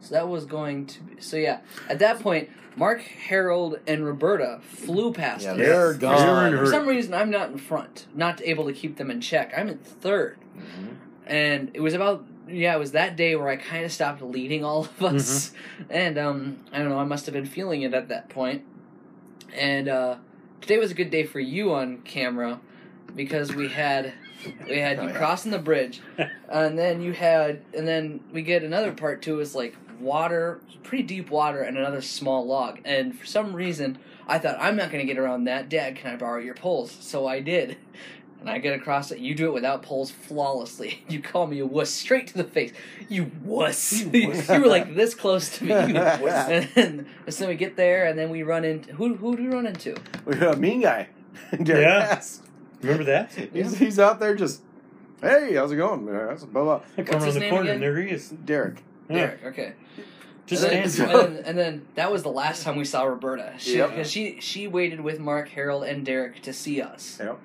So 0.00 0.14
that 0.14 0.28
was 0.28 0.44
going 0.44 0.86
to 0.86 1.02
be, 1.02 1.20
so 1.20 1.36
yeah, 1.36 1.60
at 1.88 1.98
that 1.98 2.20
point, 2.20 2.48
Mark, 2.76 3.00
Harold, 3.00 3.80
and 3.86 4.04
Roberta 4.04 4.60
flew 4.62 5.12
past 5.12 5.44
Yeah, 5.44 5.52
us. 5.52 5.58
they're 5.58 5.94
gone. 5.94 6.56
For 6.56 6.66
some 6.66 6.86
reason, 6.86 7.12
I'm 7.14 7.30
not 7.30 7.50
in 7.50 7.58
front, 7.58 8.06
not 8.14 8.40
able 8.42 8.64
to 8.66 8.72
keep 8.72 8.96
them 8.96 9.10
in 9.10 9.20
check. 9.20 9.52
I'm 9.56 9.68
in 9.68 9.78
third. 9.78 10.38
Mhm. 10.56 10.96
and 11.26 11.70
it 11.74 11.80
was 11.80 11.94
about 11.94 12.24
yeah 12.48 12.74
it 12.74 12.78
was 12.78 12.92
that 12.92 13.14
day 13.16 13.36
where 13.36 13.48
i 13.48 13.56
kind 13.56 13.84
of 13.84 13.92
stopped 13.92 14.22
leading 14.22 14.64
all 14.64 14.80
of 14.86 15.02
us 15.02 15.52
and 15.90 16.16
um 16.16 16.56
i 16.72 16.78
don't 16.78 16.88
know 16.88 16.98
i 16.98 17.04
must 17.04 17.26
have 17.26 17.34
been 17.34 17.44
feeling 17.44 17.82
it 17.82 17.92
at 17.92 18.08
that 18.08 18.30
point. 18.30 18.62
point 18.64 19.54
and 19.54 19.88
uh 19.88 20.16
today 20.62 20.78
was 20.78 20.90
a 20.90 20.94
good 20.94 21.10
day 21.10 21.24
for 21.24 21.38
you 21.38 21.74
on 21.74 21.98
camera 21.98 22.58
because 23.14 23.54
we 23.54 23.68
had 23.68 24.14
we 24.66 24.78
had 24.78 24.98
Oh, 24.98 25.02
you 25.02 25.08
yeah. 25.10 25.16
crossing 25.18 25.50
the 25.50 25.58
bridge 25.58 26.00
and 26.48 26.78
then 26.78 27.02
you 27.02 27.12
had 27.12 27.60
and 27.76 27.86
then 27.86 28.20
we 28.32 28.40
get 28.42 28.62
another 28.62 28.92
part 28.92 29.20
too 29.20 29.38
is 29.40 29.54
like 29.54 29.76
water 30.00 30.60
pretty 30.82 31.02
deep 31.04 31.30
water 31.30 31.62
and 31.62 31.76
another 31.76 32.00
small 32.00 32.46
log 32.46 32.78
and 32.84 33.18
for 33.18 33.26
some 33.26 33.54
reason 33.54 33.98
i 34.26 34.38
thought 34.38 34.56
i'm 34.60 34.76
not 34.76 34.90
going 34.90 35.06
to 35.06 35.12
get 35.12 35.18
around 35.20 35.44
that 35.44 35.68
dad 35.68 35.96
can 35.96 36.12
i 36.12 36.16
borrow 36.16 36.40
your 36.40 36.54
poles 36.54 36.96
so 37.00 37.26
i 37.26 37.40
did 37.40 37.76
and 38.40 38.48
I 38.48 38.58
get 38.58 38.72
across 38.72 39.10
it. 39.10 39.18
You 39.18 39.34
do 39.34 39.48
it 39.48 39.52
without 39.52 39.82
poles 39.82 40.12
flawlessly. 40.12 41.02
You 41.08 41.20
call 41.20 41.48
me 41.48 41.58
a 41.58 41.66
wuss 41.66 41.90
straight 41.90 42.28
to 42.28 42.34
the 42.34 42.44
face. 42.44 42.72
You 43.08 43.32
wuss. 43.42 44.00
You, 44.04 44.28
wuss. 44.28 44.48
were 44.48 44.60
like 44.66 44.94
this 44.94 45.16
close 45.16 45.58
to 45.58 45.64
me. 45.64 45.70
You 45.70 45.94
wuss. 45.94 46.48
and 46.48 46.68
then 46.76 47.06
so 47.30 47.48
we 47.48 47.56
get 47.56 47.74
there, 47.76 48.06
and 48.06 48.16
then 48.16 48.30
we 48.30 48.44
run 48.44 48.64
into 48.64 48.92
who? 48.94 49.16
Who 49.16 49.36
do 49.36 49.42
we 49.42 49.48
run 49.48 49.66
into? 49.66 49.96
We 50.24 50.36
got 50.36 50.54
a 50.54 50.56
mean 50.56 50.82
guy. 50.82 51.08
Derek 51.50 51.82
Yeah. 51.84 52.14
Bass. 52.14 52.42
Remember 52.82 53.02
that? 53.04 53.32
He's, 53.52 53.76
he's 53.76 53.98
out 53.98 54.20
there 54.20 54.36
just, 54.36 54.62
hey, 55.20 55.54
how's 55.56 55.72
it 55.72 55.76
going? 55.76 56.06
That's 56.06 56.44
blah, 56.44 56.62
blah. 56.62 56.80
I 56.96 57.02
come 57.02 57.06
What's 57.06 57.10
around 57.14 57.24
his 57.24 57.34
the 57.34 57.40
name 57.40 57.50
corner 57.50 57.62
again? 57.64 57.74
and 57.74 57.82
there 57.82 58.00
he 58.00 58.10
is. 58.10 58.28
Derek. 58.28 58.84
Yeah. 59.08 59.16
Derek. 59.16 59.44
Okay. 59.46 59.72
Just 60.46 60.62
and 60.64 60.72
then, 60.72 60.88
standing. 60.88 61.16
and, 61.20 61.36
then, 61.36 61.44
and 61.44 61.58
then 61.58 61.86
that 61.94 62.10
was 62.10 62.22
the 62.22 62.30
last 62.30 62.62
time 62.62 62.76
we 62.76 62.84
saw 62.86 63.02
Roberta. 63.04 63.52
She, 63.58 63.76
Yep. 63.76 63.90
Because 63.90 64.10
she 64.10 64.40
she 64.40 64.66
waited 64.66 65.00
with 65.00 65.18
Mark, 65.20 65.48
Harold, 65.50 65.84
and 65.84 66.04
Derek 66.06 66.40
to 66.42 66.52
see 66.54 66.80
us. 66.80 67.18
Yep. 67.20 67.38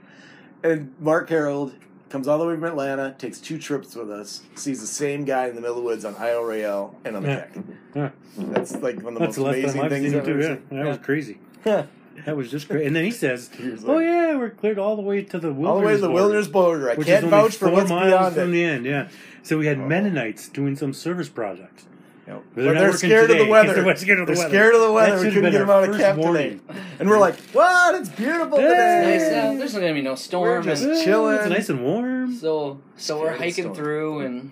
And 0.63 0.93
Mark 0.99 1.27
Harold 1.29 1.73
comes 2.09 2.27
all 2.29 2.37
the 2.39 2.45
way 2.45 2.53
from 2.53 2.63
Atlanta, 2.63 3.13
takes 3.17 3.39
two 3.39 3.57
trips 3.57 3.95
with 3.95 4.09
us, 4.09 4.43
sees 4.55 4.79
the 4.79 4.87
same 4.87 5.25
guy 5.25 5.47
in 5.47 5.55
the 5.55 5.61
middle 5.61 5.75
of 5.77 5.83
the 5.83 5.87
woods 5.89 6.05
on 6.05 6.15
Isle 6.17 6.43
Royale 6.43 6.95
and 7.03 7.17
on 7.17 7.23
the 7.23 7.29
Yeah. 7.29 7.39
Keck. 7.41 7.63
Yeah. 7.95 8.09
That's 8.37 8.75
like 8.77 9.01
one 9.01 9.13
of 9.13 9.19
the 9.19 9.25
That's 9.25 9.37
most 9.37 9.45
last 9.47 9.55
amazing 9.57 9.73
time 9.75 9.85
I've 9.85 9.91
things 9.91 10.05
seen 10.11 10.19
I've 10.19 10.27
him 10.27 10.33
ever 10.33 10.41
too. 10.41 10.47
Yeah. 10.47 10.55
seen. 10.69 10.77
That 10.77 10.85
was 10.87 10.97
crazy. 10.99 11.37
Yeah. 11.65 11.85
That 12.25 12.37
was 12.37 12.51
just 12.51 12.67
great. 12.69 12.85
And 12.85 12.95
then 12.95 13.03
he 13.05 13.09
says, 13.11 13.49
He 13.57 13.69
was 13.69 13.83
"Oh 13.83 13.93
like- 13.95 14.05
yeah, 14.05 14.35
we're 14.37 14.51
cleared 14.51 14.77
all 14.77 14.95
the 14.95 15.01
way 15.01 15.23
to 15.23 15.39
the 15.39 15.51
wilderness 15.51 15.67
all 15.67 15.79
the 15.81 15.85
way 15.87 15.93
to 15.95 15.97
the 16.01 16.07
border, 16.07 16.13
wilderness 16.23 16.47
border. 16.47 16.91
I 16.91 16.93
which 16.95 17.07
can't 17.07 17.25
is 17.25 17.33
only 17.33 17.43
vouch 17.47 17.55
for 17.57 17.65
four 17.67 17.75
what's 17.75 17.89
miles 17.89 18.05
beyond 18.11 18.35
from 18.35 18.49
it. 18.49 18.51
the 18.51 18.63
end." 18.63 18.85
Yeah. 18.85 19.07
So 19.43 19.57
we 19.57 19.67
had 19.67 19.77
Oh. 19.77 19.85
Mennonites 19.87 20.49
doing 20.49 20.75
some 20.75 20.93
service 20.93 21.29
project. 21.29 21.83
Yep. 22.27 22.35
But 22.35 22.55
But 22.55 22.63
they're 22.63 22.73
they're, 22.73 22.93
scared 22.93 23.27
today 23.27 23.41
of 23.41 23.45
the 23.47 23.51
weather. 23.51 23.83
they're 23.83 23.95
scared 23.97 24.19
of 24.19 24.27
the 24.27 24.33
They're 24.33 24.41
weather. 24.43 24.49
scared 24.49 24.75
of 24.75 24.81
the 24.81 24.91
weather. 24.93 25.17
We 25.17 25.23
couldn't 25.33 25.51
get 25.51 25.57
them 25.59 25.69
out 25.69 25.89
of 25.89 25.97
camp 25.97 26.17
warning. 26.19 26.59
today. 26.65 26.79
And 26.99 27.09
we're 27.09 27.19
like, 27.19 27.35
what? 27.51 27.95
It's 27.95 28.09
beautiful 28.09 28.59
Yeah. 28.61 28.67
today. 28.69 29.17
Nice 29.17 29.33
out. 29.33 29.57
There's 29.57 29.73
not 29.73 29.79
gonna 29.81 29.93
be 29.93 30.01
no 30.01 30.15
storm. 30.15 30.65
We're 30.65 30.71
just- 30.71 30.83
and- 30.83 31.03
chilling. 31.03 31.35
It's 31.37 31.49
nice 31.49 31.69
and 31.69 31.83
warm. 31.83 32.33
So 32.33 32.79
so 32.95 33.19
we're 33.19 33.25
Scared 33.25 33.33
of 33.33 33.39
the 33.39 33.45
hiking 33.61 33.75
through 33.75 34.19
and 34.21 34.51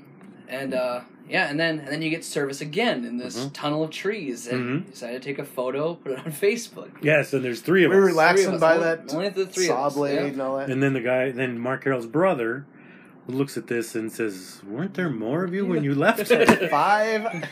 and 0.50 0.74
uh 0.74 1.00
yeah, 1.30 1.50
and 1.50 1.58
then 1.58 1.80
and 1.80 1.88
then 1.88 2.02
you 2.02 2.10
get 2.10 2.26
service 2.26 2.60
again 2.60 3.06
in 3.06 3.18
this 3.18 3.40
Mhm. 3.40 3.54
tunnel 3.54 3.86
of 3.86 3.92
trees, 3.92 4.48
and 4.48 4.60
Mhm. 4.62 4.74
you 4.88 4.92
decide 4.92 5.12
to 5.14 5.20
take 5.22 5.40
a 5.40 5.46
photo, 5.46 5.94
put 5.94 6.12
it 6.12 6.20
on 6.20 6.26
Facebook. 6.34 6.90
Yes, 7.02 7.32
and 7.32 7.42
there's 7.46 7.62
three 7.62 7.86
of 7.86 7.92
us. 7.92 7.96
We 7.96 8.02
were 8.02 8.08
us. 8.08 8.12
Three 8.12 8.20
relaxing 8.20 8.48
of 8.48 8.54
us, 8.56 8.60
by 8.60 8.74
only- 8.74 8.84
that 8.84 9.14
only 9.14 9.30
the 9.30 9.46
three 9.46 9.68
saw 9.68 9.90
blade 9.90 10.16
yeah. 10.16 10.22
and 10.26 10.42
all 10.42 10.58
that. 10.58 10.70
And 10.70 10.84
then 10.84 10.92
the 10.92 11.00
guy, 11.00 11.32
then 11.32 11.58
Mark 11.58 11.86
Carroll's 11.86 12.06
brother, 12.06 12.66
looks 13.28 13.58
at 13.58 13.68
this 13.68 13.96
and 13.96 14.12
says, 14.12 14.62
"Weren't 14.68 14.94
there 14.96 15.10
more 15.10 15.44
of 15.44 15.54
you 15.54 15.66
when 15.66 15.84
you 15.84 15.96
left?" 15.96 16.28
Five. 16.70 17.48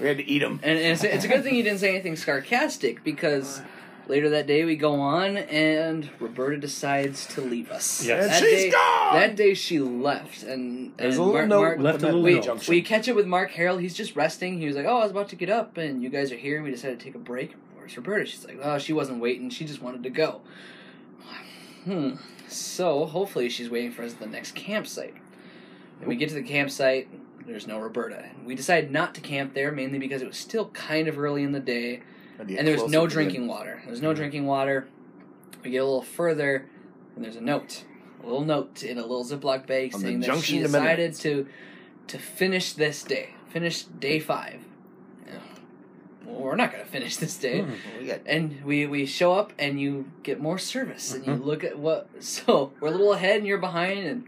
we 0.00 0.06
had 0.06 0.18
to 0.18 0.24
eat 0.24 0.40
them. 0.40 0.60
And, 0.62 0.78
and 0.78 0.92
it's, 0.92 1.04
it's 1.04 1.24
a 1.24 1.28
good 1.28 1.42
thing 1.42 1.54
you 1.54 1.62
didn't 1.62 1.80
say 1.80 1.90
anything 1.90 2.16
sarcastic 2.16 3.02
because 3.04 3.60
later 4.08 4.28
that 4.30 4.46
day 4.46 4.64
we 4.64 4.76
go 4.76 4.94
on 5.00 5.36
and 5.36 6.08
Roberta 6.20 6.56
decides 6.58 7.26
to 7.28 7.40
leave 7.40 7.70
us. 7.70 8.04
Yes. 8.04 8.24
And 8.24 8.32
That 8.32 8.40
she's 8.40 8.62
day, 8.64 8.70
gone! 8.70 9.14
That 9.14 9.36
day 9.36 9.54
she 9.54 9.78
left, 9.80 10.42
and, 10.42 10.92
and 10.98 11.14
a 11.14 11.16
Mark, 11.18 11.48
note 11.48 11.60
Mark, 11.60 11.78
Left 11.80 12.02
a 12.02 12.06
little 12.06 12.22
we, 12.22 12.40
note. 12.40 12.68
we 12.68 12.82
catch 12.82 13.08
up 13.08 13.16
with 13.16 13.26
Mark 13.26 13.50
Harold. 13.52 13.80
He's 13.80 13.94
just 13.94 14.14
resting. 14.16 14.58
He 14.58 14.66
was 14.66 14.76
like, 14.76 14.86
"Oh, 14.86 14.98
I 14.98 15.02
was 15.02 15.10
about 15.10 15.28
to 15.30 15.36
get 15.36 15.50
up, 15.50 15.76
and 15.78 16.02
you 16.02 16.08
guys 16.10 16.30
are 16.32 16.36
here." 16.36 16.56
And 16.56 16.64
we 16.64 16.70
decided 16.70 16.98
to 17.00 17.04
take 17.04 17.14
a 17.14 17.18
break. 17.18 17.54
Where's 17.76 17.96
Roberta? 17.96 18.26
She's 18.26 18.44
like, 18.44 18.58
"Oh, 18.62 18.78
she 18.78 18.92
wasn't 18.92 19.20
waiting. 19.20 19.50
She 19.50 19.64
just 19.64 19.82
wanted 19.82 20.02
to 20.04 20.10
go." 20.10 20.42
Hmm. 21.84 22.10
So 22.54 23.06
hopefully 23.06 23.48
she's 23.48 23.70
waiting 23.70 23.92
for 23.92 24.02
us 24.02 24.12
at 24.12 24.20
the 24.20 24.26
next 24.26 24.54
campsite. 24.54 25.14
And 26.00 26.08
we 26.08 26.16
get 26.16 26.28
to 26.30 26.34
the 26.34 26.42
campsite, 26.42 27.08
there's 27.46 27.66
no 27.66 27.78
Roberta. 27.78 28.24
We 28.44 28.54
decided 28.54 28.90
not 28.90 29.14
to 29.16 29.20
camp 29.20 29.54
there 29.54 29.72
mainly 29.72 29.98
because 29.98 30.22
it 30.22 30.28
was 30.28 30.36
still 30.36 30.68
kind 30.70 31.08
of 31.08 31.18
early 31.18 31.42
in 31.42 31.52
the 31.52 31.60
day 31.60 32.02
and, 32.38 32.66
there 32.66 32.80
was 32.80 32.90
no 32.90 33.06
drinking 33.06 33.46
water. 33.46 33.80
There 33.82 33.90
was 33.90 34.02
no 34.02 34.14
drinking 34.14 34.46
water. 34.46 34.88
We 35.62 35.70
get 35.70 35.78
a 35.78 35.84
little 35.84 36.02
further 36.02 36.66
and 37.14 37.24
there's 37.24 37.36
a 37.36 37.40
note. 37.40 37.84
A 38.22 38.26
little 38.26 38.44
note 38.44 38.82
in 38.82 38.98
a 38.98 39.02
little 39.02 39.24
Ziploc 39.24 39.66
bag 39.66 39.92
saying 39.94 40.20
that 40.20 40.38
she 40.42 40.60
decided 40.60 41.14
to 41.16 41.46
to 42.08 42.18
finish 42.18 42.72
this 42.72 43.02
day, 43.04 43.34
finish 43.48 43.84
day 43.84 44.18
5 44.18 44.64
we're 46.26 46.56
not 46.56 46.72
gonna 46.72 46.84
finish 46.84 47.16
this 47.16 47.36
day. 47.36 47.62
Hmm. 47.62 48.10
And 48.26 48.62
we, 48.64 48.86
we 48.86 49.06
show 49.06 49.34
up 49.34 49.52
and 49.58 49.80
you 49.80 50.10
get 50.22 50.40
more 50.40 50.58
service 50.58 51.12
and 51.14 51.26
you 51.26 51.32
Mhm. 51.34 51.44
look 51.44 51.64
at 51.64 51.78
what 51.78 52.08
so 52.20 52.72
we're 52.80 52.88
a 52.88 52.90
little 52.90 53.12
ahead 53.12 53.38
and 53.38 53.46
you're 53.46 53.58
behind 53.58 54.06
and 54.06 54.24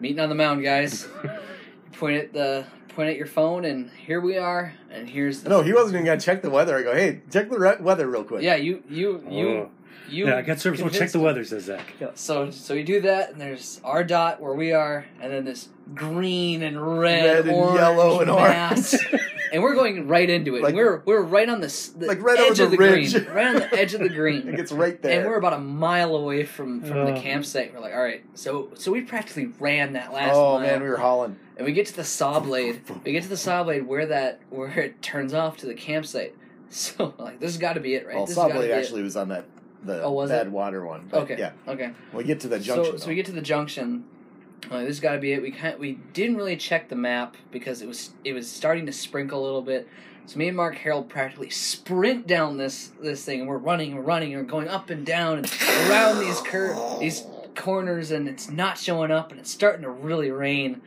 meeting 0.00 0.20
on 0.20 0.28
the 0.28 0.34
mound 0.34 0.62
guys. 0.62 1.08
point 1.92 2.16
at 2.16 2.32
the 2.32 2.64
point 2.94 3.10
at 3.10 3.16
your 3.16 3.26
phone 3.26 3.64
and 3.64 3.90
here 4.06 4.20
we 4.20 4.36
are 4.36 4.74
and 4.90 5.08
here's 5.08 5.42
the 5.42 5.48
No, 5.50 5.62
he 5.62 5.72
wasn't 5.72 5.94
even 5.94 6.06
gonna 6.06 6.20
check 6.20 6.42
the 6.42 6.50
weather. 6.50 6.76
I 6.76 6.82
go, 6.82 6.94
hey, 6.94 7.22
check 7.30 7.48
the 7.50 7.58
re- 7.58 7.76
weather 7.80 8.06
real 8.08 8.24
quick. 8.24 8.42
Yeah, 8.42 8.56
you 8.56 8.82
you 8.88 9.24
you 9.28 9.48
Oh. 9.48 9.70
You 10.08 10.26
yeah, 10.26 10.36
I 10.38 10.42
got 10.42 10.58
service. 10.58 10.80
Oh, 10.82 10.88
check 10.88 11.10
the 11.10 11.20
weather, 11.20 11.44
says 11.44 11.64
Zach. 11.64 11.94
Yeah, 12.00 12.08
so 12.14 12.50
so 12.50 12.74
you 12.74 12.84
do 12.84 13.00
that, 13.02 13.30
and 13.32 13.40
there's 13.40 13.80
our 13.84 14.02
dot 14.04 14.40
where 14.40 14.54
we 14.54 14.72
are, 14.72 15.06
and 15.20 15.32
then 15.32 15.44
this 15.44 15.68
green 15.94 16.62
and 16.62 16.80
red, 17.00 17.24
Red 17.24 17.46
and 17.46 17.50
orange 17.56 17.78
yellow 17.78 18.20
and 18.20 18.30
mass, 18.30 18.94
orange. 18.94 19.20
and 19.52 19.62
we're 19.62 19.74
going 19.74 20.08
right 20.08 20.28
into 20.30 20.56
it. 20.56 20.62
Like- 20.62 20.74
we're 20.74 21.02
we're 21.04 21.20
right 21.22 21.48
on 21.48 21.60
the, 21.60 21.90
the 21.98 22.06
Like 22.06 22.22
right 22.22 22.38
edge 22.38 22.52
over 22.60 22.64
of 22.64 22.70
the 22.70 22.76
the 22.78 22.82
ridge. 22.82 23.12
green, 23.12 23.26
right 23.34 23.46
on 23.48 23.54
the 23.56 23.74
edge 23.74 23.92
of 23.94 24.00
the 24.00 24.08
green. 24.08 24.38
It 24.38 24.42
green, 24.44 24.56
gets 24.56 24.72
right 24.72 25.00
there. 25.02 25.20
and 25.20 25.28
we're 25.28 25.36
about 25.36 25.52
a 25.54 25.58
mile 25.60 26.14
away 26.16 26.44
from 26.44 26.80
from 26.80 27.04
the 27.04 27.12
Uh. 27.14 27.20
campsite. 27.20 27.74
We're 27.74 27.80
like, 27.80 27.92
all 27.94 28.02
right, 28.02 28.24
so 28.34 28.70
so 28.74 28.90
we 28.92 29.02
practically 29.02 29.50
ran 29.60 29.92
that 29.94 30.12
last 30.12 30.34
oh 30.34 30.58
mile, 30.58 30.60
man, 30.66 30.82
we 30.82 30.88
were 30.88 30.96
hauling. 30.96 31.36
and 31.58 31.66
we 31.66 31.72
get 31.72 31.86
to 31.88 31.96
the 31.96 32.04
saw 32.04 32.40
blade. 32.40 32.80
We 33.04 33.12
get 33.12 33.22
to 33.24 33.28
the 33.28 33.36
saw 33.36 33.62
blade 33.64 33.86
where 33.86 34.06
that 34.06 34.40
where 34.50 34.70
it 34.78 35.02
turns 35.02 35.34
off 35.34 35.58
to 35.58 35.66
the 35.66 35.74
campsite. 35.74 36.34
So 36.70 37.14
like 37.18 37.40
this 37.40 37.52
has 37.52 37.58
got 37.58 37.74
to 37.74 37.80
be 37.80 37.94
it, 37.94 38.06
right? 38.06 38.16
Well, 38.16 38.26
this 38.26 38.36
has 38.36 38.46
gotta 38.48 38.60
Sawblade 38.60 38.64
it. 38.68 38.72
actually 38.72 39.02
was 39.02 39.16
on 39.16 39.28
that 39.30 39.46
the 39.84 40.02
Oh, 40.02 40.12
was 40.12 40.30
bad 40.30 40.46
it? 40.48 40.52
water 40.52 40.84
one. 40.84 41.08
But 41.10 41.22
Okay. 41.22 41.36
Yeah. 41.38 41.52
Okay. 41.66 41.92
We 42.12 42.24
get 42.24 42.40
to 42.40 42.48
the 42.48 42.58
junction. 42.58 42.92
So, 42.98 43.04
so 43.04 43.08
we 43.08 43.14
get 43.14 43.26
to 43.26 43.32
the 43.32 43.40
junction. 43.42 44.04
Uh, 44.70 44.78
this 44.80 44.88
has 44.88 45.00
got 45.00 45.12
to 45.12 45.18
be 45.18 45.32
it. 45.32 45.40
We 45.40 45.50
kind 45.52 45.78
we 45.78 45.92
didn't 46.12 46.36
really 46.36 46.56
check 46.56 46.88
the 46.88 46.96
map 46.96 47.36
because 47.52 47.80
it 47.80 47.86
was 47.88 48.10
it 48.24 48.32
was 48.32 48.50
starting 48.50 48.86
to 48.86 48.92
sprinkle 48.92 49.40
a 49.40 49.44
little 49.44 49.62
bit. 49.62 49.88
So 50.26 50.36
me 50.36 50.48
and 50.48 50.56
Mark 50.56 50.74
Harold 50.76 51.08
practically 51.08 51.48
sprint 51.48 52.26
down 52.26 52.56
this 52.58 52.90
this 53.00 53.24
thing, 53.24 53.40
and 53.40 53.48
we're 53.48 53.56
running, 53.58 53.94
we're 53.94 54.02
running, 54.02 54.34
and 54.34 54.42
we're 54.42 54.50
going 54.50 54.68
up 54.68 54.90
and 54.90 55.06
down 55.06 55.38
and 55.38 55.52
around 55.88 56.18
these 56.20 56.40
cur- 56.40 56.76
these 57.00 57.24
corners, 57.54 58.10
and 58.10 58.28
it's 58.28 58.50
not 58.50 58.76
showing 58.78 59.10
up, 59.10 59.30
and 59.30 59.40
it's 59.40 59.50
starting 59.50 59.82
to 59.82 59.90
really 59.90 60.30
rain. 60.30 60.82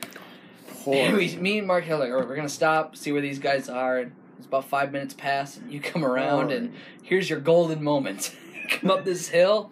And 0.85 1.15
we, 1.15 1.35
me 1.37 1.59
and 1.59 1.67
Mark 1.67 1.83
Harold, 1.85 2.01
are 2.01 2.05
like, 2.05 2.13
"All 2.13 2.19
right, 2.21 2.27
we're 2.27 2.35
gonna 2.35 2.49
stop, 2.49 2.95
see 2.95 3.11
where 3.11 3.21
these 3.21 3.39
guys 3.39 3.69
are. 3.69 3.99
And 3.99 4.11
it's 4.37 4.47
about 4.47 4.65
five 4.65 4.91
minutes 4.91 5.13
past, 5.13 5.57
and 5.57 5.71
you 5.71 5.79
come 5.79 6.03
around, 6.03 6.51
and 6.51 6.73
here's 7.03 7.29
your 7.29 7.39
golden 7.39 7.83
moment. 7.83 8.35
come 8.71 8.91
up 8.91 9.05
this 9.05 9.27
hill. 9.29 9.71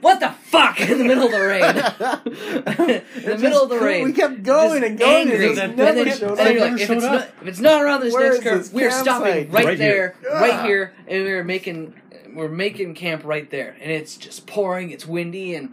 What 0.00 0.20
the 0.20 0.30
fuck 0.30 0.80
in 0.90 0.98
the 0.98 1.04
middle 1.04 1.24
of 1.24 1.32
the 1.32 1.40
rain? 1.40 1.64
in 3.16 3.24
the 3.24 3.38
middle 3.38 3.62
of 3.62 3.70
the 3.70 3.78
rain. 3.78 4.04
We 4.04 4.12
kept 4.12 4.42
going 4.42 4.80
Just 4.82 4.90
and 4.90 4.98
going, 4.98 5.28
angry. 5.30 5.48
and 5.48 5.58
it 5.58 5.58
And 5.64 5.76
never 5.76 6.04
then, 6.04 6.18
showed 6.18 6.28
and 6.30 6.38
then 6.38 6.46
up. 6.46 6.52
you're 6.54 6.70
like, 6.70 6.80
if 6.80 6.86
showed 6.88 6.96
it's, 6.98 7.04
up. 7.06 7.12
not, 7.12 7.28
if 7.42 7.48
it's 7.48 7.60
not 7.60 7.82
around 7.82 8.00
this 8.02 8.12
Where 8.12 8.32
next 8.32 8.42
curve, 8.44 8.58
this 8.58 8.72
we 8.72 8.84
are 8.84 8.90
stopping 8.90 9.50
right, 9.50 9.64
Right 9.64 9.78
there, 9.78 10.16
here. 10.20 10.30
right 10.32 10.64
here, 10.66 10.92
and 11.08 11.24
we're 11.24 11.44
making 11.44 11.94
we're 12.34 12.48
making 12.48 12.94
camp 12.96 13.22
right 13.24 13.48
there, 13.50 13.76
and 13.80 13.90
it's 13.92 14.16
just 14.16 14.46
pouring, 14.46 14.90
it's 14.90 15.06
windy, 15.06 15.54
and 15.54 15.72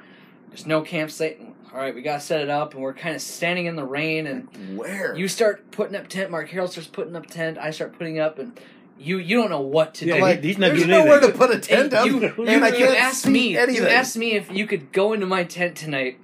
there's 0.50 0.66
no 0.68 0.82
campsite. 0.82 1.42
All 1.74 1.80
right, 1.80 1.94
we 1.96 2.02
gotta 2.02 2.22
set 2.22 2.40
it 2.42 2.50
up, 2.50 2.74
and 2.74 2.84
we're 2.84 2.94
kind 2.94 3.16
of 3.16 3.22
standing 3.22 3.66
in 3.66 3.76
the 3.76 3.84
rain, 3.86 4.28
and 4.28 4.78
Where? 4.78 5.16
you 5.18 5.28
start 5.28 5.72
putting 5.72 5.96
up 5.96 6.08
tent. 6.08 6.30
Mark 6.32 6.50
Harold 6.50 6.72
starts 6.72 6.88
putting 6.90 7.16
up 7.16 7.26
tent. 7.26 7.58
I 7.58 7.72
start 7.72 7.98
putting 7.98 8.20
up, 8.20 8.38
and 8.40 8.58
you 9.02 9.18
you 9.18 9.38
don't 9.38 9.50
know 9.50 9.62
what 9.62 9.96
to 9.96 10.06
Yeah, 10.06 10.16
do. 10.16 10.22
like, 10.22 10.44
he's 10.44 10.58
not 10.58 10.68
there's 10.68 10.80
doing 10.86 10.92
nowhere 10.92 11.18
anything. 11.18 11.32
to 11.32 11.38
put 11.38 11.52
a 11.56 11.60
tent 11.60 11.94
up, 11.94 12.06
you, 12.06 12.20
you, 12.22 12.46
and 12.46 12.64
I 12.64 12.70
you 12.70 12.86
can't 12.86 12.98
asked 12.98 13.24
see 13.24 13.30
me. 13.32 13.58
anything. 13.58 13.84
You 13.84 13.90
asked 13.90 14.16
me 14.18 14.34
if 14.34 14.52
you 14.52 14.68
could 14.68 14.92
go 14.92 15.14
into 15.14 15.26
my 15.26 15.44
tent 15.44 15.76
tonight. 15.76 16.20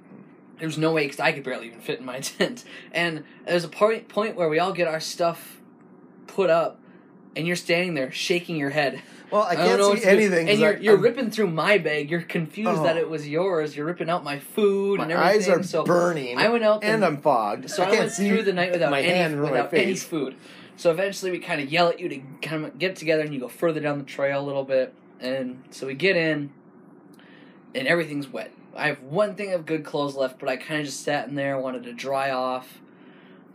There's 0.58 0.76
no 0.78 0.92
way 0.92 1.04
because 1.04 1.20
I 1.20 1.32
could 1.32 1.44
barely 1.44 1.68
even 1.68 1.80
fit 1.80 2.00
in 2.00 2.04
my 2.04 2.20
tent. 2.20 2.64
And 2.92 3.24
there's 3.46 3.64
a 3.64 3.68
point 3.68 4.08
point 4.08 4.36
where 4.36 4.48
we 4.48 4.58
all 4.58 4.72
get 4.72 4.88
our 4.88 5.00
stuff 5.00 5.60
put 6.26 6.50
up, 6.50 6.80
and 7.36 7.46
you're 7.46 7.56
standing 7.56 7.94
there 7.94 8.10
shaking 8.10 8.56
your 8.56 8.70
head. 8.70 9.00
well, 9.30 9.42
I 9.42 9.54
don't 9.54 9.66
can't 9.66 9.78
know 9.78 9.94
see 9.94 10.00
do. 10.00 10.06
anything. 10.08 10.48
And 10.48 10.58
you're 10.58 10.76
I- 10.76 10.80
you're 10.80 10.96
ripping 10.96 11.30
through 11.30 11.48
my 11.50 11.78
bag. 11.78 12.10
You're 12.10 12.22
confused 12.22 12.70
Oh. 12.80 12.82
that 12.84 12.96
it 12.96 13.08
was 13.08 13.28
yours. 13.28 13.76
You're 13.76 13.86
ripping 13.86 14.08
out 14.10 14.24
my 14.24 14.38
food 14.38 15.00
and 15.00 15.08
My 15.10 15.14
everything. 15.14 15.52
eyes 15.52 15.58
are 15.60 15.62
so 15.62 15.84
burning. 15.84 16.38
I 16.38 16.48
went 16.48 16.64
out 16.64 16.82
and 16.82 17.04
I'm 17.04 17.18
fogged. 17.20 17.70
so 17.70 17.82
I 17.82 17.86
I, 17.86 17.88
can't 17.90 18.00
went 18.00 18.12
see 18.12 18.28
through 18.28 18.42
the 18.44 18.52
night 18.52 18.72
without 18.72 18.90
my 18.90 19.00
any 19.00 19.08
hand 19.10 19.34
or 19.34 19.42
my 19.42 19.50
without 19.52 19.74
any 19.74 19.94
food. 19.96 20.34
So 20.78 20.92
eventually 20.92 21.32
we 21.32 21.40
kind 21.40 21.60
of 21.60 21.70
yell 21.70 21.88
at 21.88 21.98
you 21.98 22.08
to 22.08 22.20
kind 22.40 22.64
of 22.64 22.78
get 22.78 22.94
together 22.94 23.22
and 23.22 23.34
you 23.34 23.40
go 23.40 23.48
further 23.48 23.80
down 23.80 23.98
the 23.98 24.04
trail 24.04 24.40
a 24.40 24.46
little 24.46 24.62
bit. 24.62 24.94
And 25.18 25.64
so 25.70 25.88
we 25.88 25.94
get 25.94 26.16
in 26.16 26.52
and 27.74 27.88
everything's 27.88 28.28
wet. 28.28 28.52
I 28.76 28.86
have 28.86 29.02
one 29.02 29.34
thing 29.34 29.52
of 29.52 29.66
good 29.66 29.84
clothes 29.84 30.14
left, 30.14 30.38
but 30.38 30.48
I 30.48 30.56
kind 30.56 30.78
of 30.78 30.86
just 30.86 31.02
sat 31.02 31.28
in 31.28 31.34
there, 31.34 31.58
wanted 31.58 31.82
to 31.82 31.92
dry 31.92 32.30
off. 32.30 32.78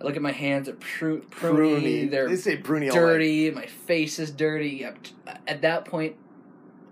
I 0.02 0.04
look 0.04 0.18
at 0.18 0.22
my 0.22 0.34
hands, 0.34 0.66
they're 0.66 0.76
pru- 0.76 1.22
pruny, 1.28 1.82
pruny. 1.82 2.12
they're 2.12 2.28
They 2.28 2.36
say 2.36 2.58
pruny 2.58 2.92
dirty, 2.92 3.52
my 3.52 3.68
face 3.68 4.20
is 4.20 4.30
dirty. 4.30 4.86
At 5.48 5.62
that 5.62 5.86
point, 5.86 6.18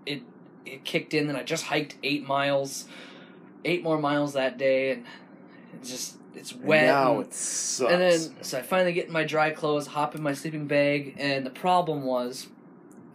it 0.06 0.22
it 0.64 0.84
kicked 0.84 1.12
in, 1.12 1.28
and 1.28 1.36
I 1.36 1.42
just 1.42 1.64
hiked 1.64 1.96
eight 2.02 2.26
miles, 2.26 2.86
eight 3.66 3.82
more 3.82 3.98
miles 3.98 4.32
that 4.32 4.56
day, 4.56 4.92
and 4.92 5.04
just 5.84 6.16
it's 6.34 6.54
wet. 6.54 6.86
now 6.86 7.18
and- 7.18 7.26
it 7.26 7.34
sucks. 7.34 7.92
and 7.92 8.02
then, 8.02 8.44
so 8.44 8.58
I 8.58 8.62
finally 8.62 8.92
get 8.92 9.06
in 9.06 9.12
my 9.12 9.24
dry 9.24 9.50
clothes, 9.50 9.88
hop 9.88 10.14
in 10.14 10.22
my 10.22 10.32
sleeping 10.34 10.66
bag, 10.66 11.14
and 11.18 11.44
the 11.44 11.50
problem 11.50 12.04
was, 12.04 12.48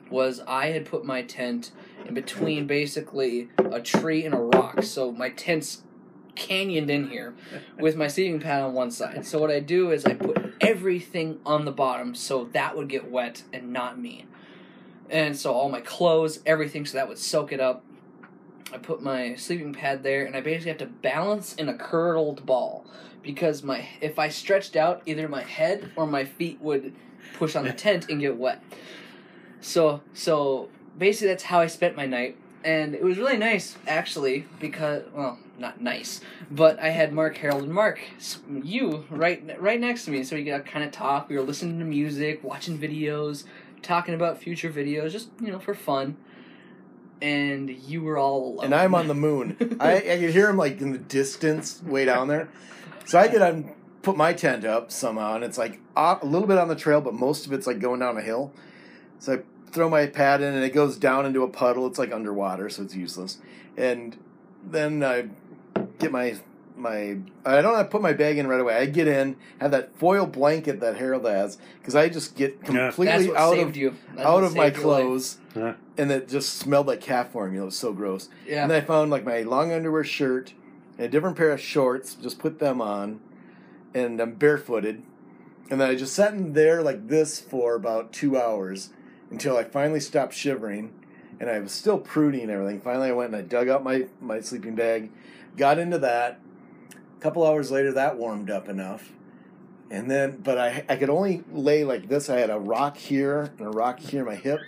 was 0.10 0.42
I 0.48 0.68
had 0.68 0.86
put 0.86 1.06
my 1.06 1.22
tent 1.22 1.72
in 2.06 2.14
between 2.14 2.68
basically 2.80 3.50
a 3.58 3.82
tree 3.82 4.24
and 4.26 4.34
a 4.34 4.38
rock. 4.38 4.84
So 4.84 5.12
my 5.12 5.30
tent's 5.30 5.84
canyoned 6.36 6.90
in 6.90 7.10
here 7.10 7.36
with 7.80 7.96
my 7.96 8.08
sleeping 8.08 8.40
pad 8.40 8.62
on 8.62 8.74
one 8.74 8.92
side. 8.92 9.26
So 9.26 9.40
what 9.40 9.50
I 9.52 9.60
do 9.60 9.92
is 9.92 10.06
I 10.06 10.14
put 10.14 10.54
everything 10.62 11.40
on 11.46 11.66
the 11.66 11.72
bottom 11.72 12.16
so 12.16 12.46
that 12.54 12.78
would 12.78 12.88
get 12.90 13.10
wet 13.10 13.44
and 13.52 13.74
not 13.74 14.00
me. 14.00 14.26
And 15.10 15.38
so 15.38 15.54
all 15.54 15.70
my 15.70 15.82
clothes, 15.82 16.40
everything, 16.46 16.86
so 16.86 16.98
that 16.98 17.08
would 17.08 17.18
soak 17.18 17.52
it 17.52 17.60
up. 17.60 17.84
I 18.78 18.80
put 18.80 19.02
my 19.02 19.34
sleeping 19.36 19.74
pad 19.74 20.04
there, 20.04 20.26
and 20.26 20.36
I 20.36 20.42
basically 20.42 20.70
have 20.70 20.78
to 20.80 20.86
balance 20.86 21.56
in 21.56 21.68
a 21.68 21.74
curled 21.74 22.46
ball 22.46 22.86
because 23.24 23.64
my 23.64 23.88
if 24.02 24.20
I 24.20 24.30
stretched 24.30 24.76
out, 24.76 25.02
either 25.08 25.28
my 25.28 25.42
head 25.42 25.92
or 25.96 26.06
my 26.06 26.26
feet 26.26 26.62
would 26.62 26.94
push 27.34 27.56
on 27.56 27.66
the 27.66 27.74
tent 27.86 28.08
and 28.10 28.22
get 28.22 28.38
wet. 28.38 28.62
So 29.62 30.02
so 30.14 30.70
basically 30.98 31.30
that's 31.30 31.44
how 31.44 31.60
I 31.60 31.68
spent 31.68 31.96
my 31.96 32.06
night, 32.06 32.38
and 32.64 32.94
it 32.94 33.04
was 33.04 33.18
really 33.18 33.38
nice 33.38 33.78
actually 33.88 34.46
because 34.60 35.04
well 35.12 35.40
not 35.58 35.82
nice, 35.82 36.22
but 36.52 36.80
I 36.80 36.90
had 36.90 37.12
Mark 37.12 37.38
Harold 37.38 37.64
and 37.64 37.74
Mark 37.74 38.00
you 38.64 39.06
right 39.10 39.60
right 39.60 39.80
next 39.80 40.06
to 40.06 40.12
me, 40.12 40.24
so 40.24 40.36
we 40.36 40.44
got 40.44 40.68
kind 40.68 40.86
of 40.86 40.92
talk. 40.92 41.30
We 41.30 41.36
were 41.36 41.44
listening 41.44 41.80
to 41.80 41.86
music, 41.86 42.44
watching 42.44 42.78
videos, 42.78 43.44
talking 43.82 44.14
about 44.14 44.38
future 44.38 44.72
videos, 44.72 45.12
just 45.14 45.30
you 45.42 45.52
know 45.52 45.60
for 45.60 45.74
fun. 45.74 46.18
And 47.22 47.70
you 47.70 48.04
were 48.04 48.18
all 48.18 48.54
alone. 48.54 48.66
and 48.66 48.76
I'm 48.76 48.94
on 48.94 49.08
the 49.08 49.16
moon. 49.16 49.58
I, 49.80 49.98
I 49.98 50.18
could 50.20 50.30
hear 50.32 50.50
him 50.50 50.58
like 50.58 50.82
in 50.82 50.92
the 50.92 51.00
distance, 51.00 51.82
way 51.84 52.06
down 52.06 52.28
there. 52.28 52.50
So 53.06 53.18
I 53.18 53.28
could 53.28 53.42
um, 53.42 53.72
put 54.02 54.16
my 54.18 54.34
tent 54.34 54.66
up 54.66 54.92
somehow, 54.92 55.36
and 55.36 55.44
it's 55.44 55.58
like 55.58 55.80
a 55.96 56.20
little 56.24 56.48
bit 56.48 56.58
on 56.58 56.68
the 56.68 56.76
trail, 56.76 57.02
but 57.02 57.14
most 57.14 57.46
of 57.46 57.54
it's 57.54 57.66
like 57.66 57.80
going 57.80 58.00
down 58.00 58.18
a 58.18 58.22
hill. 58.22 58.52
So 59.20 59.34
I 59.34 59.40
throw 59.72 59.90
my 59.90 60.06
pad 60.08 60.42
in, 60.42 60.54
and 60.54 60.64
it 60.64 60.74
goes 60.74 60.98
down 60.98 61.26
into 61.26 61.44
a 61.44 61.50
puddle. 61.50 61.88
It's 61.88 61.98
like 61.98 62.12
underwater, 62.12 62.70
so 62.70 62.84
it's 62.84 62.96
useless. 62.96 63.40
And 63.76 64.18
then 64.64 65.04
I 65.04 65.30
get 66.00 66.12
my 66.12 66.36
my 66.78 67.18
I 67.46 67.62
don't 67.62 67.76
have 67.76 67.88
to 67.88 67.92
put 67.92 68.02
my 68.02 68.14
bag 68.14 68.38
in 68.38 68.48
right 68.48 68.60
away. 68.60 68.76
I 68.76 68.86
get 68.86 69.08
in, 69.08 69.36
have 69.60 69.72
that 69.72 69.96
foil 69.98 70.26
blanket 70.26 70.80
that 70.82 70.98
Harold 70.98 71.26
has 71.26 71.58
because 71.80 71.96
I 71.96 72.10
just 72.10 72.36
get 72.36 72.64
completely 72.64 73.30
what 73.30 73.38
out 73.38 73.60
of 73.60 73.76
you. 73.76 73.96
That's 74.16 74.28
out 74.28 74.44
of 74.44 74.56
my 74.56 74.66
saved 74.68 74.78
your 74.78 74.86
life. 74.88 75.02
clothes, 75.04 75.38
Yeah. 75.56 75.74
and 75.98 76.12
it 76.12 76.28
just 76.30 76.54
smelled 76.54 76.88
like 76.88 77.02
cat 77.02 77.32
formula. 77.32 77.64
It 77.64 77.66
was 77.66 77.78
so 77.78 77.94
gross. 77.94 78.30
Yeah. 78.46 78.62
And 78.64 78.72
then 78.72 78.82
I 78.82 78.86
found 78.86 79.12
like 79.12 79.26
my 79.26 79.42
long 79.42 79.72
underwear 79.72 80.04
shirt 80.04 80.54
and 80.98 81.06
a 81.06 81.10
different 81.10 81.36
pair 81.38 81.52
of 81.52 81.60
shorts. 81.62 82.14
Just 82.16 82.40
put 82.40 82.60
them 82.60 82.82
on, 82.82 83.20
and 83.94 84.20
I'm 84.22 84.34
barefooted. 84.36 85.04
And 85.70 85.82
then 85.82 85.90
I 85.90 85.96
just 85.96 86.14
sat 86.14 86.34
in 86.34 86.54
there 86.54 86.82
like 86.82 87.08
this 87.10 87.40
for 87.40 87.76
about 87.76 88.14
two 88.14 88.38
hours 88.38 88.90
until 89.30 89.58
I 89.58 89.64
finally 89.66 90.00
stopped 90.00 90.34
shivering, 90.34 90.94
and 91.40 91.50
I 91.50 91.60
was 91.60 91.74
still 91.74 91.98
pruning 91.98 92.44
and 92.44 92.52
everything. 92.52 92.80
Finally, 92.80 93.10
I 93.10 93.14
went 93.14 93.34
and 93.34 93.38
I 93.38 93.42
dug 93.42 93.68
out 93.68 93.84
my 93.84 94.06
my 94.22 94.40
sleeping 94.42 94.76
bag, 94.76 95.12
got 95.58 95.78
into 95.80 95.98
that. 96.00 96.40
A 97.18 97.20
couple 97.22 97.46
hours 97.46 97.72
later, 97.72 97.92
that 97.94 98.18
warmed 98.18 98.50
up 98.50 98.70
enough. 98.70 99.12
And 99.90 100.12
then, 100.12 100.42
but 100.44 100.58
I 100.58 100.86
I 100.88 100.98
could 100.98 101.10
only 101.10 101.44
lay 101.52 101.84
like 101.84 102.10
this. 102.10 102.30
I 102.30 102.40
had 102.40 102.50
a 102.50 102.60
rock 102.60 102.98
here 102.98 103.54
and 103.58 103.68
a 103.68 103.72
rock 103.72 104.00
here, 104.00 104.26
my 104.26 104.36
hip, 104.36 104.60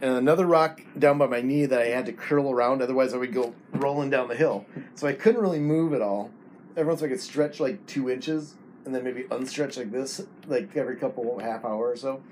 and 0.00 0.14
another 0.14 0.46
rock 0.46 0.80
down 0.98 1.18
by 1.18 1.26
my 1.26 1.40
knee 1.40 1.66
that 1.66 1.80
I 1.80 1.86
had 1.86 2.06
to 2.06 2.12
curl 2.12 2.50
around. 2.50 2.80
Otherwise, 2.80 3.12
I 3.12 3.18
would 3.18 3.34
go 3.34 3.54
rolling 3.72 4.08
down 4.08 4.28
the 4.28 4.36
hill. 4.36 4.64
So 4.94 5.06
I 5.06 5.12
couldn't 5.12 5.40
really 5.40 5.58
move 5.58 5.92
at 5.92 6.00
all. 6.00 6.30
Every 6.76 6.88
once 6.88 7.02
I 7.02 7.08
could 7.08 7.20
stretch 7.20 7.60
like 7.60 7.84
two 7.86 8.08
inches 8.08 8.54
and 8.84 8.94
then 8.94 9.04
maybe 9.04 9.24
unstretch 9.24 9.76
like 9.76 9.90
this, 9.90 10.22
like 10.46 10.74
every 10.76 10.96
couple 10.96 11.38
half 11.40 11.64
hour 11.64 11.90
or 11.90 11.96
so. 11.96 12.22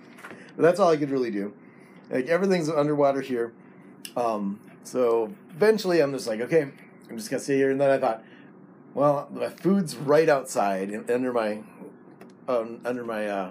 But 0.56 0.62
that's 0.62 0.80
all 0.80 0.90
I 0.90 0.96
could 0.96 1.10
really 1.10 1.30
do. 1.30 1.52
Like 2.10 2.26
everything's 2.28 2.70
underwater 2.70 3.20
here. 3.20 3.52
Um, 4.16 4.60
so 4.84 5.32
eventually, 5.50 6.00
I'm 6.00 6.12
just 6.12 6.26
like, 6.26 6.40
okay, 6.40 6.62
I'm 7.10 7.16
just 7.16 7.30
gonna 7.30 7.40
stay 7.40 7.56
here. 7.56 7.70
And 7.70 7.80
then 7.80 7.90
I 7.90 7.98
thought, 7.98 8.24
well, 8.94 9.28
my 9.30 9.48
food's 9.48 9.96
right 9.96 10.28
outside 10.28 11.10
under 11.10 11.32
my 11.32 11.62
um, 12.48 12.80
under 12.84 13.04
my 13.04 13.28
uh, 13.28 13.50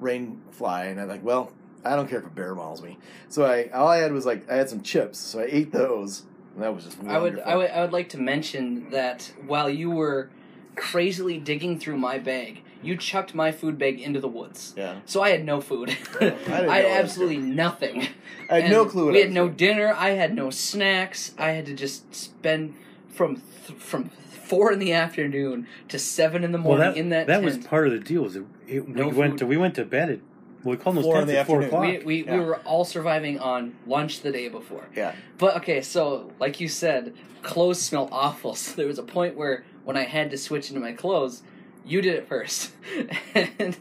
rain 0.00 0.42
fly, 0.50 0.86
and 0.86 1.00
I'm 1.00 1.08
like, 1.08 1.22
well, 1.24 1.52
I 1.84 1.96
don't 1.96 2.08
care 2.08 2.18
if 2.18 2.26
a 2.26 2.30
bear 2.30 2.54
mauls 2.54 2.82
me. 2.82 2.98
So 3.28 3.44
I 3.44 3.68
all 3.72 3.88
I 3.88 3.98
had 3.98 4.12
was 4.12 4.26
like 4.26 4.50
I 4.50 4.56
had 4.56 4.68
some 4.68 4.82
chips, 4.82 5.18
so 5.18 5.40
I 5.40 5.46
ate 5.48 5.72
those, 5.72 6.24
and 6.54 6.62
that 6.62 6.74
was 6.74 6.84
just 6.84 6.98
I 7.04 7.18
would. 7.18 7.38
I 7.40 7.56
would, 7.56 7.70
I 7.70 7.80
would 7.82 7.92
like 7.92 8.08
to 8.10 8.18
mention 8.18 8.90
that 8.90 9.32
while 9.46 9.70
you 9.70 9.90
were 9.90 10.30
crazily 10.76 11.38
digging 11.38 11.78
through 11.78 11.98
my 11.98 12.18
bag, 12.18 12.62
you 12.82 12.96
chucked 12.96 13.34
my 13.34 13.52
food 13.52 13.78
bag 13.78 14.00
into 14.00 14.20
the 14.20 14.28
woods. 14.28 14.72
yeah, 14.76 15.00
So 15.04 15.22
I 15.22 15.28
had 15.30 15.44
no 15.44 15.60
food. 15.60 15.90
I 16.20 16.34
I, 16.48 16.76
had 16.80 16.84
absolutely 17.04 17.36
nothing. 17.38 18.08
I 18.50 18.60
had 18.60 18.70
no 18.70 18.86
clue. 18.86 19.04
What 19.06 19.14
We 19.14 19.20
had 19.20 19.32
no 19.32 19.48
doing. 19.48 19.56
dinner. 19.76 19.94
I 19.96 20.10
had 20.10 20.34
no 20.34 20.50
snacks. 20.50 21.32
I 21.38 21.50
had 21.50 21.66
to 21.66 21.74
just 21.74 22.14
spend 22.14 22.74
from 23.10 23.42
th- 23.66 23.78
from 23.78 24.10
four 24.52 24.70
in 24.70 24.78
the 24.78 24.92
afternoon 24.92 25.66
to 25.88 25.98
seven 25.98 26.44
in 26.44 26.52
the 26.52 26.58
Well, 26.58 26.76
morning 26.76 26.92
that 26.92 26.96
in 26.98 27.08
that. 27.08 27.26
that 27.28 27.42
was 27.42 27.56
part 27.56 27.86
of 27.86 27.92
the 27.94 27.98
deal. 27.98 28.22
Was 28.22 28.36
it, 28.36 28.44
it, 28.68 28.86
No 28.86 29.08
we 29.08 29.14
went 29.14 29.38
to 29.38 29.46
we 29.46 29.56
went 29.56 29.74
to 29.76 29.84
bed 29.86 30.10
at 30.10 30.18
well, 30.62 30.76
we 30.76 30.82
called 30.82 30.96
those 30.96 31.04
Four 31.04 31.14
in 31.22 31.26
tents 31.26 31.32
the 31.32 31.38
at 31.38 31.46
four 31.46 31.62
o'clock. 31.62 31.82
we 31.82 31.98
we, 31.98 32.24
Yeah. 32.24 32.36
we 32.38 32.44
were 32.44 32.56
all 32.58 32.84
surviving 32.84 33.38
on 33.40 33.74
lunch 33.86 34.20
the 34.20 34.30
day 34.30 34.48
before. 34.48 34.84
Yeah, 34.94 35.14
But 35.38 35.56
okay, 35.56 35.80
so 35.80 36.30
like 36.38 36.60
you 36.60 36.68
said, 36.68 37.14
clothes 37.42 37.80
smell 37.80 38.08
awful. 38.12 38.54
So 38.62 38.74
there 38.76 38.86
was 38.86 38.98
a 38.98 39.02
point 39.02 39.36
where 39.36 39.64
when 39.84 39.96
I 39.96 40.04
had 40.04 40.30
to 40.32 40.36
switch 40.38 40.68
into 40.68 40.80
my 40.80 40.92
clothes, 40.92 41.42
you 41.86 42.02
did 42.02 42.14
it 42.14 42.28
first, 42.28 42.72
and 43.34 43.76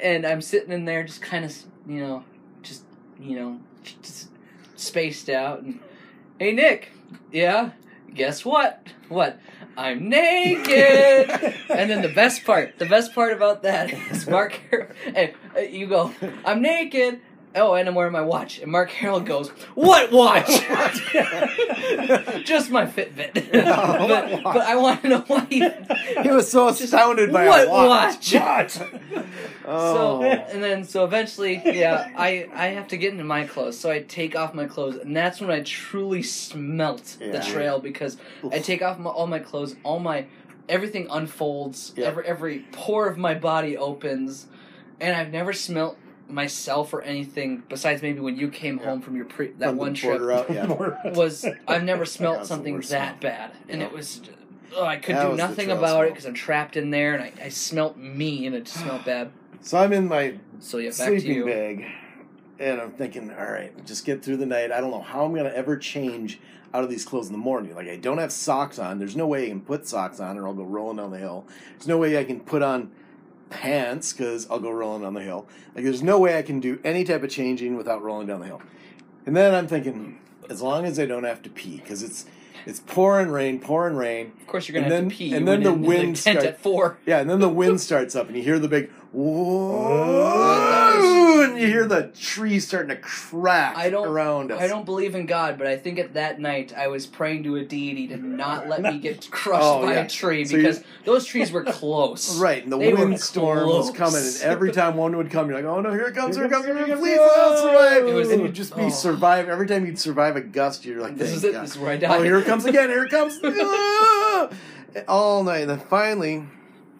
and 0.00 0.26
I'm 0.26 0.42
sitting 0.42 0.70
in 0.72 0.84
there 0.84 1.02
just 1.02 1.22
kind 1.22 1.44
of 1.46 1.56
you 1.88 2.00
know 2.00 2.24
just 2.62 2.82
you 3.18 3.36
know 3.36 3.58
just 4.02 4.28
spaced 4.76 5.28
out 5.30 5.62
and 5.62 5.80
hey 6.38 6.52
Nick, 6.52 6.90
yeah, 7.32 7.70
guess 8.14 8.44
what? 8.44 8.86
What? 9.08 9.38
I'm 9.76 10.08
naked. 10.08 11.30
and 11.70 11.90
then 11.90 12.02
the 12.02 12.12
best 12.14 12.44
part, 12.44 12.78
the 12.78 12.86
best 12.86 13.14
part 13.14 13.32
about 13.32 13.62
that 13.62 13.92
is 13.92 14.26
Mark. 14.26 14.60
Hey, 15.04 15.34
uh, 15.56 15.60
you 15.60 15.86
go. 15.86 16.12
I'm 16.44 16.62
naked. 16.62 17.20
Oh, 17.56 17.74
and 17.74 17.88
I'm 17.88 17.94
wearing 17.94 18.12
my 18.12 18.20
watch. 18.22 18.58
And 18.58 18.70
Mark 18.72 18.90
Harold 18.90 19.26
goes, 19.26 19.48
"What 19.74 20.10
watch?" 20.10 20.46
Just 22.44 22.70
my 22.70 22.84
Fitbit. 22.86 23.34
but, 23.52 24.42
but 24.42 24.56
I 24.62 24.76
want 24.76 25.02
to 25.02 25.08
know 25.08 25.24
why. 25.26 25.46
He, 25.48 25.68
he 26.22 26.30
was 26.30 26.50
so 26.50 26.68
astounded 26.68 27.32
by 27.32 27.46
what 27.46 27.68
watch. 27.68 28.34
watch? 28.34 28.78
Oh. 29.66 29.94
So 29.94 30.22
and 30.24 30.62
then 30.62 30.84
so 30.84 31.04
eventually, 31.04 31.62
yeah, 31.64 32.10
I 32.16 32.48
I 32.52 32.66
have 32.68 32.88
to 32.88 32.96
get 32.96 33.12
into 33.12 33.24
my 33.24 33.44
clothes. 33.46 33.78
So 33.78 33.90
I 33.90 34.00
take 34.02 34.34
off 34.36 34.52
my 34.54 34.66
clothes, 34.66 34.96
and 34.96 35.16
that's 35.16 35.40
when 35.40 35.50
I 35.50 35.60
truly 35.62 36.22
smelt 36.22 37.16
Yeah. 37.20 37.32
the 37.32 37.40
trail 37.40 37.78
because 37.78 38.16
I 38.50 38.58
take 38.58 38.82
off 38.82 38.98
my, 38.98 39.10
all 39.10 39.26
my 39.26 39.38
clothes, 39.38 39.76
all 39.84 40.00
my 40.00 40.26
everything 40.68 41.06
unfolds, 41.10 41.92
Yeah. 41.96 42.06
every 42.06 42.26
every 42.26 42.58
pore 42.72 43.06
of 43.08 43.16
my 43.16 43.34
body 43.34 43.76
opens, 43.76 44.46
and 45.00 45.14
I've 45.16 45.30
never 45.30 45.52
smelt 45.52 45.98
myself 46.28 46.92
or 46.94 47.02
anything 47.02 47.62
besides 47.68 48.02
maybe 48.02 48.20
when 48.20 48.36
you 48.36 48.48
came 48.48 48.78
Yeah. 48.78 48.86
home 48.86 49.00
from 49.02 49.16
your 49.16 49.26
pre 49.26 49.48
that 49.58 49.70
From 49.70 49.76
one 49.76 49.94
trip 49.94 50.12
border 50.18 50.32
out, 50.32 50.50
yeah. 50.50 50.66
was 51.14 51.44
I've 51.68 51.84
never 51.84 52.04
smelt 52.16 52.38
That's 52.38 52.48
something 52.48 52.76
that 52.76 52.84
smell. 52.86 53.14
bad, 53.20 53.50
and 53.68 53.80
Yeah. 53.80 53.88
it 53.88 53.92
was. 53.92 54.20
Oh, 54.76 54.84
I 54.84 54.96
could 54.96 55.14
That 55.16 55.30
do 55.30 55.36
nothing 55.36 55.70
about 55.70 55.88
smell. 55.90 56.00
it 56.02 56.08
because 56.10 56.24
I'm 56.26 56.34
trapped 56.34 56.76
in 56.76 56.90
there, 56.90 57.14
and 57.14 57.22
I, 57.22 57.32
I 57.44 57.48
smelt 57.48 57.96
me, 57.96 58.46
and 58.46 58.56
it 58.56 58.64
just 58.64 58.80
smelled 58.80 59.04
bad. 59.06 59.30
So 59.60 59.78
I'm 59.78 59.92
in 59.92 60.08
my 60.08 60.34
So 60.58 60.78
yeah, 60.78 60.88
back 60.90 60.96
to 60.96 61.20
sleeping 61.20 61.36
you. 61.36 61.44
bag, 61.46 61.84
and 62.58 62.80
I'm 62.80 62.90
thinking, 62.92 63.30
all 63.30 63.50
right, 63.50 63.84
just 63.86 64.04
get 64.04 64.24
through 64.24 64.38
the 64.38 64.46
night. 64.46 64.72
I 64.72 64.80
don't 64.80 64.90
know 64.90 65.00
how 65.02 65.24
I'm 65.24 65.34
gonna 65.34 65.50
ever 65.50 65.76
change 65.76 66.40
out 66.72 66.82
of 66.82 66.90
these 66.90 67.04
clothes 67.04 67.26
in 67.28 67.32
the 67.32 67.38
morning. 67.38 67.72
Like 67.74 67.86
I 67.88 67.96
don't 67.96 68.18
have 68.18 68.32
socks 68.32 68.78
on. 68.80 68.98
There's 68.98 69.14
no 69.14 69.26
way 69.28 69.44
I 69.46 69.48
can 69.48 69.60
put 69.60 69.86
socks 69.86 70.18
on, 70.18 70.38
or 70.38 70.48
I'll 70.48 70.54
go 70.54 70.64
rolling 70.64 70.96
down 70.96 71.12
the 71.12 71.18
hill. 71.18 71.46
There's 71.74 71.86
no 71.86 71.98
way 71.98 72.18
I 72.18 72.24
can 72.24 72.40
put 72.40 72.62
on 72.62 72.90
pants 73.54 74.12
because 74.12 74.46
I'll 74.50 74.58
go 74.58 74.70
rolling 74.70 75.02
down 75.02 75.14
the 75.14 75.22
hill. 75.22 75.46
Like 75.74 75.84
there's 75.84 76.02
no 76.02 76.18
way 76.18 76.36
I 76.38 76.42
can 76.42 76.60
do 76.60 76.78
any 76.84 77.04
type 77.04 77.22
of 77.22 77.30
changing 77.30 77.76
without 77.76 78.02
rolling 78.02 78.26
down 78.26 78.40
the 78.40 78.46
hill. 78.46 78.60
And 79.26 79.34
then 79.36 79.54
I'm 79.54 79.66
thinking, 79.66 79.94
hmm, 79.94 80.50
as 80.52 80.60
long 80.60 80.84
as 80.84 80.98
I 80.98 81.06
don't 81.06 81.24
have 81.24 81.40
to 81.42 81.50
pee, 81.50 81.76
because 81.78 82.02
it's 82.02 82.26
it's 82.66 82.80
pouring 82.80 83.28
rain, 83.28 83.60
pouring 83.60 83.94
rain. 83.96 84.32
Of 84.40 84.46
course, 84.46 84.68
you're 84.68 84.74
gonna 84.74 84.86
And 84.86 84.92
have 84.94 85.02
then- 85.04 85.10
to 85.10 85.16
pee. 85.16 85.34
and 85.34 85.46
then 85.48 85.62
the 85.62 85.72
in 85.72 85.82
wind 85.82 86.16
tent 86.16 86.40
start- 86.40 86.44
at 86.54 86.60
four. 86.60 86.98
Yeah, 87.06 87.20
and 87.20 87.28
then 87.30 87.40
the 87.40 87.48
wind 87.48 87.80
starts 87.80 88.14
up, 88.16 88.26
and 88.28 88.36
you 88.36 88.42
hear 88.42 88.58
the 88.58 88.68
big 88.68 88.90
whoa, 89.12 89.30
oh, 90.96 91.13
and 91.50 91.58
you 91.60 91.66
hear 91.66 91.86
the 91.86 92.08
trees 92.18 92.66
starting 92.66 92.88
to 92.88 92.96
crack 92.96 93.76
I 93.76 93.90
don't- 93.90 94.06
around 94.08 94.52
us. 94.52 94.60
I 94.60 94.66
don't 94.66 94.84
believe 94.84 95.14
in 95.14 95.26
God, 95.26 95.58
but 95.58 95.66
I 95.66 95.76
think 95.76 95.98
at 95.98 96.14
that 96.14 96.40
night 96.40 96.72
I 96.76 96.88
was 96.88 97.06
praying 97.06 97.44
to 97.44 97.56
a 97.56 97.64
deity 97.64 98.06
to 98.08 98.16
not 98.16 98.68
let 98.68 98.82
me 98.82 98.98
get 98.98 99.28
crushed 99.30 99.62
Oh, 99.64 99.82
by 99.82 99.94
yeah. 99.94 100.00
a 100.00 100.08
tree 100.08 100.44
So 100.44 100.56
because 100.56 100.82
those 101.04 101.24
trees 101.26 101.52
were 101.52 101.64
close. 101.64 102.38
Right, 102.44 102.62
and 102.62 102.72
the 102.72 102.78
They 102.78 102.92
windstorm 102.92 103.66
was 103.68 103.90
coming, 103.90 104.22
and 104.22 104.36
every 104.42 104.72
time 104.72 104.96
one 104.96 105.16
would 105.16 105.30
come, 105.30 105.48
you're 105.48 105.56
like, 105.56 105.64
"Oh 105.64 105.80
no, 105.80 105.90
here 105.92 106.06
it 106.08 106.14
comes! 106.14 106.36
Here 106.36 106.44
it 106.46 106.50
comes! 106.50 106.64
Here 106.66 106.76
it 106.76 106.86
comes! 106.88 107.00
Please, 107.00 107.18
Whoa! 107.18 107.52
I'll 107.52 107.56
survive!" 107.56 108.06
It 108.06 108.12
was- 108.14 108.30
and 108.30 108.42
you'd 108.42 108.54
just 108.54 108.74
be 108.76 108.82
oh. 108.84 108.88
survive. 108.90 109.48
Every 109.48 109.66
time 109.66 109.86
you'd 109.86 109.98
survive 109.98 110.36
a 110.36 110.40
gust, 110.40 110.84
you're 110.84 111.00
like, 111.00 111.16
This 111.16 111.30
is 111.32 111.44
it. 111.44 111.52
God." 111.52 111.62
This 111.64 111.72
is 111.72 111.78
where 111.78 111.92
I 111.92 111.96
died. 111.96 112.20
Oh, 112.20 112.22
here 112.22 112.38
it 112.38 112.46
comes 112.46 112.64
again! 112.64 112.88
Here 112.88 113.04
it 113.04 113.10
comes! 113.10 113.38
Ah! 113.44 114.48
All 115.08 115.42
night, 115.42 115.62
and 115.62 115.70
then 115.70 115.78
finally, 115.80 116.44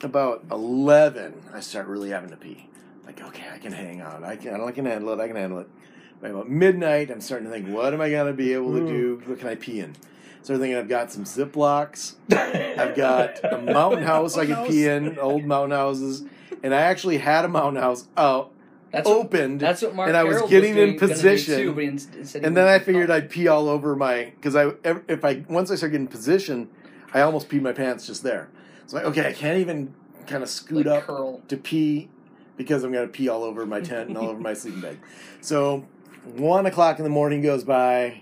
about 0.02 0.44
eleven, 0.50 1.34
I 1.52 1.60
start 1.60 1.86
really 1.86 2.10
having 2.10 2.30
to 2.30 2.36
pee. 2.36 2.68
Like, 3.06 3.22
okay, 3.22 3.44
I 3.52 3.58
can 3.58 3.72
hang 3.72 4.02
on. 4.02 4.24
I 4.24 4.36
can. 4.36 4.60
I 4.60 4.70
can 4.70 4.86
handle 4.86 5.12
it. 5.12 5.20
I 5.22 5.26
can 5.26 5.36
handle 5.36 5.58
it. 5.60 5.68
By 6.20 6.28
about 6.28 6.48
midnight, 6.48 7.10
I'm 7.10 7.20
starting 7.20 7.48
to 7.48 7.52
think, 7.52 7.68
what 7.68 7.92
am 7.92 8.00
I 8.00 8.10
gonna 8.10 8.32
be 8.32 8.52
able 8.54 8.72
to 8.74 8.86
do? 8.86 9.16
Mm. 9.18 9.28
What 9.28 9.38
can 9.38 9.48
I 9.48 9.56
pee 9.56 9.80
in? 9.80 9.94
So 10.42 10.54
I'm 10.54 10.60
thinking, 10.60 10.76
I've 10.76 10.88
got 10.88 11.10
some 11.10 11.24
Ziplocs. 11.24 12.14
I've 12.78 12.94
got 12.94 13.40
a 13.44 13.58
mountain 13.58 14.04
house 14.04 14.36
I 14.36 14.46
could 14.46 14.68
pee 14.68 14.86
in, 14.86 15.18
old 15.18 15.44
mountain 15.44 15.70
houses, 15.70 16.22
and 16.62 16.74
I 16.74 16.82
actually 16.82 17.18
had 17.18 17.44
a 17.44 17.48
mountain 17.48 17.82
house 17.82 18.06
out 18.16 18.52
That's 18.90 19.08
what, 19.08 19.18
opened, 19.18 19.60
that's 19.60 19.80
what 19.80 19.94
Mark 19.94 20.08
and 20.08 20.16
I 20.16 20.24
was 20.24 20.36
Harold 20.36 20.50
getting 20.50 20.74
doing, 20.74 20.92
in 20.94 20.98
position, 20.98 21.74
too, 21.74 21.98
and 22.42 22.56
then 22.56 22.68
I 22.68 22.78
figured 22.78 23.10
I'd 23.10 23.30
pee 23.30 23.48
all 23.48 23.68
over 23.68 23.96
my 23.96 24.32
because 24.36 24.54
I 24.54 24.72
if 25.08 25.24
I 25.24 25.44
once 25.48 25.70
I 25.70 25.76
start 25.76 25.92
getting 25.92 26.06
in 26.06 26.12
position, 26.12 26.68
I 27.12 27.22
almost 27.22 27.48
peed 27.48 27.62
my 27.62 27.72
pants 27.72 28.06
just 28.06 28.22
there. 28.22 28.50
So 28.86 28.96
like, 28.96 29.06
okay, 29.06 29.28
I 29.28 29.32
can't 29.32 29.58
even 29.58 29.94
kind 30.26 30.42
of 30.42 30.48
scoot 30.48 30.86
like 30.86 30.98
up 30.98 31.04
curl. 31.04 31.40
to 31.48 31.56
pee 31.56 32.08
because 32.56 32.84
I'm 32.84 32.92
gonna 32.92 33.06
pee 33.08 33.28
all 33.28 33.42
over 33.42 33.66
my 33.66 33.80
tent 33.80 34.08
and 34.08 34.18
all 34.18 34.28
over 34.28 34.40
my 34.40 34.54
sleeping 34.54 34.80
bag. 34.80 34.98
So 35.40 35.84
one 36.34 36.66
o'clock 36.66 36.98
in 36.98 37.04
the 37.04 37.10
morning 37.10 37.42
goes 37.42 37.64
by. 37.64 38.20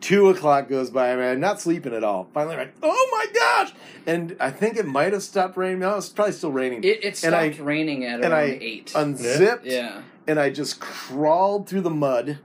Two 0.00 0.30
o'clock 0.30 0.68
goes 0.68 0.90
by. 0.90 1.12
I 1.12 1.16
mean, 1.16 1.24
I'm 1.26 1.38
not 1.40 1.60
sleeping 1.60 1.94
at 1.94 2.02
all. 2.02 2.28
Finally, 2.34 2.54
I'm 2.56 2.60
like, 2.62 2.74
oh 2.82 3.08
my 3.12 3.26
gosh! 3.32 3.72
And 4.04 4.36
I 4.40 4.50
think 4.50 4.76
it 4.76 4.84
might 4.84 5.12
have 5.12 5.22
stopped 5.22 5.56
raining. 5.56 5.78
No, 5.78 5.96
it's 5.96 6.08
probably 6.08 6.32
still 6.32 6.50
raining. 6.50 6.82
It, 6.82 7.04
it 7.04 7.22
And 7.22 7.34
I- 7.36 7.52
stopped 7.52 7.64
raining 7.64 8.04
at 8.04 8.14
and 8.16 8.24
around 8.32 8.32
I 8.32 8.58
eight. 8.60 8.92
unzipped 8.96 9.64
yeah. 9.64 10.02
and 10.26 10.40
I 10.40 10.50
just 10.50 10.80
crawled 10.80 11.68
through 11.68 11.82
the 11.82 11.90
mud, 11.90 12.38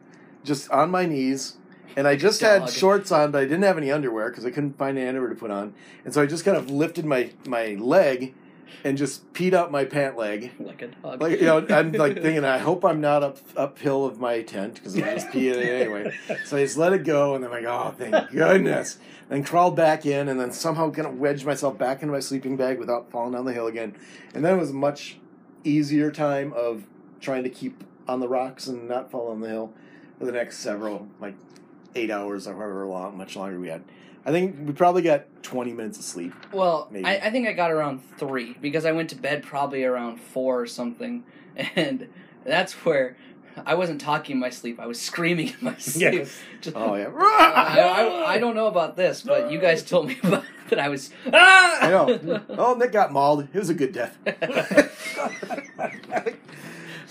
just 0.44 0.70
on 0.70 0.92
my 0.92 1.08
knees. 1.08 1.58
And 1.96 2.08
I 2.08 2.16
just 2.16 2.42
had 2.42 2.70
shorts 2.70 3.12
on, 3.12 3.32
but 3.32 3.40
I 3.40 3.46
didn't 3.46 3.64
have 3.64 3.80
any 3.80 3.90
underwear 3.92 4.30
because 4.30 4.46
I 4.46 4.52
couldn't 4.52 4.78
find 4.78 4.96
any 5.00 5.08
underwear 5.08 5.30
to 5.30 5.36
put 5.36 5.50
on. 5.50 5.74
And 6.06 6.14
so 6.14 6.22
I 6.22 6.28
just 6.28 6.46
kind 6.46 6.56
of 6.56 6.70
lifted 6.70 7.06
my 7.06 7.32
my 7.48 7.70
leg 7.80 8.36
and 8.84 8.98
just 8.98 9.34
peed 9.34 9.54
out 9.54 9.72
my 9.72 9.86
pant 9.86 10.18
leg. 10.18 10.52
like 10.60 10.82
a 10.82 10.88
dog. 10.88 11.22
Like 11.22 11.40
you 11.40 11.46
know, 11.46 11.66
I'm 11.70 11.92
like 11.92 12.14
thinking, 12.22 12.46
I 12.46 12.58
hope 12.58 12.86
I'm 12.86 13.02
not 13.02 13.24
up 13.24 13.38
uphill 13.56 14.06
of 14.06 14.20
my 14.20 14.42
tent 14.42 14.76
because 14.76 14.98
I'll 14.98 15.04
just 15.04 15.32
pee 15.32 15.50
in 15.50 15.56
it 15.60 15.82
anyway. 15.82 16.18
So 16.46 16.58
I 16.58 16.64
just 16.64 16.78
let 16.78 16.94
it 16.94 17.04
go, 17.04 17.36
and 17.36 17.44
then 17.44 17.52
I'm 17.52 17.64
like, 17.64 17.72
oh, 17.72 17.96
thank 17.98 18.30
goodness. 18.32 18.98
Then 19.30 19.44
crawled 19.44 19.76
back 19.76 20.06
in, 20.06 20.30
and 20.30 20.40
then 20.40 20.52
somehow 20.52 20.90
kind 20.92 21.08
of 21.08 21.20
wedged 21.20 21.46
myself 21.46 21.78
back 21.78 22.02
into 22.02 22.14
my 22.14 22.20
sleeping 22.20 22.56
bag 22.56 22.80
without 22.80 23.12
falling 23.12 23.34
down 23.34 23.46
the 23.46 23.54
hill 23.54 23.68
again. 23.68 23.96
And 24.34 24.44
then 24.44 24.56
it 24.56 24.60
was 24.60 24.70
a 24.70 24.74
much 24.74 25.20
easier 25.64 26.12
time 26.12 26.54
of 26.54 26.84
trying 27.20 27.44
to 27.44 27.50
keep 27.50 27.84
on 28.08 28.20
the 28.20 28.28
rocks 28.28 28.68
and 28.68 28.88
not 28.88 29.12
fall 29.12 29.30
on 29.30 29.42
the 29.42 29.50
hill 29.50 29.74
for 30.18 30.26
the 30.26 30.32
next 30.32 30.60
several, 30.60 31.08
like 31.20 31.36
eight 31.96 32.10
hours 32.10 32.48
or 32.48 32.54
however 32.54 32.86
long, 32.86 33.18
much 33.18 33.36
longer 33.36 33.60
we 33.60 33.68
had. 33.68 33.84
I 34.28 34.32
think 34.32 34.58
we 34.68 34.74
probably 34.74 35.02
got 35.04 35.24
20 35.44 35.72
minutes 35.72 35.98
of 35.98 36.04
sleep. 36.04 36.34
Well, 36.52 36.90
Maybe. 36.92 37.06
I, 37.06 37.16
I 37.28 37.30
think 37.32 37.48
I 37.48 37.54
got 37.54 37.72
around 37.72 38.02
three 38.18 38.58
because 38.60 38.84
I 38.86 38.92
went 38.92 39.10
to 39.12 39.16
bed 39.16 39.42
probably 39.42 39.86
around 39.86 40.20
four 40.20 40.60
or 40.62 40.68
something, 40.68 41.24
and 41.76 42.10
that's 42.44 42.74
where 42.86 43.16
I 43.66 43.76
wasn't 43.76 44.02
talking 44.02 44.34
in 44.36 44.40
my 44.42 44.50
sleep. 44.50 44.82
I 44.82 44.86
was 44.86 45.00
screaming 45.00 45.48
in 45.48 45.56
my 45.62 45.76
sleep. 45.80 46.14
Yes. 46.14 46.40
Just- 46.60 46.76
Oh, 46.76 46.96
yeah. 46.96 47.08
I, 47.18 47.80
I, 48.28 48.34
I 48.34 48.38
don't 48.38 48.54
know 48.56 48.68
about 48.68 48.98
this, 48.98 49.22
but 49.22 49.50
you 49.50 49.60
guys 49.60 49.82
told 49.82 50.10
me 50.10 50.18
about 50.22 50.44
that 50.70 50.78
I 50.80 50.90
was. 50.90 51.10
Ah! 51.32 51.78
I 51.82 51.90
know. 51.90 52.42
Oh, 52.50 52.74
Nick 52.76 52.92
got 52.92 53.14
mauled. 53.14 53.48
It 53.54 53.58
was 53.58 53.70
a 53.70 53.74
good 53.74 53.94
death. 53.94 54.18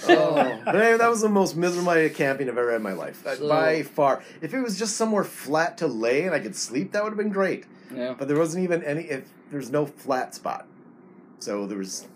Oh, 0.08 0.36
anyway, 0.66 0.96
that 0.96 1.08
was 1.10 1.20
the 1.22 1.28
most 1.28 1.56
miserable 1.56 1.86
night 1.92 2.10
of 2.10 2.14
camping 2.14 2.48
I've 2.48 2.58
ever 2.58 2.70
had 2.70 2.76
in 2.76 2.82
my 2.82 2.92
life. 2.92 3.22
So- 3.24 3.48
By 3.48 3.82
far. 3.82 4.22
If 4.40 4.54
it 4.54 4.60
was 4.60 4.78
just 4.78 4.96
somewhere 4.96 5.24
flat 5.24 5.78
to 5.78 5.86
lay 5.86 6.24
and 6.24 6.34
I 6.34 6.40
could 6.40 6.56
sleep, 6.56 6.92
that 6.92 7.02
would 7.02 7.10
have 7.10 7.18
been 7.18 7.30
great. 7.30 7.64
yeah. 7.94 8.14
But 8.18 8.28
there 8.28 8.38
wasn't 8.38 8.64
even 8.64 8.82
any, 8.82 9.02
if 9.04 9.28
there's 9.50 9.70
no 9.70 9.86
flat 9.86 10.34
spot. 10.34 10.66
So 11.38 11.66
there 11.66 11.78
was 11.78 12.06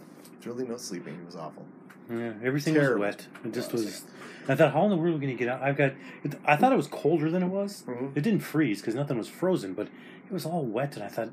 really 0.45 0.66
no 0.66 0.76
sleeping. 0.76 1.14
It 1.14 1.26
was 1.26 1.36
awful. 1.36 1.64
Yeah, 2.11 2.32
everything 2.43 2.74
Terrible. 2.74 3.01
was 3.07 3.16
wet. 3.16 3.26
It 3.45 3.53
just 3.53 3.72
was. 3.72 4.03
I 4.49 4.57
thought, 4.57 4.72
how 4.72 4.82
in 4.84 4.91
the 4.91 4.97
world 4.97 5.11
are 5.14 5.18
we 5.18 5.26
going 5.26 5.36
to 5.36 5.45
get 5.45 5.49
out? 5.53 5.62
I've 5.62 5.76
got. 5.76 5.93
It, 6.24 6.34
I 6.45 6.57
thought 6.57 6.72
it 6.72 6.76
was 6.76 6.88
colder 6.88 7.30
than 7.30 7.43
it 7.43 7.49
was. 7.49 7.84
Mhm. 7.86 8.16
It 8.16 8.22
didn't 8.22 8.41
freeze 8.41 8.80
because 8.80 8.97
nothing 8.97 9.16
was 9.18 9.28
frozen, 9.28 9.74
but 9.74 9.86
it 10.26 10.32
was 10.32 10.45
all 10.45 10.64
wet. 10.64 10.97
And 10.97 11.05
I 11.05 11.09
thought, 11.09 11.28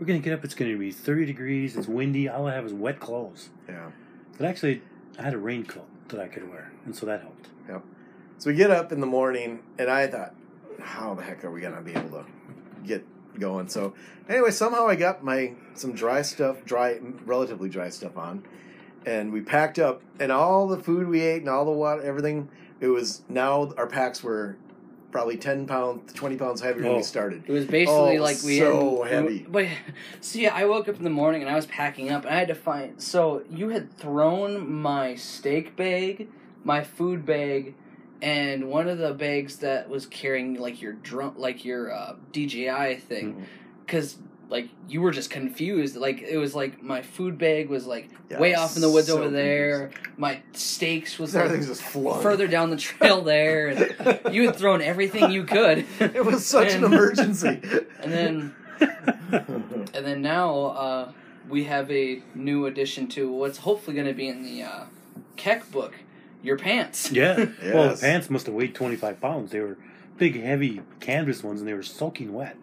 we're 0.00 0.06
going 0.06 0.18
to 0.20 0.24
get 0.24 0.32
up. 0.32 0.42
It's 0.44 0.54
going 0.54 0.72
to 0.72 0.78
be 0.78 0.90
30 0.90 1.26
degrees. 1.26 1.76
It's 1.76 1.86
windy. 1.88 2.28
All 2.30 2.46
I 2.46 2.54
have 2.54 2.64
is 2.64 2.72
wet 2.72 2.98
clothes. 2.98 3.50
Yeah. 3.68 3.90
But 4.38 4.46
actually, 4.46 4.80
I 5.18 5.22
had 5.22 5.34
a 5.34 5.38
raincoat 5.38 5.86
that 6.12 6.20
I 6.20 6.28
could 6.28 6.48
wear, 6.48 6.72
and 6.84 6.94
so 6.94 7.06
that 7.06 7.20
helped. 7.20 7.48
Yep. 7.68 7.82
So 8.38 8.50
we 8.50 8.56
get 8.56 8.70
up 8.70 8.92
in 8.92 9.00
the 9.00 9.06
morning, 9.06 9.60
and 9.78 9.90
I 9.90 10.06
thought, 10.06 10.34
how 10.80 11.14
the 11.14 11.22
heck 11.22 11.44
are 11.44 11.50
we 11.50 11.60
to 11.60 11.80
be 11.80 11.92
able 11.92 12.10
to 12.10 12.24
get 12.86 13.04
going? 13.38 13.68
So 13.68 13.94
anyway, 14.28 14.50
somehow 14.50 14.88
I 14.88 14.96
got 14.96 15.24
my 15.24 15.54
some 15.74 15.92
dry 15.92 16.22
stuff, 16.22 16.64
dry, 16.64 16.98
relatively 17.24 17.68
dry 17.68 17.88
stuff 17.88 18.16
on, 18.16 18.44
and 19.04 19.32
we 19.32 19.40
packed 19.40 19.78
up, 19.78 20.02
and 20.20 20.30
all 20.30 20.68
the 20.68 20.78
food 20.78 21.08
we 21.08 21.20
ate 21.20 21.40
and 21.40 21.48
all 21.48 21.64
the 21.64 21.72
water, 21.72 22.02
everything. 22.02 22.48
It 22.80 22.88
was 22.88 23.22
now 23.28 23.72
our 23.76 23.86
packs 23.86 24.24
were 24.24 24.56
probably 25.12 25.36
ten 25.36 25.66
pounds, 25.66 26.12
twenty 26.14 26.36
pounds 26.36 26.60
heavier 26.60 26.82
than 26.82 26.92
Oh. 26.92 26.96
we 26.96 27.02
started. 27.02 27.44
It 27.46 27.52
was 27.52 27.66
basically 27.66 28.18
Oh, 28.18 28.22
like 28.22 28.42
we 28.42 28.58
so 28.58 29.02
had, 29.04 29.12
heavy. 29.12 29.46
But 29.48 29.66
see, 30.20 30.48
I 30.48 30.64
woke 30.64 30.88
up 30.88 30.96
in 30.96 31.04
the 31.04 31.10
morning 31.10 31.42
and 31.42 31.50
I 31.50 31.54
was 31.54 31.66
packing 31.66 32.10
up, 32.10 32.24
and 32.24 32.34
I 32.34 32.38
had 32.38 32.48
to 32.48 32.54
find. 32.56 33.00
So 33.00 33.44
you 33.50 33.68
had 33.68 33.96
thrown 33.96 34.68
my 34.72 35.14
steak 35.14 35.76
bag, 35.76 36.28
my 36.64 36.82
food 36.82 37.24
bag, 37.24 37.74
and 38.20 38.68
one 38.68 38.88
of 38.88 38.98
the 38.98 39.12
bags 39.14 39.58
that 39.58 39.88
was 39.88 40.06
carrying 40.06 40.54
like 40.58 40.80
your 40.82 40.94
drum, 40.94 41.34
like 41.36 41.64
your 41.64 41.92
uh, 41.92 42.14
DJI 42.32 42.96
thing, 42.96 43.46
because 43.86 44.16
like 44.52 44.68
you 44.86 45.00
were 45.00 45.10
just 45.10 45.30
confused. 45.30 45.96
Like 45.96 46.20
it 46.20 46.36
was 46.36 46.54
like 46.54 46.82
my 46.82 47.02
food 47.02 47.38
bag 47.38 47.68
was 47.70 47.86
like 47.86 48.10
Yeah, 48.30 48.38
way 48.38 48.54
off 48.54 48.76
in 48.76 48.82
the 48.82 48.90
woods 48.90 49.08
so 49.08 49.18
over 49.18 49.30
there. 49.30 49.90
My 50.16 50.40
steaks 50.52 51.18
was 51.18 51.34
like 51.34 51.46
Everything's 51.46 51.68
just 51.68 51.82
flung. 51.82 52.22
further 52.22 52.46
down 52.46 52.70
the 52.70 52.76
trail 52.76 53.22
there. 53.22 53.68
And 53.68 54.34
you 54.34 54.46
had 54.46 54.56
thrown 54.56 54.82
everything 54.82 55.32
you 55.32 55.44
could. 55.44 55.86
it 56.00 56.24
was 56.24 56.46
such 56.46 56.72
an 56.74 56.84
emergency. 56.84 57.60
And 58.02 58.12
then 58.12 58.54
and 59.94 60.04
then 60.06 60.22
now 60.22 60.54
uh, 60.66 61.12
we 61.48 61.64
have 61.64 61.90
a 61.90 62.20
new 62.34 62.66
addition 62.66 63.06
to 63.08 63.30
what's 63.30 63.58
hopefully 63.58 63.94
going 63.94 64.08
to 64.08 64.12
be 64.12 64.28
in 64.28 64.42
the 64.42 64.64
uh, 64.64 64.84
Keck 65.36 65.70
book, 65.70 65.94
your 66.42 66.58
pants. 66.58 67.10
Yeah. 67.12 67.46
Well, 67.62 67.94
the 67.94 68.00
pants 68.00 68.28
must 68.28 68.46
have 68.46 68.54
weighed 68.56 68.74
25 68.74 69.20
pounds. 69.20 69.52
They 69.52 69.60
were 69.60 69.78
big, 70.18 70.40
heavy 70.42 70.82
canvas 70.98 71.42
ones, 71.44 71.60
and 71.60 71.68
they 71.68 71.74
were 71.74 71.82
soaking 71.82 72.32
wet. 72.32 72.56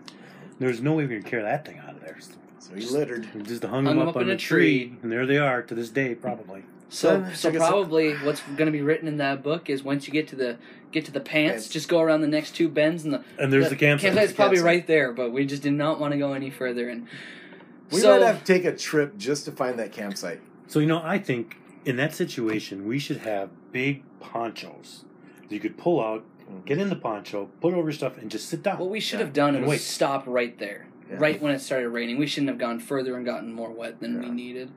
There 0.59 0.67
was 0.67 0.81
no 0.81 0.93
way 0.93 1.05
we 1.05 1.15
could 1.15 1.25
carry 1.25 1.43
that 1.43 1.65
thing 1.65 1.79
out 1.79 1.95
of 1.95 2.01
there. 2.01 2.17
So 2.19 2.33
so 2.59 2.75
he 2.75 2.85
littered. 2.85 3.27
we 3.33 3.41
just 3.43 3.63
hung, 3.63 3.85
them 3.85 3.99
up, 3.99 4.15
on 4.15 4.29
a 4.29 4.37
tree, 4.37 4.93
and 5.01 5.11
there 5.11 5.25
they 5.25 5.37
are 5.37 5.61
to 5.63 5.73
this 5.73 5.89
day, 5.89 6.13
probably. 6.13 6.63
So, 6.89 7.21
Then, 7.21 7.35
so 7.35 7.49
I 7.49 7.51
guess- 7.53 7.61
probably 7.61 8.13
what's 8.17 8.41
going 8.41 8.65
to 8.65 8.71
be 8.71 8.81
written 8.81 9.07
in 9.07 9.17
that 9.17 9.41
book 9.43 9.69
is 9.69 9.83
once 9.83 10.07
you 10.07 10.13
get 10.13 10.27
to 10.29 10.35
the 10.35 10.57
get 10.91 11.05
to 11.05 11.11
the 11.11 11.19
pants, 11.19 11.51
Pants. 11.65 11.69
just 11.69 11.87
go 11.87 12.01
around 12.01 12.21
the 12.21 12.27
next 12.27 12.55
two 12.55 12.67
bends, 12.67 13.03
and 13.05 13.13
the 13.13 13.23
And 13.37 13.53
there's 13.53 13.69
the, 13.69 13.75
campsite. 13.75 14.07
campsite's 14.13 14.33
probably 14.33 14.57
Campsite. 14.57 14.65
right 14.65 14.87
there. 14.87 15.13
But 15.13 15.31
we 15.31 15.45
just 15.45 15.61
did 15.63 15.73
not 15.73 15.99
want 15.99 16.11
to 16.13 16.17
go 16.17 16.33
any 16.33 16.49
further. 16.49 16.89
And 16.89 17.07
We 17.91 17.99
so 17.99 18.19
might 18.19 18.25
have 18.25 18.43
to 18.43 18.53
take 18.53 18.65
a 18.65 18.75
trip 18.75 19.17
just 19.17 19.45
to 19.45 19.51
find 19.51 19.77
that 19.79 19.91
campsite. 19.91 20.41
So 20.67 20.79
you 20.79 20.87
know, 20.87 21.01
I 21.03 21.17
think 21.19 21.57
in 21.85 21.95
that 21.97 22.13
situation 22.13 22.85
we 22.87 22.99
should 22.99 23.17
have 23.17 23.49
big 23.71 24.03
ponchos 24.19 25.05
that 25.41 25.51
you 25.53 25.59
could 25.59 25.77
pull 25.77 26.03
out, 26.03 26.25
get 26.65 26.77
in 26.77 26.89
the 26.89 26.95
poncho, 26.95 27.49
put 27.61 27.73
over 27.73 27.91
stuff, 27.91 28.17
and 28.17 28.29
just 28.31 28.49
sit 28.49 28.63
down. 28.63 28.77
what 28.79 28.89
we 28.89 28.99
should 28.99 29.19
have 29.19 29.33
done 29.33 29.55
And 29.55 29.63
was 29.65 29.69
wait. 29.71 29.81
stop 29.81 30.23
right 30.27 30.57
there, 30.59 30.87
Yeah. 31.09 31.17
right 31.19 31.41
when 31.41 31.51
it 31.53 31.59
started 31.59 31.89
raining. 31.89 32.17
We 32.17 32.27
shouldn't 32.27 32.49
have 32.49 32.57
gone 32.57 32.79
further 32.79 33.15
and 33.15 33.25
gotten 33.25 33.51
more 33.53 33.71
wet 33.71 33.99
than 33.99 34.19
we 34.19 34.27
Yeah. 34.27 34.33
needed. 34.33 34.71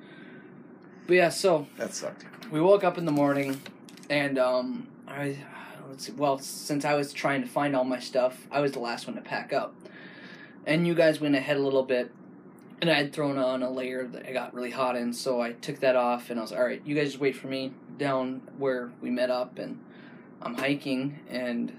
But 1.07 1.15
yeah, 1.15 1.29
so 1.31 1.67
That 1.79 1.93
sucked. 1.95 2.25
we 2.51 2.61
woke 2.61 2.85
up 2.85 2.97
in 2.99 3.05
the 3.07 3.13
morning 3.13 3.61
and 4.09 4.39
um 4.39 4.87
I 5.09 5.37
let's 5.89 6.07
see, 6.07 6.13
well 6.13 6.39
since 6.39 6.85
I 6.85 6.95
was 6.95 7.13
trying 7.13 7.43
to 7.43 7.49
find 7.49 7.75
all 7.75 7.85
my 7.85 7.99
stuff, 7.99 8.47
I 8.51 8.61
was 8.61 8.73
the 8.73 8.79
last 8.81 9.07
one 9.07 9.17
to 9.17 9.23
pack 9.23 9.53
up. 9.53 9.75
And 10.67 10.87
you 10.87 10.95
guys 10.95 11.21
went 11.21 11.35
ahead 11.35 11.57
a 11.57 11.61
little 11.61 11.83
bit 11.83 12.13
and 12.81 12.89
I 12.91 12.95
had 12.95 13.13
thrown 13.13 13.37
on 13.39 13.63
a 13.63 13.71
layer 13.71 14.07
that 14.09 14.27
I 14.27 14.33
got 14.33 14.55
really 14.55 14.71
hot 14.71 14.97
in, 14.97 15.13
so 15.13 15.41
I 15.41 15.53
took 15.53 15.81
that 15.81 15.97
off 15.97 16.31
and 16.31 16.39
I 16.39 16.43
was 16.43 16.53
all 16.53 16.65
right, 16.65 16.81
you 16.85 16.95
guys 16.95 17.09
just 17.09 17.21
wait 17.21 17.37
for 17.37 17.47
me 17.49 17.73
down 17.99 18.43
where 18.59 18.91
we 19.01 19.11
met 19.11 19.31
up 19.31 19.59
and 19.59 19.79
I'm 20.45 20.55
hiking 20.55 21.19
and 21.31 21.79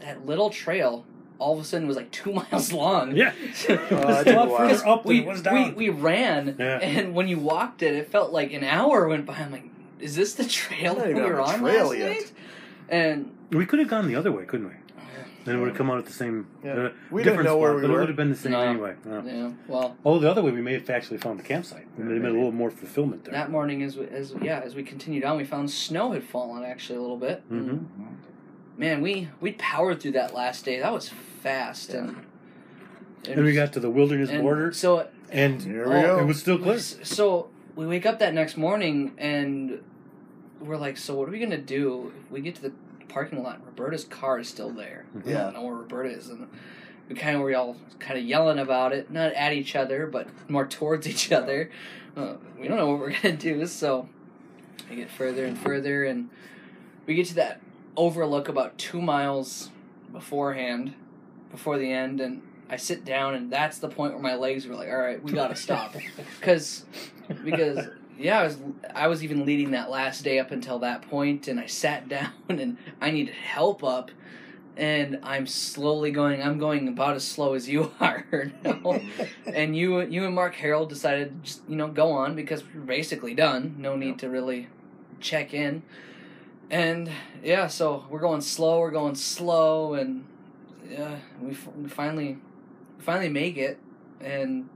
that 0.00 0.24
little 0.26 0.50
trail 0.50 1.04
all 1.40 1.54
of 1.54 1.60
a 1.60 1.64
sudden 1.64 1.86
was 1.86 1.96
like 1.96 2.10
two 2.10 2.32
miles 2.52 2.72
long. 2.72 3.14
yeah, 3.16 3.32
it 3.68 3.70
oh, 3.70 3.76
that 3.96 4.06
was 4.06 4.16
a 4.20 4.24
took 4.24 4.34
a 4.34 4.36
lot 4.38 4.48
while. 4.48 4.68
further 4.68 4.88
up 4.88 5.04
we, 5.04 5.20
it 5.20 5.26
was 5.26 5.42
down. 5.42 5.74
we 5.76 5.88
ran, 5.88 6.56
Yeah. 6.58 6.78
and 6.78 7.14
when 7.14 7.28
you 7.28 7.38
walked 7.38 7.82
it, 7.82 7.94
it 7.94 8.10
felt 8.10 8.32
like 8.32 8.52
an 8.52 8.64
hour 8.64 9.06
went 9.08 9.24
by. 9.26 9.34
I'm 9.36 9.52
like, 9.52 9.64
is 10.00 10.16
this 10.16 10.34
the 10.34 10.44
trail 10.48 10.96
that 10.96 11.06
we 11.06 11.10
even 11.12 11.22
were 11.24 11.40
on 11.40 11.46
the 11.48 11.52
on 11.54 11.60
trail 11.60 11.88
last 11.90 11.98
yet. 11.98 12.08
night? 12.10 12.32
And 12.88 13.36
We 13.50 13.66
could 13.66 13.78
have 13.78 13.88
gone 13.88 14.08
the 14.08 14.16
other 14.16 14.32
way, 14.32 14.44
couldn't 14.46 14.66
we? 14.68 14.74
Then 15.48 15.56
it 15.56 15.60
would 15.60 15.68
have 15.68 15.76
come 15.78 15.90
out 15.90 15.98
at 15.98 16.06
the 16.06 16.12
same. 16.12 16.46
Yeah. 16.64 16.72
uh, 16.72 16.90
We 17.10 17.22
didn't 17.22 17.38
different 17.38 17.44
know 17.48 17.56
where 17.58 17.70
spot, 17.70 17.76
we 17.76 17.82
but 17.82 17.90
were. 17.90 17.96
It 17.96 18.00
would 18.00 18.08
have 18.08 18.16
been 18.16 18.30
the 18.30 18.36
same 18.36 18.52
No. 18.52 18.60
anyway. 18.60 18.94
Yeah. 19.06 19.22
yeah, 19.24 19.50
well, 19.66 19.96
Oh, 20.04 20.18
the 20.18 20.30
other 20.30 20.42
way, 20.42 20.50
we 20.50 20.60
may 20.62 20.74
have 20.74 20.88
actually 20.90 21.18
found 21.18 21.38
the 21.38 21.42
campsite. 21.42 21.86
There 21.96 22.06
may 22.06 22.14
have 22.14 22.22
been 22.22 22.32
a 22.32 22.34
little 22.34 22.52
more 22.52 22.70
fulfillment 22.70 23.24
there. 23.24 23.32
that 23.32 23.50
morning, 23.50 23.82
as 23.82 23.96
we, 23.96 24.06
as 24.06 24.34
yeah, 24.42 24.60
as 24.64 24.74
we 24.74 24.82
continued 24.82 25.24
on, 25.24 25.36
we 25.36 25.44
found 25.44 25.70
snow 25.70 26.12
had 26.12 26.22
fallen 26.24 26.64
actually 26.64 26.98
a 26.98 27.00
little 27.02 27.16
bit. 27.18 27.42
hmm 27.48 27.78
Man, 28.76 29.00
we 29.00 29.28
we 29.40 29.52
powered 29.52 30.00
through 30.00 30.12
that 30.12 30.34
last 30.34 30.64
day. 30.64 30.78
That 30.78 30.92
was 30.92 31.08
fast, 31.42 31.90
and 31.94 32.16
Then 33.24 33.42
we 33.44 33.52
got 33.52 33.72
to 33.72 33.80
the 33.80 33.90
wilderness 33.90 34.30
and 34.30 34.42
border, 34.42 34.72
So 34.72 35.08
and 35.30 35.60
Here 35.60 35.88
we 35.88 35.96
Oh, 35.96 36.02
go. 36.02 36.18
it 36.20 36.24
was 36.26 36.38
still 36.40 36.58
clear. 36.58 36.78
So 36.78 37.48
we 37.74 37.86
wake 37.86 38.06
up 38.06 38.18
that 38.20 38.34
next 38.34 38.56
morning 38.56 39.12
and 39.18 39.80
we're 40.60 40.76
like, 40.76 40.96
so 40.96 41.14
what 41.16 41.28
are 41.28 41.32
we 41.32 41.38
gonna 41.40 41.58
do 41.58 42.12
if 42.24 42.30
we 42.30 42.40
get 42.40 42.54
to 42.56 42.62
the 42.62 42.72
parking 43.08 43.42
lot? 43.42 43.60
Roberta's 43.64 44.04
car 44.04 44.38
is 44.38 44.48
still 44.48 44.70
there. 44.70 45.06
We 45.24 45.32
Yeah. 45.32 45.44
don't 45.44 45.54
know 45.54 45.62
where 45.62 45.74
Roberta 45.74 46.10
is, 46.10 46.28
and 46.28 46.48
we 47.08 47.14
kind 47.14 47.36
of 47.36 47.42
were 47.42 47.54
all 47.56 47.76
kind 47.98 48.18
of 48.18 48.24
yelling 48.24 48.58
about 48.58 48.92
it, 48.92 49.10
not 49.10 49.32
at 49.32 49.52
each 49.52 49.74
other, 49.76 50.06
but 50.06 50.28
more 50.48 50.66
towards 50.66 51.06
each 51.08 51.32
other. 51.32 51.70
Uh, 52.16 52.34
we 52.58 52.68
don't 52.68 52.76
know 52.76 52.88
what 52.90 53.00
we're 53.00 53.12
gonna 53.22 53.36
do, 53.36 53.66
so 53.66 54.08
we 54.90 54.96
get 54.96 55.10
further 55.10 55.44
and 55.44 55.58
further, 55.58 56.04
and 56.04 56.28
we 57.06 57.14
get 57.14 57.26
to 57.26 57.34
that 57.34 57.60
overlook 57.96 58.48
about 58.48 58.76
two 58.78 59.00
miles 59.00 59.70
beforehand, 60.12 60.94
before 61.50 61.78
the 61.78 61.90
end, 61.92 62.20
and 62.20 62.42
I 62.70 62.76
sit 62.76 63.04
down, 63.04 63.34
and 63.34 63.50
that's 63.50 63.78
the 63.78 63.88
point 63.88 64.12
where 64.12 64.22
my 64.22 64.34
legs 64.34 64.66
were 64.66 64.74
like, 64.74 64.88
"All 64.88 64.98
right, 64.98 65.22
we 65.22 65.32
gotta 65.32 65.56
stop," 65.56 65.94
because 66.40 66.84
because 67.44 67.88
yeah, 68.18 68.40
I 68.40 68.44
was 68.44 68.58
I 68.94 69.06
was 69.08 69.24
even 69.24 69.46
leading 69.46 69.70
that 69.72 69.90
last 69.90 70.24
day 70.24 70.38
up 70.38 70.50
until 70.50 70.80
that 70.80 71.02
point, 71.02 71.48
and 71.48 71.60
I 71.60 71.66
sat 71.66 72.08
down, 72.08 72.32
and 72.48 72.76
I 73.00 73.10
needed 73.10 73.34
help 73.34 73.84
up, 73.84 74.10
and 74.76 75.20
I'm 75.22 75.46
slowly 75.46 76.10
going. 76.10 76.42
I'm 76.42 76.58
going 76.58 76.88
about 76.88 77.16
as 77.16 77.26
slow 77.26 77.54
as 77.54 77.68
you 77.68 77.92
are 78.00 78.52
now, 78.64 79.00
and 79.46 79.76
you 79.76 80.00
you 80.00 80.24
and 80.24 80.34
Mark 80.34 80.54
Harold 80.56 80.88
decided 80.88 81.44
just 81.44 81.62
you 81.68 81.76
know 81.76 81.88
go 81.88 82.12
on 82.12 82.34
because 82.34 82.62
we're 82.74 82.80
basically 82.80 83.34
done. 83.34 83.76
No 83.78 83.96
need 83.96 84.18
to 84.20 84.28
really 84.28 84.68
check 85.20 85.54
in. 85.54 85.82
And 86.70 87.10
yeah, 87.42 87.66
so 87.66 88.04
we're 88.10 88.20
going 88.20 88.42
slow. 88.42 88.80
We're 88.80 88.90
going 88.90 89.14
slow, 89.14 89.94
and 89.94 90.26
yeah, 90.88 91.16
we, 91.40 91.52
f- 91.52 91.68
we 91.76 91.88
finally 91.88 92.38
finally 92.98 93.30
make 93.30 93.56
it, 93.56 93.78
and 94.20 94.68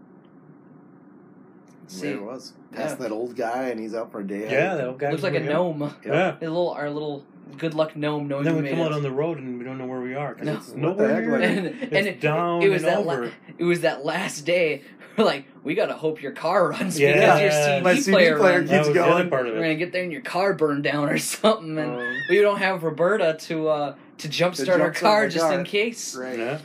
See, 1.89 2.09
there 2.09 2.17
it 2.17 2.23
was. 2.23 2.53
Past 2.73 2.97
Yeah. 2.99 3.09
that 3.09 3.13
old 3.13 3.37
guy, 3.37 3.65
and 3.69 3.79
he's 3.81 3.95
out 3.95 4.11
for 4.13 4.21
a 4.21 4.27
day. 4.27 4.51
Yeah, 4.51 4.75
that 4.77 4.87
old 4.89 4.99
guy. 4.99 5.11
looks 5.11 5.23
like 5.23 5.35
a 5.35 5.39
over 5.41 5.53
gnome. 5.53 5.95
Yeah. 6.05 6.37
A 6.39 6.41
little, 6.41 6.71
our 6.71 6.89
little 6.91 7.25
good 7.59 7.75
luck 7.75 7.95
gnome 7.97 8.29
knowing 8.29 8.45
then 8.45 8.57
we 8.57 8.63
we 8.63 8.71
come 8.71 8.81
out 8.81 8.93
on 8.93 9.03
the 9.03 9.11
road 9.11 9.37
and 9.39 9.59
we 9.59 9.65
don't 9.65 9.77
know 9.77 9.85
where 9.85 10.01
we 10.01 10.15
are 10.15 10.35
No. 10.41 10.55
it's 10.55 10.73
nowhere 10.73 11.09
the 11.09 11.15
heck, 11.15 11.23
near 11.25 11.33
like- 11.33 11.43
it. 11.43 11.59
and, 11.59 11.67
It's 11.93 12.07
and 12.09 12.21
down 12.21 12.63
it 12.63 12.69
was 12.71 12.83
and 12.83 12.93
that 12.93 12.99
over. 12.99 13.27
La- 13.27 13.31
it 13.59 13.65
was 13.65 13.81
that 13.83 14.05
last 14.07 14.47
day. 14.47 14.83
We're 15.19 15.25
like, 15.25 15.45
we 15.63 15.75
gotta 15.75 15.93
hope 15.93 16.23
your 16.23 16.33
car 16.33 16.71
runs 16.71 16.99
Yeah. 16.99 17.13
because 17.13 17.41
your 17.43 17.51
CD, 17.51 17.81
My 17.83 17.95
CD 17.97 18.13
player, 18.13 18.39
player 18.39 18.59
runs. 18.61 18.71
keeps 18.71 18.89
going. 18.89 19.29
part 19.29 19.47
of 19.47 19.53
We're 19.55 19.61
gonna 19.61 19.75
get 19.75 19.93
there 19.93 20.03
and 20.03 20.11
your 20.13 20.23
car 20.23 20.55
burned 20.55 20.85
down 20.85 21.11
or 21.11 21.19
something, 21.19 21.77
and 21.77 22.01
Um, 22.01 22.15
we 22.31 22.41
don't 22.41 22.57
have 22.59 22.83
Roberta 22.85 23.37
to 23.41 23.69
uh, 23.69 23.95
to 24.19 24.29
jumpstart 24.29 24.81
our 24.81 24.91
car 24.93 25.29
just 25.29 25.45
car. 25.45 25.59
in 25.59 25.65
case. 25.67 26.17
right. 26.17 26.39
Yeah. 26.39 26.59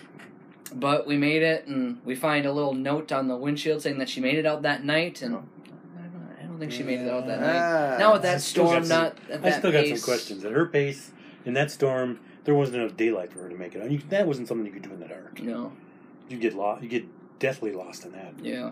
But 0.73 1.07
we 1.07 1.17
made 1.17 1.43
it, 1.43 1.65
and 1.67 1.99
we 2.03 2.15
find 2.15 2.45
a 2.45 2.51
little 2.51 2.73
note 2.73 3.11
on 3.11 3.27
the 3.27 3.35
windshield 3.37 3.81
saying 3.81 3.99
that 3.99 4.09
she 4.09 4.19
made 4.21 4.37
it 4.37 4.45
out 4.45 4.61
that 4.63 4.83
night, 4.83 5.21
and. 5.21 5.35
I 5.35 5.37
don't- 6.43 6.59
think 6.59 6.71
she 6.71 6.81
made 6.81 6.99
it 7.01 7.07
out 7.09 7.27
that 7.27 7.39
night. 7.39 7.99
Now 7.99 8.13
with 8.13 8.23
that 8.23 8.35
I 8.35 8.37
still 8.39 8.63
got 8.63 8.69
storm, 8.71 8.83
some- 8.85 9.03
not 9.03 9.17
at 9.29 9.33
I 9.45 9.49
that 9.49 9.59
still 9.59 9.71
got 9.71 9.83
pace. 9.83 10.01
some 10.01 10.11
questions. 10.11 10.43
At 10.43 10.53
her 10.53 10.65
pace, 10.65 11.11
in 11.45 11.53
that 11.53 11.69
storm, 11.69 12.19
there 12.45 12.55
wasn't 12.55 12.77
enough 12.81 12.97
daylight 12.97 13.31
for 13.31 13.43
her 13.43 13.49
to 13.49 13.55
make 13.55 13.75
it. 13.75 13.83
I 13.83 13.87
mean, 13.87 14.01
that 14.09 14.25
wasn't 14.25 14.47
something 14.47 14.65
you 14.65 14.71
could 14.71 14.81
do 14.81 14.91
in 14.91 14.99
the 14.99 15.07
dark. 15.07 15.39
No, 15.39 15.71
You 16.29 16.37
get 16.37 16.55
lost. 16.55 16.81
You 16.81 16.89
get 16.89 17.05
deathly 17.37 17.71
lost 17.73 18.05
in 18.05 18.11
that. 18.13 18.33
yeah, 18.41 18.71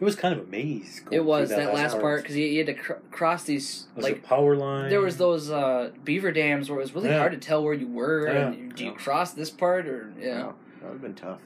It 0.00 0.04
was 0.04 0.16
kind 0.16 0.32
of 0.38 0.46
a 0.48 0.50
maze. 0.50 1.00
going 1.00 1.14
it 1.16 1.24
was 1.24 1.48
through 1.50 1.58
that, 1.58 1.74
last 1.74 2.00
part 2.00 2.22
because 2.22 2.34
you, 2.36 2.46
you 2.46 2.58
had 2.64 2.66
to 2.68 2.74
cr- 2.74 2.92
cross 3.10 3.44
these 3.44 3.86
Was 3.94 4.04
like 4.04 4.16
it 4.16 4.22
power 4.22 4.56
line? 4.56 4.88
there 4.88 5.02
was 5.02 5.18
those 5.18 5.50
uh, 5.50 5.90
beaver 6.04 6.32
dams 6.32 6.70
where 6.70 6.78
it 6.78 6.82
was 6.82 6.94
really 6.94 7.10
Yeah. 7.10 7.18
hard 7.18 7.32
to 7.32 7.38
tell 7.38 7.62
where 7.62 7.74
you 7.74 7.86
were. 7.86 8.26
Yeah. 8.26 8.46
And 8.48 8.74
do 8.74 8.84
you 8.84 8.92
cross 8.92 9.32
this 9.34 9.50
part 9.50 9.86
or 9.86 10.12
yeah? 10.18 10.26
Yeah, 10.26 10.52
that 10.80 10.84
would 10.84 10.92
have 10.92 11.02
been 11.02 11.14
tough. 11.14 11.40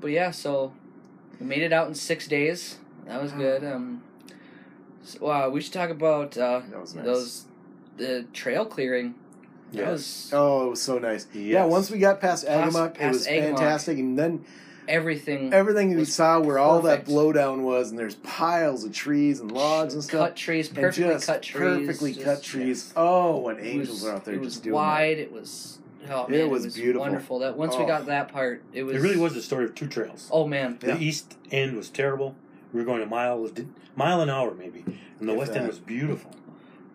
But 0.00 0.08
yeah, 0.10 0.32
so 0.32 0.72
we 1.38 1.46
made 1.46 1.62
it 1.62 1.72
out 1.72 1.86
in 1.86 1.94
six 1.94 2.26
days. 2.26 2.78
That 3.06 3.22
was 3.22 3.30
good. 3.32 3.62
Um, 3.64 4.02
so, 5.04 5.26
uh, 5.26 5.48
we 5.48 5.60
should 5.60 5.72
talk 5.72 5.90
about 5.90 6.36
uh, 6.36 6.60
That 6.70 6.80
was 6.80 6.94
nice. 6.94 7.04
those 7.04 7.44
the 7.98 8.24
trail 8.32 8.64
clearing. 8.66 9.14
That 9.72 9.78
Yes. 9.78 9.90
was 9.90 10.30
Oh, 10.34 10.66
it 10.66 10.70
was 10.70 10.82
so 10.82 10.98
nice. 10.98 11.26
Yeah, 11.32 11.64
once 11.66 11.90
we 11.90 11.98
got 11.98 12.20
past 12.20 12.46
Past- 12.46 12.76
Agamok, 12.76 13.00
it 13.00 13.08
was 13.08 13.26
Agamok. 13.26 13.42
fantastic. 13.42 13.98
And 13.98 14.18
then 14.18 14.44
everything. 14.92 15.52
everything 15.52 15.96
we 15.96 16.04
saw 16.04 16.38
where 16.40 16.58
all 16.58 16.80
that 16.82 17.04
blowdown 17.06 17.62
was, 17.62 17.90
and 17.90 17.98
there's 17.98 18.14
piles 18.16 18.84
of 18.84 18.92
trees 18.92 19.40
and 19.40 19.50
logs 19.50 19.94
and 19.94 20.04
stuff. 20.04 20.20
cut 20.28 20.36
trees, 20.36 20.68
and 20.68 20.76
perfectly 20.76 21.12
just 21.14 21.26
cut 21.26 21.42
trees, 21.42 21.86
perfectly 21.86 22.12
just- 22.12 22.24
cut 22.24 22.42
trees. 22.42 22.92
Oh, 22.96 23.38
when 23.38 23.58
angels 23.58 24.02
was, 24.02 24.04
are 24.04 24.14
out 24.16 24.24
there 24.24 24.34
it 24.34 24.42
just 24.42 24.62
doing 24.62 24.74
wide. 24.74 25.18
It 25.18 25.32
was. 25.32 25.78
Oh 26.10 26.24
It 26.24 26.30
man, 26.30 26.50
was 26.50 26.64
it 26.64 26.68
was 26.68 26.74
beautiful. 26.74 27.00
wonderful. 27.02 27.38
That 27.40 27.56
once 27.56 27.76
we 27.76 27.84
Oh. 27.84 27.86
got 27.86 28.06
that 28.06 28.28
part, 28.32 28.62
it 28.72 28.82
was. 28.82 28.96
It 28.96 29.00
really 29.00 29.16
was 29.18 29.34
the 29.34 29.42
story 29.42 29.64
of 29.64 29.74
two 29.74 29.86
trails. 29.86 30.28
Oh 30.32 30.46
man, 30.46 30.78
Yeah. 30.82 30.96
The 30.96 31.02
east 31.02 31.36
end 31.50 31.76
was 31.76 31.88
terrible. 31.90 32.34
We 32.72 32.80
were 32.80 32.86
going 32.86 33.02
a 33.02 33.06
mile, 33.06 33.48
mile 33.96 34.20
an 34.20 34.28
hour 34.30 34.52
maybe, 34.54 34.84
and 35.20 35.28
the 35.28 35.32
If 35.32 35.38
west 35.38 35.52
end 35.56 35.68
was 35.68 35.78
beautiful. 35.78 36.30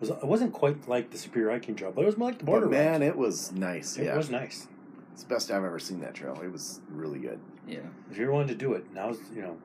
was, 0.00 0.10
it 0.10 0.24
wasn't 0.24 0.52
quite 0.52 0.88
like 0.88 1.10
the 1.10 1.18
Superior 1.18 1.50
Hiking 1.50 1.74
Trail, 1.74 1.90
but 1.92 2.02
it 2.02 2.06
was 2.06 2.16
more 2.16 2.28
like 2.28 2.38
the 2.38 2.44
border 2.44 2.66
But 2.66 2.72
man, 2.72 3.00
route. 3.00 3.08
it 3.08 3.16
was 3.16 3.50
nice. 3.52 3.96
It 3.96 4.04
yeah, 4.04 4.16
was 4.16 4.28
nice. 4.30 4.68
it's 5.12 5.22
the 5.24 5.28
best 5.28 5.50
I've 5.50 5.64
ever 5.64 5.78
seen 5.80 6.00
that 6.00 6.14
trail. 6.14 6.38
It 6.44 6.52
was 6.52 6.80
really 6.88 7.18
good. 7.18 7.40
Yeah. 7.68 7.78
If 8.10 8.16
you 8.16 8.24
ever 8.24 8.32
wanted 8.32 8.48
to 8.48 8.54
do 8.54 8.72
it, 8.74 8.92
now's 8.92 9.18
you 9.34 9.42
know, 9.42 9.56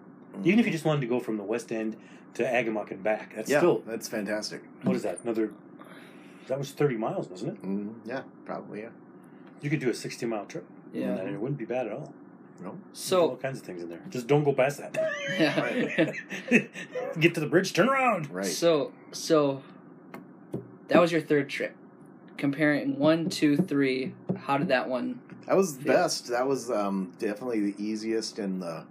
even 0.43 0.60
if 0.60 0.66
you 0.66 0.72
just 0.72 0.86
wanted 0.86 1.01
to 1.01 1.08
go 1.08 1.20
from 1.20 1.38
the 1.38 1.43
west 1.43 1.72
end 1.72 1.95
to 2.36 2.43
Agamok 2.43 2.91
and 2.91 3.01
back, 3.04 3.36
that's 3.36 3.49
yeah, 3.49 3.60
still 3.60 3.84
that's 3.88 4.08
fantastic. 4.08 4.62
what 4.84 4.95
is 4.95 5.04
that? 5.04 5.20
Another 5.24 5.51
that 6.47 6.58
was 6.58 6.72
thirty 6.72 6.95
miles, 6.97 7.30
wasn't 7.30 7.54
it? 7.54 7.64
Mm, 7.64 7.93
yeah, 8.06 8.24
probably 8.45 8.82
yeah. 8.82 8.89
You 9.62 9.70
could 9.70 9.80
do 9.80 9.89
a 9.89 9.93
sixty 9.93 10.26
mile 10.26 10.45
trip. 10.45 10.66
Yeah. 10.93 11.16
and 11.18 11.30
it 11.30 11.39
wouldn't 11.39 11.58
be 11.58 11.66
bad 11.66 11.88
at 11.88 11.93
all. 11.93 12.14
No, 12.62 12.78
So 12.93 13.30
all 13.32 13.36
kinds 13.38 13.60
of 13.60 13.66
things 13.66 13.82
in 13.82 13.89
there. 13.89 14.01
Just 14.10 14.28
don't 14.28 14.43
go 14.43 14.54
past 14.54 14.78
that. 14.78 14.95
yeah. 15.39 16.60
Get 17.20 17.34
to 17.34 17.39
the 17.39 17.47
bridge, 17.47 17.74
turn 17.74 17.89
around. 17.89 18.30
right. 18.30 18.45
So 18.45 18.91
so 19.12 19.64
that 20.89 20.99
was 21.01 21.12
your 21.12 21.22
third 21.22 21.49
trip. 21.49 21.76
Comparing 22.38 22.99
one, 22.99 23.30
two, 23.30 23.58
three, 23.58 24.14
how 24.36 24.58
did 24.58 24.68
that 24.68 24.88
one? 24.89 25.22
That 25.48 25.58
was 25.58 25.78
the 25.78 25.86
best. 25.86 26.28
That 26.28 26.48
was 26.48 26.72
um, 26.72 27.14
definitely 27.20 27.72
the 27.72 27.84
easiest 27.84 28.39
and 28.39 28.62
the 28.62 28.86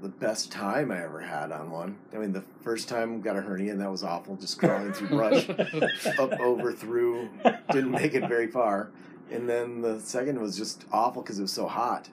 the 0.00 0.08
best 0.08 0.50
time 0.50 0.90
I 0.90 1.04
ever 1.04 1.20
had 1.20 1.52
on 1.52 1.70
one. 1.70 1.96
I 2.12 2.18
mean, 2.18 2.32
the 2.32 2.42
first 2.62 2.88
time 2.88 3.20
got 3.20 3.36
a 3.36 3.40
hernia 3.40 3.70
and 3.70 3.80
that 3.80 3.90
was 3.90 4.02
awful, 4.02 4.34
just 4.34 4.58
crawling 4.58 4.92
through 4.92 5.08
brush, 5.08 5.48
up, 6.18 6.40
over, 6.40 6.72
through. 6.72 7.30
Didn't 7.70 7.92
make 7.92 8.14
it 8.14 8.28
very 8.28 8.48
far. 8.48 8.90
And 9.30 9.48
then 9.48 9.80
the 9.80 10.00
second 10.00 10.40
was 10.40 10.56
just 10.56 10.86
awful 10.90 11.22
because 11.22 11.38
it 11.38 11.42
was 11.42 11.52
so 11.52 11.68
hot. 11.68 12.08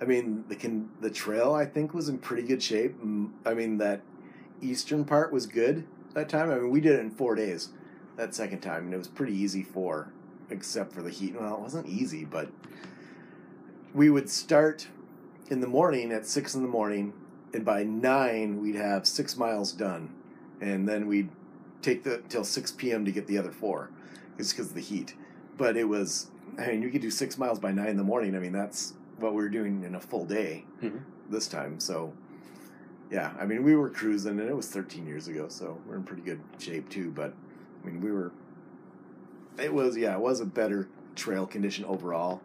I 0.00 0.04
mean, 0.04 0.44
the 0.48 0.54
can 0.54 0.90
the 1.00 1.10
trail 1.10 1.52
I 1.54 1.64
think 1.64 1.94
was 1.94 2.08
in 2.08 2.18
pretty 2.18 2.46
good 2.46 2.62
shape. 2.62 2.94
I 3.44 3.54
mean, 3.54 3.78
that 3.78 4.02
eastern 4.60 5.04
part 5.04 5.32
was 5.32 5.46
good 5.46 5.84
that 6.14 6.28
time. 6.28 6.50
I 6.50 6.56
mean, 6.56 6.70
we 6.70 6.80
did 6.80 6.92
it 6.92 7.00
in 7.00 7.10
four 7.10 7.34
days 7.34 7.70
that 8.16 8.34
second 8.34 8.60
time, 8.60 8.84
and 8.84 8.94
it 8.94 8.98
was 8.98 9.08
pretty 9.08 9.34
easy 9.34 9.62
for, 9.62 10.12
except 10.50 10.92
for 10.92 11.02
the 11.02 11.10
heat. 11.10 11.38
Well, 11.38 11.54
it 11.54 11.60
wasn't 11.60 11.86
easy, 11.86 12.24
but 12.24 12.48
we 13.94 14.10
would 14.10 14.28
start 14.28 14.88
in 15.48 15.60
the 15.60 15.66
morning 15.66 16.12
at 16.12 16.26
six 16.26 16.54
in 16.54 16.62
the 16.62 16.68
morning, 16.68 17.12
and 17.54 17.64
by 17.64 17.82
nine 17.84 18.60
we'd 18.60 18.74
have 18.74 19.06
six 19.06 19.36
miles 19.36 19.72
done, 19.72 20.12
and 20.60 20.88
then 20.88 21.06
we'd 21.06 21.30
take 21.82 22.02
the 22.02 22.22
till 22.28 22.44
six 22.44 22.72
p.m. 22.72 23.04
to 23.04 23.12
get 23.12 23.26
the 23.26 23.38
other 23.38 23.52
four, 23.52 23.90
just 24.36 24.52
because 24.54 24.68
of 24.70 24.74
the 24.74 24.80
heat. 24.80 25.14
But 25.56 25.76
it 25.76 25.84
was, 25.84 26.30
I 26.58 26.68
mean, 26.68 26.82
you 26.82 26.90
could 26.90 27.00
do 27.02 27.10
six 27.10 27.38
miles 27.38 27.58
by 27.58 27.72
nine 27.72 27.88
in 27.88 27.96
the 27.96 28.04
morning. 28.04 28.34
I 28.36 28.40
mean, 28.40 28.52
that's 28.52 28.94
what 29.18 29.32
we 29.32 29.42
were 29.42 29.48
doing 29.48 29.84
in 29.84 29.94
a 29.94 30.00
full 30.00 30.26
day 30.26 30.64
Mhm. 30.82 31.00
this 31.30 31.48
time. 31.48 31.80
So, 31.80 32.12
yeah, 33.10 33.32
I 33.40 33.46
mean, 33.46 33.62
we 33.62 33.74
were 33.76 33.88
cruising, 33.88 34.38
and 34.38 34.48
it 34.50 34.54
was 34.56 34.68
13 34.68 35.06
years 35.06 35.28
ago, 35.28 35.46
so 35.48 35.78
we're 35.86 35.96
in 35.96 36.02
pretty 36.02 36.22
good 36.22 36.40
shape 36.58 36.88
too. 36.90 37.10
But 37.12 37.32
I 37.82 37.86
mean, 37.86 38.00
we 38.00 38.10
were. 38.12 38.32
It 39.58 39.72
was 39.72 39.96
yeah, 39.96 40.14
it 40.14 40.20
was 40.20 40.40
a 40.40 40.46
better 40.46 40.88
trail 41.14 41.46
condition 41.46 41.84
overall. 41.84 42.40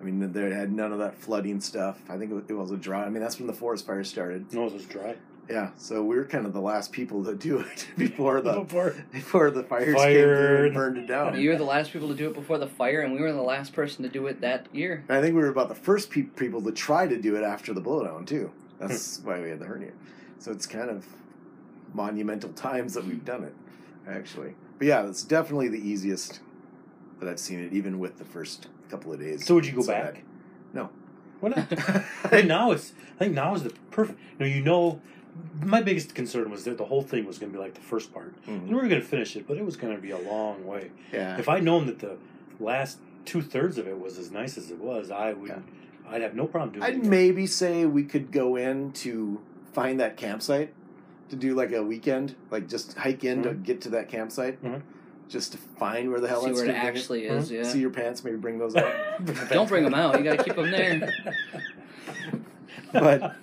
I 0.00 0.04
mean, 0.04 0.32
there 0.32 0.52
had 0.54 0.72
none 0.72 0.92
of 0.92 0.98
that 0.98 1.16
flooding 1.16 1.60
stuff. 1.60 1.98
I 2.08 2.18
think 2.18 2.30
it 2.48 2.52
was, 2.52 2.70
a 2.70 2.76
dry. 2.76 3.04
I 3.04 3.08
mean, 3.08 3.22
that's 3.22 3.38
when 3.38 3.46
the 3.46 3.54
forest 3.54 3.86
fire 3.86 4.04
started. 4.04 4.52
No, 4.52 4.66
it 4.66 4.72
was 4.74 4.84
dry. 4.84 5.16
Yeah, 5.48 5.70
so 5.78 6.02
we 6.04 6.16
were 6.16 6.24
kind 6.24 6.44
of 6.44 6.52
the 6.52 6.60
last 6.60 6.92
people 6.92 7.24
to 7.24 7.34
do 7.34 7.60
it 7.60 7.86
before 7.96 8.40
the 8.42 8.60
Before- 8.60 8.94
before 9.12 9.50
the 9.50 9.62
fires 9.62 9.86
came 9.86 9.94
Fire. 9.94 10.36
through 10.36 10.66
and 10.66 10.74
burned 10.74 10.98
it 10.98 11.06
down. 11.06 11.40
You 11.40 11.50
were 11.50 11.56
the 11.56 11.64
last 11.64 11.92
people 11.92 12.08
to 12.08 12.14
do 12.14 12.28
it 12.28 12.34
before 12.34 12.58
the 12.58 12.66
fire, 12.66 13.00
and 13.00 13.14
we 13.14 13.20
were 13.20 13.32
the 13.32 13.40
last 13.42 13.72
person 13.72 14.02
to 14.02 14.08
do 14.10 14.26
it 14.26 14.40
that 14.42 14.66
year. 14.74 15.04
I 15.08 15.20
think 15.22 15.34
we 15.34 15.40
were 15.40 15.48
about 15.48 15.68
the 15.68 15.74
first 15.74 16.10
pe- 16.10 16.22
people 16.22 16.60
to 16.62 16.72
try 16.72 17.06
to 17.06 17.16
do 17.16 17.36
it 17.36 17.42
after 17.42 17.72
the 17.72 17.80
blowdown 17.80 18.26
too. 18.26 18.50
That's 18.78 19.20
why 19.24 19.40
we 19.40 19.48
had 19.50 19.60
the 19.60 19.66
hernia. 19.66 19.92
So 20.40 20.50
it's 20.52 20.66
kind 20.66 20.90
of 20.90 21.06
monumental 21.94 22.50
times 22.52 22.94
that 22.94 23.06
we've 23.06 23.24
done 23.24 23.44
it, 23.44 23.54
actually. 24.08 24.54
But 24.78 24.88
yeah, 24.88 25.06
it's 25.08 25.22
definitely 25.22 25.68
the 25.68 25.78
easiest 25.88 26.40
that 27.20 27.28
I've 27.28 27.38
seen 27.40 27.60
it, 27.60 27.72
even 27.72 27.98
with 27.98 28.18
the 28.18 28.24
first 28.24 28.66
couple 28.88 29.12
of 29.12 29.20
days. 29.20 29.44
So 29.46 29.54
would 29.54 29.66
you 29.66 29.72
go 29.72 29.78
It's 29.78 29.88
back? 29.88 30.14
bad. 30.14 30.22
No. 30.72 30.90
Why 31.40 31.50
not? 31.50 31.58
I 31.72 32.28
think 32.28 32.46
now 32.48 32.72
it's. 32.72 32.92
I 33.16 33.24
think 33.24 33.34
now 33.34 33.54
is 33.54 33.62
the 33.62 33.70
perfect. 33.90 34.18
You 34.38 34.46
know, 34.46 34.54
you 34.54 34.62
know. 34.62 35.00
My 35.60 35.82
biggest 35.82 36.14
concern 36.14 36.50
was 36.50 36.64
that 36.64 36.78
the 36.78 36.86
whole 36.86 37.02
thing 37.02 37.26
was 37.26 37.38
going 37.38 37.52
to 37.52 37.58
be 37.58 37.62
like 37.62 37.74
the 37.74 37.82
first 37.82 38.10
part, 38.12 38.34
and 38.46 38.62
Mhm. 38.62 38.68
we 38.68 38.74
were 38.74 38.88
going 38.88 39.02
to 39.02 39.06
finish 39.06 39.36
it, 39.36 39.46
but 39.46 39.58
it 39.58 39.66
was 39.66 39.76
going 39.76 39.94
to 39.94 40.00
be 40.00 40.10
a 40.10 40.18
long 40.18 40.64
way. 40.64 40.90
Yeah. 41.12 41.36
If 41.38 41.46
I'd 41.46 41.62
known 41.62 41.86
that 41.88 41.98
the 41.98 42.16
last 42.58 43.00
two 43.26 43.42
thirds 43.42 43.76
of 43.76 43.86
it 43.86 44.00
was 44.00 44.16
as 44.16 44.30
nice 44.30 44.56
as 44.56 44.70
it 44.70 44.78
was, 44.78 45.10
I 45.10 45.34
would. 45.34 45.48
Yeah. 45.50 45.58
I'd 46.08 46.22
have 46.22 46.34
no 46.34 46.46
problem 46.46 46.70
doing 46.72 46.82
it. 46.82 46.86
I'd 46.86 46.94
it. 47.02 47.04
maybe 47.04 47.46
say 47.46 47.84
we 47.84 48.04
could 48.04 48.32
go 48.32 48.56
in 48.56 48.92
to 48.92 49.40
find 49.74 50.00
that 50.00 50.16
campsite 50.16 50.72
to 51.28 51.36
do 51.36 51.54
like 51.54 51.70
a 51.72 51.82
weekend, 51.82 52.34
like 52.50 52.66
just 52.66 52.94
hike 52.96 53.22
in 53.22 53.42
to 53.42 53.50
Mhm. 53.50 53.62
get 53.62 53.80
to 53.82 53.90
that 53.90 54.08
campsite, 54.08 54.62
Mhm. 54.64 54.80
Just 55.28 55.52
to 55.52 55.58
find 55.58 56.10
where 56.10 56.20
the 56.20 56.28
hell 56.28 56.42
See 56.42 56.50
it's 56.50 56.56
where 56.60 56.64
it 56.64 56.68
gonna 56.68 56.80
bring 56.80 56.94
it. 56.94 56.98
actually 56.98 57.24
is. 57.26 57.50
Yeah. 57.50 57.62
See 57.64 57.80
your 57.80 57.90
pants, 57.90 58.22
maybe 58.24 58.36
bring 58.36 58.58
those 58.58 58.76
out. 58.76 58.92
Don't 59.50 59.68
bring 59.68 59.84
them 59.84 59.94
out. 59.94 60.16
You 60.18 60.24
got 60.24 60.38
to 60.38 60.44
keep 60.44 60.56
them 60.56 60.70
there. 60.70 61.12
But- 62.92 63.36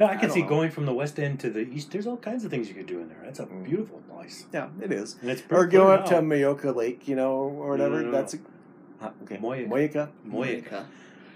Yeah, 0.00 0.06
I 0.06 0.12
I 0.12 0.16
can 0.16 0.30
see 0.30 0.42
know. 0.42 0.48
going 0.48 0.70
from 0.70 0.86
the 0.86 0.92
west 0.94 1.18
end 1.20 1.38
to 1.40 1.50
the 1.50 1.60
east. 1.60 1.90
There's 1.92 2.06
all 2.06 2.16
kinds 2.16 2.44
of 2.44 2.50
things 2.50 2.66
you 2.68 2.74
could 2.74 2.86
do 2.86 2.98
in 3.00 3.08
there. 3.08 3.18
That's 3.22 3.38
a 3.40 3.46
Mm. 3.46 3.64
beautiful 3.64 4.00
place. 4.10 4.46
yeah, 4.52 4.68
it 4.80 4.90
is. 4.90 5.16
And 5.20 5.30
it's 5.30 5.42
Or 5.42 5.46
pretty 5.66 5.72
go 5.72 5.84
clear 5.84 5.94
up 5.94 6.04
to 6.06 6.14
now. 6.14 6.20
Mayoka 6.22 6.74
Lake, 6.74 7.06
you 7.06 7.14
know, 7.14 7.32
or 7.34 7.70
whatever. 7.70 7.96
No, 7.96 8.00
no, 8.00 8.06
no. 8.06 8.10
That's 8.12 8.34
a, 8.34 8.38
huh, 9.00 9.10
okay. 9.24 9.36
Moyaka. 9.36 9.68
Moyaka. 9.68 10.08
Moyaka. 10.26 10.84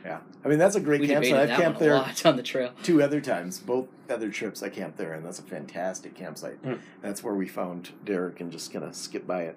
Yeah, 0.05 0.21
I 0.45 0.49
mean 0.49 0.59
that's 0.59 0.77
a 0.77 0.81
great 0.81 1.01
We 1.01 1.09
campsite. 1.09 1.35
I've 1.35 1.49
camped 1.59 1.81
one 1.81 1.89
a 1.89 1.91
there 1.91 1.95
lot 1.95 2.27
on 2.27 2.37
the 2.37 2.43
trail. 2.43 2.73
two 2.83 3.03
other 3.03 3.21
times. 3.21 3.59
Both 3.59 3.89
other 4.09 4.31
trips 4.31 4.63
I 4.63 4.69
camped 4.69 4.99
there, 4.99 5.15
and 5.15 5.25
that's 5.27 5.39
a 5.41 5.43
fantastic 5.43 6.15
campsite. 6.15 6.63
Mm. 6.63 6.79
That's 7.03 7.23
where 7.25 7.35
we 7.35 7.49
found 7.49 7.91
Derek 8.05 8.41
and 8.41 8.53
just 8.53 8.73
kind 8.73 8.85
of 8.85 8.95
skip 8.95 9.27
by 9.27 9.43
it. 9.43 9.57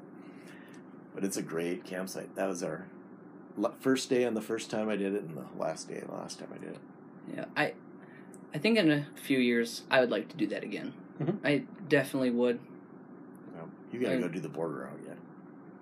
But 1.14 1.24
it's 1.24 1.38
a 1.38 1.42
great 1.44 1.84
campsite. 1.84 2.36
That 2.36 2.48
was 2.48 2.64
our 2.64 2.86
first 3.80 4.10
day 4.10 4.24
and 4.24 4.36
the 4.38 4.42
first 4.42 4.72
time 4.72 4.90
I 4.90 4.96
did 4.96 5.14
it, 5.14 5.24
and 5.24 5.38
the 5.38 5.46
last 5.62 5.88
day 5.90 5.98
and 6.00 6.10
the 6.10 6.14
last 6.16 6.40
time 6.40 6.50
I 6.54 6.58
did 6.58 6.70
it. 6.72 6.80
Yeah, 7.36 7.46
I, 7.56 7.74
I 8.54 8.58
think 8.58 8.78
in 8.80 8.90
a 8.90 9.06
few 9.22 9.38
years 9.38 9.84
I 9.92 10.00
would 10.00 10.10
like 10.10 10.30
to 10.30 10.36
do 10.38 10.48
that 10.48 10.64
again. 10.64 10.94
Mhm. 11.22 11.38
I 11.44 11.64
definitely 11.90 12.32
would. 12.32 12.60
You, 13.92 14.00
you 14.00 14.06
got 14.06 14.12
to 14.14 14.18
I- 14.18 14.22
go 14.22 14.28
do 14.30 14.40
the 14.40 14.50
border 14.50 14.86
out 14.88 15.00
yet. 15.06 15.18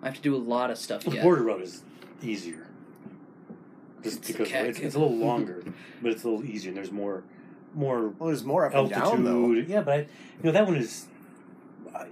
I 0.01 0.05
have 0.07 0.15
to 0.15 0.21
do 0.21 0.35
a 0.35 0.37
lot 0.37 0.71
of 0.71 0.77
stuff 0.77 1.03
The 1.03 1.11
yet. 1.11 1.23
border 1.23 1.43
road 1.43 1.61
is 1.61 1.83
easier. 2.21 2.66
Just 4.09 4.19
It's 4.19 4.29
a 4.29 4.33
because 4.43 4.51
it's, 4.51 4.79
it's 4.79 4.95
a 4.95 4.99
little 4.99 5.17
longer, 5.27 5.63
but 6.01 6.11
it's 6.11 6.23
a 6.23 6.29
little 6.29 6.45
easier, 6.45 6.69
and 6.69 6.77
there's 6.77 6.91
more 6.91 7.23
more 7.73 8.09
Well, 8.09 8.27
there's 8.27 8.43
more 8.43 8.65
up 8.65 8.73
and 8.73 8.89
down 8.89 9.23
though. 9.23 9.43
altitude. 9.45 9.69
Yeah, 9.69 9.81
but 9.81 9.93
I, 9.93 9.97
you 9.99 10.07
know 10.43 10.51
that 10.51 10.65
one 10.65 10.75
is. 10.77 11.05
I, 11.93 12.07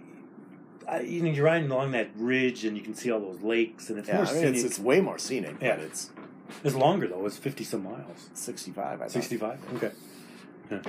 I, 0.88 1.00
you 1.02 1.24
know, 1.24 1.32
you're 1.32 1.46
riding 1.46 1.72
along 1.72 1.92
that 1.92 2.10
ridge, 2.16 2.64
and 2.66 2.78
you 2.78 2.84
can 2.84 2.94
see 2.94 3.10
all 3.12 3.20
those 3.20 3.42
lakes, 3.42 3.90
and 3.90 3.98
it's 3.98 4.08
Yeah, 4.08 4.18
more 4.18 4.26
I 4.28 4.34
mean, 4.34 4.44
it's, 4.44 4.58
scenic. 4.60 4.66
it's 4.72 4.80
way 4.80 5.02
more 5.02 5.18
scenic, 5.18 5.56
Yeah. 5.62 5.76
but 5.78 5.86
it's 5.86 6.12
It's 6.64 6.76
longer 6.76 7.08
though. 7.08 7.26
It's 7.26 7.38
fifty 7.38 7.64
some 7.64 7.84
miles. 7.84 8.30
65. 8.36 9.02
I. 9.02 9.08
Sixty-five. 9.08 9.60
Okay. 9.76 9.92
Yeah. 10.72 10.82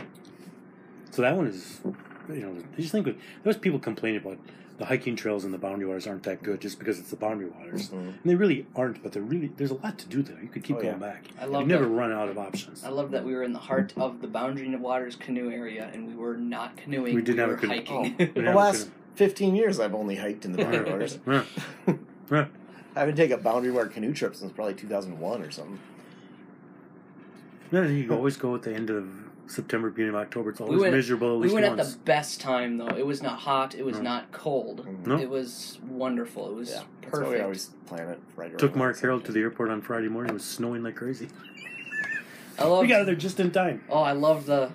So 1.12 1.22
that 1.22 1.34
one 1.34 1.46
is, 1.46 1.80
you 2.28 2.40
know, 2.46 2.62
I 2.76 2.80
just 2.80 2.92
think 2.92 3.06
that 3.44 3.60
people 3.62 3.78
complain 3.78 4.16
about 4.16 4.38
the 4.78 4.84
hiking 4.84 5.16
trails 5.16 5.44
in 5.46 5.52
the 5.52 5.58
boundary 5.58 5.86
waters 5.86 6.06
aren't 6.06 6.22
that 6.24 6.42
good 6.42 6.60
just 6.60 6.78
because 6.78 6.98
it's 6.98 7.08
the 7.08 7.16
boundary 7.16 7.48
waters, 7.48 7.88
Mhm. 7.88 7.92
and 7.94 8.18
they 8.24 8.34
really 8.34 8.66
aren't. 8.76 9.02
But 9.02 9.12
they're 9.12 9.22
really 9.22 9.50
there's 9.56 9.70
a 9.70 9.74
lot 9.76 9.96
to 9.98 10.06
do 10.08 10.22
there. 10.22 10.36
You 10.42 10.48
could 10.48 10.62
keep 10.64 10.76
Oh, 10.76 10.80
going 10.82 11.00
yeah. 11.00 11.06
back. 11.06 11.24
I 11.40 11.46
love 11.46 11.62
you 11.62 11.68
never 11.68 11.86
run 11.86 12.12
out 12.12 12.28
of 12.28 12.36
options. 12.36 12.84
I 12.84 12.90
love 12.90 13.10
that 13.12 13.24
we 13.24 13.34
were 13.34 13.42
in 13.42 13.54
the 13.54 13.58
heart 13.58 13.94
of 13.96 14.20
the 14.20 14.28
Boundary 14.28 14.74
Waters 14.76 15.16
canoe 15.16 15.50
area, 15.50 15.88
and 15.94 16.06
we 16.06 16.14
were 16.14 16.36
not 16.36 16.76
canoeing. 16.76 17.14
We 17.14 17.22
didn't 17.22 17.38
have 17.38 17.48
a 17.48 17.52
were 17.52 17.58
canoe. 17.58 17.74
hiking. 17.74 18.14
We 18.18 18.42
The 18.42 18.52
last 18.52 18.90
15 19.14 19.54
years, 19.56 19.80
I've 19.80 19.94
only 19.94 20.16
hiked 20.16 20.44
in 20.44 20.52
the 20.52 20.58
boundary 20.58 20.84
waters. 20.92 21.18
Yeah. 21.26 21.44
Yeah. 22.30 22.46
I 22.94 23.00
haven't 23.00 23.16
taken 23.16 23.38
a 23.38 23.42
boundary 23.42 23.72
water 23.72 23.88
canoe 23.88 24.12
trip 24.12 24.34
since 24.34 24.52
probably 24.52 24.74
2001 24.74 25.40
or 25.42 25.50
something. 25.50 25.78
No, 27.72 27.82
you 27.82 28.12
always 28.12 28.36
go 28.36 28.54
at 28.54 28.62
the 28.62 28.74
end 28.74 28.90
of 28.90 29.08
September, 29.48 29.90
beginning 29.90 30.10
of 30.10 30.16
October. 30.20 30.50
It's 30.50 30.60
We 30.60 30.66
always 30.66 30.80
went- 30.82 30.94
miserable 30.94 31.34
at 31.34 31.38
we 31.38 31.42
least 31.44 31.54
went 31.54 31.66
at 31.66 31.76
the 31.76 31.96
best 32.04 32.40
time 32.40 32.78
though. 32.78 32.88
It 32.88 33.06
was 33.06 33.22
not 33.22 33.38
hot. 33.40 33.74
It 33.74 33.84
was 33.84 33.96
No. 33.96 34.02
not 34.02 34.32
cold. 34.32 34.84
Mm-hmm. 34.86 35.10
No. 35.10 35.18
It 35.18 35.30
was 35.30 35.78
wonderful. 35.88 36.50
It 36.50 36.54
was 36.54 36.70
Yeah, 36.70 36.82
that's 37.02 37.12
why 37.12 37.18
we 37.20 37.24
perfect. 37.26 37.42
always 37.44 37.66
plan 37.86 38.08
it 38.08 38.20
right 38.36 38.50
around. 38.50 38.58
Took 38.58 38.76
Mark 38.76 38.96
that 38.96 39.02
Harold 39.02 39.24
to 39.26 39.32
the 39.32 39.40
airport 39.40 39.70
on 39.70 39.80
Friday 39.82 40.08
morning. 40.08 40.30
It 40.30 40.34
was 40.34 40.44
snowing 40.44 40.82
like 40.82 40.96
crazy. 40.96 41.28
I 42.58 42.64
love. 42.64 42.82
We 42.82 42.88
got 42.88 43.04
there 43.06 43.14
just 43.14 43.38
in 43.38 43.50
time. 43.50 43.82
Oh, 43.88 44.00
I 44.02 44.12
love 44.12 44.46
the 44.46 44.70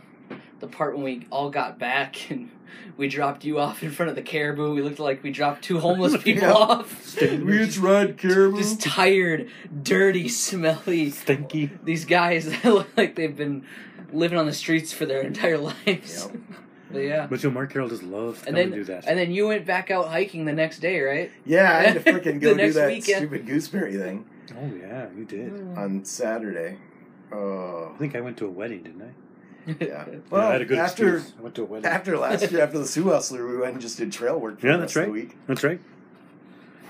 the 0.60 0.68
part 0.68 0.94
when 0.96 1.04
we 1.04 1.26
all 1.32 1.50
got 1.50 1.80
back 1.80 2.30
and 2.30 2.52
we 2.96 3.08
dropped 3.08 3.44
you 3.44 3.58
off 3.58 3.82
in 3.82 3.90
front 3.90 4.12
of 4.12 4.16
the 4.16 4.22
caribou. 4.22 4.76
We 4.76 4.84
looked 4.84 5.00
like 5.00 5.24
we 5.24 5.32
dropped 5.32 5.64
two 5.64 5.80
homeless 5.80 6.16
people 6.24 6.44
Yeah. 6.44 6.54
off. 6.54 7.20
We 7.20 7.58
just 7.58 7.80
ride 7.80 8.18
caribou. 8.20 8.58
Just 8.60 8.80
tired, 8.82 9.50
dirty, 9.82 10.28
smelly. 10.30 11.10
Stinky. 11.10 11.72
These 11.84 12.06
guys 12.06 12.46
that 12.46 12.64
look 12.72 12.90
like 12.96 13.16
they've 13.16 13.36
been 13.36 13.66
living 14.14 14.38
on 14.38 14.46
the 14.46 14.54
streets 14.54 14.92
for 14.94 15.06
their 15.06 15.22
entire 15.32 15.58
lives. 15.58 16.28
Yep. 16.32 16.42
But 16.92 17.00
yeah. 17.04 17.26
But 17.30 17.42
you 17.42 17.48
know, 17.50 17.54
Mark 17.54 17.72
Carroll 17.72 17.88
just 17.88 18.04
loves 18.04 18.42
to 18.42 18.50
And 18.50 18.58
then, 18.58 18.66
and 18.66 18.74
do 18.74 18.84
that. 18.84 19.08
and 19.08 19.18
then 19.18 19.32
you 19.32 19.48
went 19.48 19.66
back 19.66 19.90
out 19.92 20.10
hiking 20.10 20.44
the 20.44 20.52
next 20.52 20.80
day, 20.80 21.00
right? 21.00 21.32
yeah, 21.46 21.78
I 21.78 21.84
had 21.84 22.04
to 22.04 22.12
freaking 22.14 22.42
go 22.42 22.54
do 22.54 22.74
that 22.74 22.88
weekend. 22.90 23.18
stupid 23.20 23.48
gooseberry 23.48 23.96
thing 23.96 24.26
oh 24.60 24.70
yeah, 24.78 25.08
you 25.16 25.24
did. 25.24 25.54
Mm. 25.54 25.78
on 25.78 26.04
Saturday. 26.04 26.80
Oh, 27.32 27.94
I 27.96 27.98
think 27.98 28.14
I 28.18 28.20
went 28.20 28.36
to 28.40 28.46
a 28.46 28.50
wedding, 28.50 28.84
didn't 28.84 29.04
I? 29.04 29.76
yeah. 29.80 30.06
yeah, 30.06 30.06
Well, 30.30 30.48
I 30.50 30.52
had 30.52 30.62
a 30.64 30.66
good 30.66 30.80
after 30.80 31.16
excuse. 31.16 31.34
I 31.40 31.42
went 31.44 31.56
to 31.56 31.62
a 31.62 31.66
wedding. 31.66 31.90
after 31.90 32.18
last 32.18 32.52
year, 32.52 32.60
after 32.62 32.78
the 32.80 32.86
Sioux 32.86 33.06
Hustler, 33.06 33.48
we 33.48 33.56
went 33.58 33.72
and 33.72 33.82
just 33.82 33.98
did 33.98 34.12
trail 34.12 34.38
work 34.38 34.60
for 34.60 34.68
Yeah, 34.68 34.74
the 34.74 34.80
that's 34.80 34.96
rest 34.98 35.08
of 35.08 35.14
right. 35.14 35.22
the 35.22 35.28
week. 35.28 35.38
That's 35.48 35.64
right. 35.64 35.80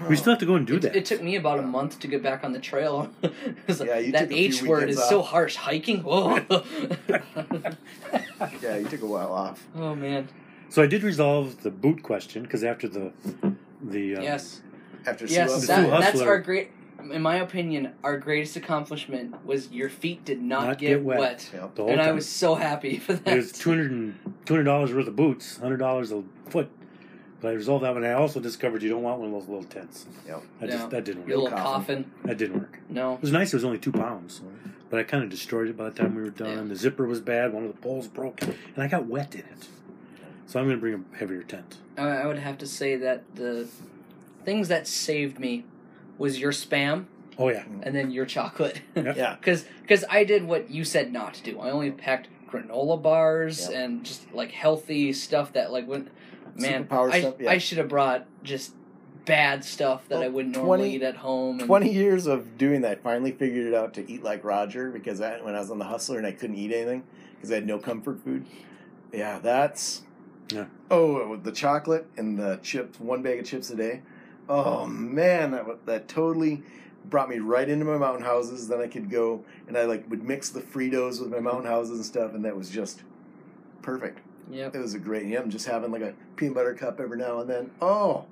We 0.09 0.15
still 0.15 0.33
have 0.33 0.39
to 0.39 0.45
go 0.45 0.55
and 0.55 0.65
do 0.67 0.75
it, 0.75 0.81
that. 0.83 0.95
it 0.95 1.05
took 1.05 1.21
me 1.21 1.35
about 1.35 1.59
a 1.59 1.61
month 1.63 1.99
to 1.99 2.07
get 2.07 2.21
back 2.23 2.43
on 2.43 2.53
the 2.53 2.59
trail. 2.59 3.09
Like, 3.23 3.79
Yeah, 3.87 3.97
you 3.99 4.11
that 4.11 4.29
took 4.29 4.31
a 4.31 4.35
few 4.35 4.45
H 4.45 4.63
word 4.63 4.89
is 4.89 4.95
weekends 4.97 5.09
so 5.09 5.21
harsh. 5.21 5.55
Hiking? 5.55 5.99
Whoa. 6.03 6.39
Yeah, 8.61 8.77
you 8.77 8.87
took 8.87 9.01
a 9.01 9.05
while 9.07 9.31
off. 9.31 9.65
oh, 9.75 9.95
man. 9.95 10.27
so 10.69 10.81
I 10.81 10.87
did 10.87 11.03
resolve 11.03 11.61
the 11.63 11.71
boot 11.71 12.03
question 12.03 12.43
because 12.43 12.63
after 12.63 12.87
the 12.87 13.11
the 13.83 14.15
um, 14.17 14.23
yes. 14.23 14.61
After 15.05 15.27
Sioux 15.27 15.33
Yes, 15.35 15.51
Hustler. 15.51 15.75
that, 15.89 15.99
that's 16.01 16.21
our 16.21 16.39
great. 16.39 16.71
In 17.11 17.21
my 17.23 17.37
opinion, 17.37 17.93
our 18.03 18.17
greatest 18.19 18.55
accomplishment 18.55 19.43
was 19.43 19.71
your 19.71 19.89
feet 19.89 20.23
did 20.23 20.39
not, 20.39 20.67
Not 20.67 20.77
get, 20.77 20.89
get 20.89 21.03
wet. 21.03 21.19
wet, 21.19 21.49
Yep. 21.51 21.75
the 21.75 21.81
whole 21.81 21.91
and 21.91 21.99
I 21.99 22.11
was 22.11 22.29
so 22.29 22.53
happy 22.53 22.99
for 22.99 23.13
that. 23.13 23.33
It 23.33 23.37
was 23.37 23.51
two 23.51 23.71
hundred 23.71 24.13
two 24.45 24.53
hundred 24.53 24.65
dollars 24.65 24.93
worth 24.93 25.07
of 25.07 25.15
boots, 25.15 25.57
hundred 25.57 25.77
dollars 25.77 26.11
a 26.11 26.23
foot. 26.49 26.69
But 27.41 27.49
I 27.49 27.51
resolved 27.53 27.83
that 27.83 27.93
one. 27.93 28.03
I 28.05 28.13
also 28.13 28.39
discovered 28.39 28.83
you 28.83 28.89
don't 28.89 29.01
want 29.01 29.19
one 29.19 29.29
of 29.29 29.33
those 29.33 29.49
little 29.49 29.63
tents. 29.63 30.05
Yep. 30.27 30.43
That 30.59 30.69
No. 30.69 30.71
just 30.75 30.89
that 30.91 31.03
didn't 31.05 31.21
work. 31.21 31.29
Your 31.29 31.37
work. 31.39 31.43
little 31.51 31.57
coffin. 31.65 32.03
coffin. 32.03 32.11
That 32.27 32.37
didn't 32.37 32.59
work. 32.59 32.79
No. 32.89 33.15
It 33.15 33.21
was 33.21 33.31
nice. 33.31 33.51
It 33.53 33.55
was 33.55 33.63
only 33.65 33.79
two 33.79 33.91
pounds, 33.91 34.41
but 34.89 34.99
I 34.99 35.03
kind 35.03 35.23
of 35.23 35.29
destroyed 35.29 35.67
it 35.69 35.75
by 35.77 35.89
the 35.89 35.91
time 35.99 36.13
we 36.15 36.21
were 36.21 36.29
done. 36.29 36.57
Yeah. 36.57 36.63
The 36.63 36.75
zipper 36.75 37.07
was 37.07 37.19
bad. 37.19 37.51
One 37.53 37.65
of 37.65 37.71
the 37.73 37.81
poles 37.81 38.07
broke, 38.07 38.41
and 38.43 38.55
I 38.77 38.87
got 38.87 39.07
wet 39.07 39.33
in 39.33 39.41
it. 39.41 39.67
So 40.45 40.59
I'm 40.59 40.65
going 40.65 40.77
to 40.77 40.81
bring 40.81 40.93
a 41.13 41.17
heavier 41.17 41.43
tent. 41.43 41.77
I, 41.97 42.07
I 42.07 42.27
would 42.27 42.37
have 42.39 42.57
to 42.59 42.67
say 42.67 42.95
that 42.97 43.23
the 43.35 43.67
things 44.45 44.67
that 44.67 44.85
saved 44.87 45.39
me 45.39 45.65
was 46.17 46.39
your 46.39 46.51
spam 46.51 47.05
Oh 47.39 47.47
yeah, 47.49 47.63
and 47.81 47.95
then 47.95 48.11
your 48.11 48.25
chocolate. 48.25 48.81
Yeah. 48.95 49.13
Yeah. 49.17 49.35
Because 49.39 50.05
I 50.09 50.23
did 50.25 50.43
what 50.45 50.69
you 50.69 50.83
said 50.83 51.11
not 51.11 51.33
to 51.35 51.43
do. 51.43 51.59
I 51.59 51.71
only 51.71 51.89
packed 51.91 52.27
granola 52.51 53.01
bars 53.01 53.69
Yep. 53.69 53.79
and 53.79 54.03
just 54.03 54.31
like 54.33 54.51
healthy 54.51 55.11
stuff 55.13 55.53
that 55.53 55.71
like 55.71 55.87
when 55.87 56.09
man 56.55 56.85
Superpower 56.85 57.11
I, 57.11 57.19
stuff, 57.21 57.35
yeah. 57.39 57.51
I 57.51 57.57
should 57.57 57.77
have 57.77 57.89
brought 57.89 58.25
just 58.43 58.73
bad 59.25 59.63
stuff 59.63 60.07
that 60.07 60.15
Well, 60.15 60.23
I 60.23 60.27
wouldn't 60.29 60.55
20 60.55 60.67
normally 60.67 60.95
eat 60.95 61.03
at 61.03 61.17
home. 61.17 61.59
And, 61.59 61.67
20 61.67 61.91
years 61.91 62.27
of 62.27 62.57
doing 62.57 62.81
that, 62.81 63.03
finally 63.03 63.31
figured 63.31 63.67
it 63.67 63.73
out 63.73 63.93
to 63.95 64.11
eat 64.11 64.23
like 64.23 64.43
Roger 64.43 64.89
because 64.89 65.21
I, 65.21 65.41
when 65.41 65.55
I 65.55 65.59
was 65.59 65.71
on 65.71 65.79
the 65.79 65.85
Hustler 65.85 66.17
and 66.17 66.27
I 66.27 66.31
couldn't 66.31 66.57
eat 66.57 66.71
anything 66.71 67.03
because 67.35 67.51
I 67.51 67.55
had 67.55 67.67
no 67.67 67.79
comfort 67.79 68.23
food. 68.23 68.45
Yeah, 69.11 69.39
that's. 69.39 70.03
Yeah. 70.51 70.65
Oh, 70.89 71.37
the 71.37 71.51
chocolate 71.51 72.07
and 72.17 72.37
the 72.37 72.59
chips, 72.61 72.99
one 72.99 73.21
bag 73.21 73.39
of 73.39 73.45
chips 73.45 73.69
a 73.69 73.75
day. 73.75 74.01
Oh 74.49 74.85
man, 74.85 75.51
that 75.51 75.85
that 75.85 76.07
totally 76.07 76.63
brought 77.05 77.29
me 77.29 77.39
right 77.39 77.69
into 77.69 77.85
my 77.85 77.97
mountain 77.97 78.25
houses. 78.25 78.67
Then 78.67 78.81
I 78.81 78.87
could 78.87 79.09
go 79.09 79.45
and 79.67 79.77
I 79.77 79.85
like 79.85 80.09
would 80.09 80.23
mix 80.23 80.49
the 80.49 80.61
Fritos 80.61 81.21
with 81.21 81.29
my 81.29 81.39
mountain 81.39 81.65
houses 81.65 81.97
and 81.97 82.05
stuff, 82.05 82.33
and 82.33 82.43
that 82.43 82.55
was 82.55 82.69
just 82.69 83.03
perfect. 83.81 84.19
Yep. 84.49 84.75
It 84.75 84.79
was 84.79 84.93
a 84.93 84.99
great. 84.99 85.27
Yeah, 85.27 85.39
I'm 85.39 85.49
just 85.49 85.67
having 85.67 85.91
like 85.91 86.01
a 86.01 86.13
peanut 86.35 86.55
butter 86.55 86.73
cup 86.73 86.99
every 86.99 87.17
now 87.17 87.39
and 87.39 87.49
then. 87.49 87.71
Oh, 87.81 88.25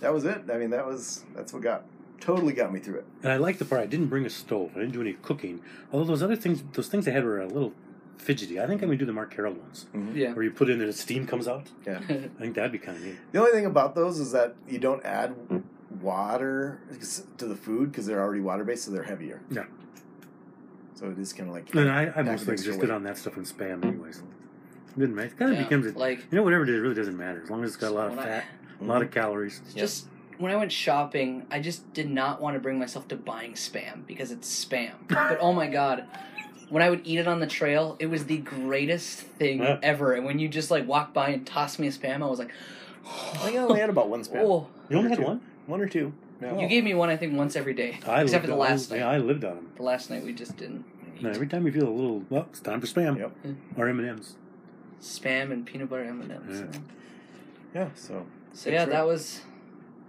that 0.00 0.12
was 0.12 0.24
it. 0.24 0.42
I 0.50 0.58
mean, 0.58 0.70
that 0.70 0.86
was 0.86 1.24
that's 1.34 1.52
what 1.52 1.62
got 1.62 1.84
totally 2.20 2.52
got 2.52 2.72
me 2.72 2.80
through 2.80 2.98
it. 2.98 3.06
and 3.22 3.32
I 3.32 3.36
like 3.36 3.58
the 3.58 3.64
part. 3.64 3.82
I 3.82 3.86
didn't 3.86 4.06
bring 4.06 4.26
a 4.26 4.30
stove. 4.30 4.72
I 4.74 4.80
didn't 4.80 4.92
do 4.92 5.00
any 5.00 5.14
cooking. 5.14 5.60
Although 5.92 6.06
those 6.06 6.22
other 6.22 6.36
things, 6.36 6.62
those 6.72 6.88
things 6.88 7.06
I 7.06 7.10
had 7.12 7.24
were 7.24 7.40
a 7.40 7.46
little 7.46 7.72
fidgety. 8.18 8.58
I 8.60 8.66
think 8.66 8.82
I'm 8.82 8.88
going 8.88 8.98
to 8.98 9.02
do 9.02 9.06
the 9.06 9.12
Mark 9.12 9.34
Harold 9.34 9.58
ones, 9.58 9.86
mm-hmm. 9.94 10.16
Yeah. 10.16 10.32
where 10.32 10.44
you 10.44 10.50
put 10.50 10.70
in 10.70 10.80
and 10.80 10.88
the 10.88 10.92
steam 10.92 11.26
comes 11.26 11.46
out. 11.46 11.70
Yeah. 11.86 11.98
I 12.08 12.28
think 12.40 12.54
that'd 12.54 12.72
be 12.72 12.78
kind 12.78 12.96
of 12.96 13.04
neat. 13.04 13.16
The 13.32 13.38
only 13.38 13.52
thing 13.52 13.66
about 13.66 13.94
those 13.94 14.18
is 14.18 14.32
that 14.32 14.54
you 14.68 14.78
don't 14.78 15.04
add 15.04 15.30
hmm. 15.30 15.58
water 16.00 16.80
to 17.38 17.46
the 17.46 17.56
food 17.56 17.92
because 17.92 18.06
they're 18.06 18.20
already 18.20 18.40
water 18.40 18.64
based, 18.64 18.84
so 18.84 18.90
they're 18.90 19.02
heavier. 19.02 19.40
Yeah. 19.50 19.64
So 20.94 21.10
it 21.10 21.18
is 21.18 21.32
kind 21.32 21.48
of 21.50 21.54
like 21.54 21.74
And 21.74 21.90
I, 21.90 22.10
I 22.16 22.22
mostly 22.22 22.32
extra 22.32 22.52
existed 22.52 22.88
weight. 22.88 22.90
on 22.90 23.02
that 23.04 23.18
stuff 23.18 23.36
in 23.36 23.44
spam, 23.44 23.84
anyways. 23.84 24.22
It 24.96 25.00
didn't 25.00 25.14
matter. 25.14 25.28
It 25.28 25.38
kind 25.38 25.52
of 25.52 25.58
Yeah, 25.58 25.64
becomes, 25.64 25.86
a, 25.86 25.98
like 25.98 26.18
you 26.30 26.36
know, 26.36 26.42
whatever 26.42 26.64
it 26.64 26.70
is, 26.70 26.76
it 26.76 26.80
really 26.80 26.94
doesn't 26.94 27.16
matter 27.16 27.42
as 27.42 27.50
long 27.50 27.62
as 27.64 27.70
it's 27.70 27.76
got 27.76 27.90
a 27.90 27.94
lot 27.94 28.08
of 28.12 28.16
fat, 28.16 28.44
a 28.80 28.84
lot 28.84 29.02
of 29.02 29.08
mm-hmm. 29.08 29.14
calories. 29.18 29.60
Yep. 29.68 29.76
just 29.76 30.06
when 30.38 30.52
I 30.52 30.56
went 30.56 30.72
shopping, 30.72 31.46
I 31.50 31.60
just 31.60 31.92
did 31.94 32.10
not 32.10 32.40
want 32.40 32.54
to 32.54 32.60
bring 32.60 32.78
myself 32.78 33.08
to 33.08 33.16
buying 33.16 33.52
spam 33.54 34.06
because 34.06 34.30
it's 34.30 34.64
spam. 34.64 34.92
but 35.08 35.38
oh 35.40 35.52
my 35.52 35.66
god, 35.66 36.04
when 36.68 36.82
I 36.82 36.90
would 36.90 37.02
eat 37.04 37.18
it 37.18 37.28
on 37.28 37.40
the 37.40 37.46
trail, 37.46 37.96
it 37.98 38.06
was 38.06 38.24
the 38.26 38.38
greatest 38.38 39.20
thing 39.20 39.62
Yeah. 39.62 39.78
ever. 39.82 40.14
And 40.14 40.24
when 40.24 40.38
you 40.38 40.48
just 40.48 40.70
like 40.70 40.86
walk 40.86 41.12
by 41.12 41.30
and 41.30 41.46
toss 41.46 41.78
me 41.78 41.86
a 41.88 41.90
spam, 41.90 42.22
I 42.22 42.26
was 42.26 42.38
like, 42.38 42.52
I 43.06 43.36
think 43.38 43.56
I 43.56 43.60
only 43.60 43.80
had 43.80 43.90
about 43.90 44.08
one 44.08 44.22
spam, 44.22 44.42
oh. 44.44 44.66
You 44.88 44.98
only 44.98 45.10
One 45.10 45.10
had 45.10 45.18
two. 45.18 45.24
one. 45.24 45.40
one 45.66 45.80
or 45.80 45.88
two. 45.88 46.12
Yeah. 46.40 46.58
You 46.58 46.68
gave 46.68 46.84
me 46.84 46.92
one, 46.94 47.08
I 47.08 47.16
think, 47.16 47.34
once 47.36 47.56
every 47.56 47.72
day, 47.72 47.98
I 48.06 48.22
except 48.22 48.42
for 48.42 48.48
the 48.48 48.52
on- 48.54 48.58
last 48.58 48.90
night. 48.90 48.98
Yeah, 48.98 49.08
I 49.08 49.18
lived 49.18 49.44
on 49.44 49.56
them. 49.56 49.70
The 49.76 49.82
last 49.82 50.10
night 50.10 50.22
we 50.24 50.32
just 50.32 50.56
didn't. 50.56 50.84
Eat. 51.16 51.22
No, 51.22 51.30
every 51.30 51.46
time 51.46 51.64
you 51.66 51.72
feel 51.72 51.88
a 51.88 51.90
little, 51.90 52.24
well, 52.28 52.46
it's 52.50 52.60
time 52.60 52.80
for 52.80 52.86
spam 52.86 53.18
Yep. 53.18 53.32
or 53.78 53.88
M 53.88 53.98
and 54.00 54.08
M's. 54.08 54.36
Spam 55.00 55.52
and 55.52 55.64
peanut 55.66 55.88
butter 55.90 56.04
M 56.04 56.20
and 56.22 56.32
M's. 56.32 56.60
Yeah. 56.60 56.80
Yeah. 57.74 57.88
So 57.94 58.26
So 58.52 58.70
yeah, 58.70 58.84
Good 58.84 58.94
that 58.94 59.06
was 59.06 59.40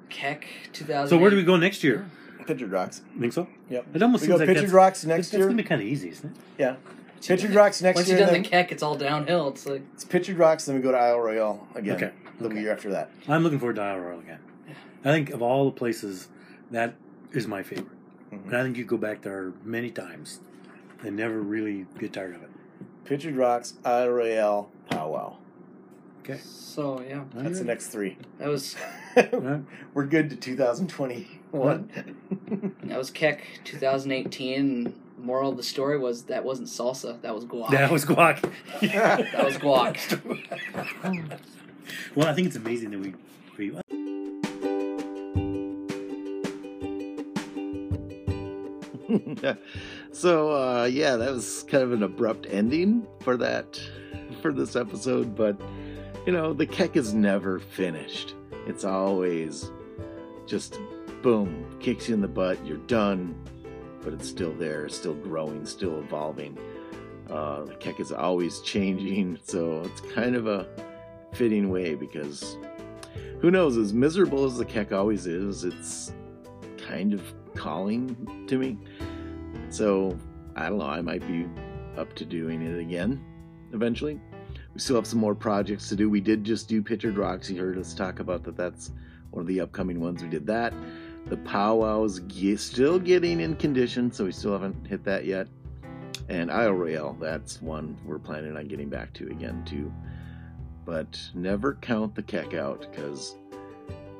Keck 0.09 0.47
2000. 0.73 1.09
So 1.09 1.17
where 1.21 1.29
do 1.29 1.35
we 1.35 1.43
go 1.43 1.57
next 1.57 1.83
year? 1.83 2.09
Pictured 2.45 2.71
Rocks. 2.71 3.01
Think 3.19 3.33
so? 3.33 3.47
Yep. 3.69 3.87
It 3.93 4.01
almost 4.01 4.21
We 4.21 4.27
seems 4.27 4.39
go 4.39 4.45
like 4.45 4.55
Pictured 4.55 4.71
Rocks 4.73 5.03
next 5.05 5.33
year. 5.33 5.41
It's 5.41 5.47
gonna 5.47 5.61
be 5.61 5.67
kind 5.67 5.81
of 5.81 5.87
easy, 5.87 6.09
isn't 6.09 6.29
it? 6.29 6.37
Yeah. 6.57 6.75
Pictured 7.21 7.51
Rocks 7.51 7.81
next 7.81 7.97
Once 7.97 8.07
year. 8.07 8.17
you've 8.19 8.27
done 8.27 8.33
then 8.35 8.43
the 8.43 8.49
Keck, 8.49 8.71
it's 8.71 8.81
all 8.83 8.95
downhill. 8.95 9.49
It's 9.49 9.65
like 9.65 9.81
it's 9.93 10.05
Pictured 10.05 10.37
Rocks, 10.37 10.65
then 10.65 10.75
we 10.75 10.81
go 10.81 10.91
to 10.91 10.97
Isle 10.97 11.19
Royale 11.19 11.67
again. 11.75 11.95
Okay. 11.95 12.11
The 12.39 12.45
Okay. 12.45 12.61
year 12.61 12.71
after 12.71 12.89
that. 12.91 13.09
I'm 13.27 13.43
looking 13.43 13.59
forward 13.59 13.75
to 13.77 13.81
Isle 13.81 13.99
Royale 13.99 14.19
again. 14.19 14.39
I 15.03 15.11
think 15.11 15.31
of 15.31 15.41
all 15.41 15.65
the 15.65 15.71
places, 15.71 16.27
that 16.71 16.93
is 17.33 17.47
my 17.47 17.63
favorite. 17.63 17.87
Mhm. 18.31 18.45
And 18.45 18.55
I 18.57 18.63
think 18.63 18.77
you 18.77 18.85
go 18.85 18.97
back 18.97 19.21
there 19.23 19.51
many 19.63 19.89
times 19.89 20.39
and 21.03 21.15
never 21.15 21.41
really 21.41 21.85
get 21.99 22.13
tired 22.13 22.35
of 22.35 22.43
it. 22.43 22.49
Pictured 23.05 23.35
Rocks, 23.35 23.73
Isle 23.83 24.09
Royale, 24.09 24.69
Powwow. 24.89 25.35
Okay. 26.21 26.39
so. 26.43 27.01
Yeah, 27.07 27.23
That's 27.33 27.59
the 27.59 27.65
next 27.65 27.87
three. 27.87 28.17
that 28.37 28.49
was 28.49 28.75
We're 29.93 30.05
good 30.05 30.29
to 30.29 30.35
2021. 30.35 31.89
that 32.83 32.97
was 32.97 33.09
Keck 33.11 33.41
2018. 33.63 34.53
And 34.59 34.93
moral 35.17 35.51
of 35.51 35.57
the 35.57 35.63
story 35.63 35.97
was 35.97 36.23
that 36.23 36.43
wasn't 36.43 36.67
salsa. 36.67 37.21
That 37.21 37.33
was 37.33 37.45
guac. 37.45 37.71
That 37.71 37.91
was 37.91 38.05
guac. 38.05 38.41
That 38.81 39.45
was 39.45 39.57
guac. 39.57 40.21
well, 42.15 42.27
I 42.27 42.33
think 42.33 42.47
it's 42.47 42.55
amazing 42.55 42.91
that 42.91 42.99
we. 42.99 43.13
we 43.57 43.79
so 50.11 50.51
uh, 50.51 50.85
yeah, 50.85 51.15
that 51.15 51.31
was 51.31 51.63
kind 51.63 51.83
of 51.83 51.93
an 51.93 52.03
abrupt 52.03 52.45
ending 52.49 53.07
for 53.21 53.37
that 53.37 53.79
for 54.41 54.53
this 54.53 54.75
episode, 54.75 55.35
but 55.35 55.59
you 56.25 56.33
know 56.33 56.53
the 56.53 56.65
Keck 56.65 56.95
is 56.95 57.13
never 57.13 57.59
finished. 57.59 58.35
It's 58.65 58.83
always 58.83 59.71
just 60.45 60.79
boom, 61.21 61.77
kicks 61.79 62.07
you 62.07 62.15
in 62.15 62.21
the 62.21 62.27
butt. 62.27 62.63
You're 62.65 62.77
done, 62.77 63.35
but 64.03 64.13
it's 64.13 64.27
still 64.27 64.53
there, 64.53 64.87
still 64.89 65.13
growing, 65.13 65.65
still 65.65 65.99
evolving. 65.99 66.57
Uh, 67.29 67.65
the 67.65 67.75
Keck 67.75 67.99
is 67.99 68.11
always 68.11 68.59
changing, 68.61 69.39
so 69.43 69.81
it's 69.81 70.01
kind 70.13 70.35
of 70.35 70.47
a 70.47 70.67
fitting 71.33 71.69
way 71.69 71.95
because 71.95 72.57
who 73.41 73.51
knows? 73.51 73.77
As 73.77 73.93
miserable 73.93 74.45
as 74.45 74.57
the 74.57 74.65
Keck 74.65 74.91
always 74.91 75.27
is, 75.27 75.63
it's 75.63 76.13
kind 76.77 77.13
of 77.13 77.21
calling 77.55 78.45
to 78.47 78.57
me. 78.57 78.77
So 79.69 80.17
I 80.55 80.69
don't 80.69 80.79
know. 80.79 80.85
I 80.85 81.01
might 81.01 81.25
be 81.27 81.47
up 81.97 82.13
to 82.15 82.25
doing 82.25 82.61
it 82.61 82.79
again 82.79 83.23
eventually. 83.73 84.19
We 84.73 84.79
still 84.79 84.95
have 84.95 85.07
some 85.07 85.19
more 85.19 85.35
projects 85.35 85.89
to 85.89 85.95
do. 85.95 86.09
We 86.09 86.21
did 86.21 86.43
just 86.43 86.67
do 86.67 86.81
Pictured 86.81 87.17
Rocks. 87.17 87.49
You 87.49 87.59
heard 87.59 87.77
us 87.77 87.93
talk 87.93 88.19
about 88.19 88.43
that. 88.43 88.55
That's 88.55 88.91
one 89.31 89.41
of 89.41 89.47
the 89.47 89.59
upcoming 89.59 89.99
ones. 89.99 90.21
We 90.21 90.29
did 90.29 90.45
that. 90.47 90.73
The 91.25 91.37
powwows 91.37 92.21
still 92.57 92.99
getting 92.99 93.41
in 93.41 93.55
condition, 93.55 94.11
so 94.11 94.25
we 94.25 94.31
still 94.31 94.53
haven't 94.53 94.87
hit 94.87 95.03
that 95.03 95.25
yet. 95.25 95.47
And 96.29 96.51
Isle 96.51 96.73
Royale, 96.73 97.17
that's 97.19 97.61
one 97.61 97.97
we're 98.05 98.19
planning 98.19 98.55
on 98.55 98.67
getting 98.67 98.89
back 98.89 99.13
to 99.13 99.27
again 99.27 99.63
too. 99.65 99.91
But 100.85 101.19
never 101.33 101.75
count 101.75 102.15
the 102.15 102.23
keck 102.23 102.53
out 102.53 102.87
because 102.89 103.35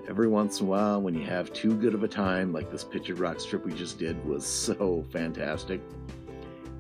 every 0.10 0.28
once 0.28 0.60
in 0.60 0.68
a 0.68 0.70
while, 0.70 1.02
when 1.02 1.14
you 1.14 1.26
have 1.26 1.54
too 1.54 1.76
good 1.76 1.94
of 1.94 2.04
a 2.04 2.08
time, 2.08 2.52
like 2.52 2.72
this 2.72 2.84
Pictured 2.84 3.20
Rocks 3.20 3.46
trip 3.46 3.66
we 3.66 3.74
just 3.74 4.00
did 4.00 4.24
was 4.26 4.46
so 4.46 5.06
fantastic, 5.12 5.82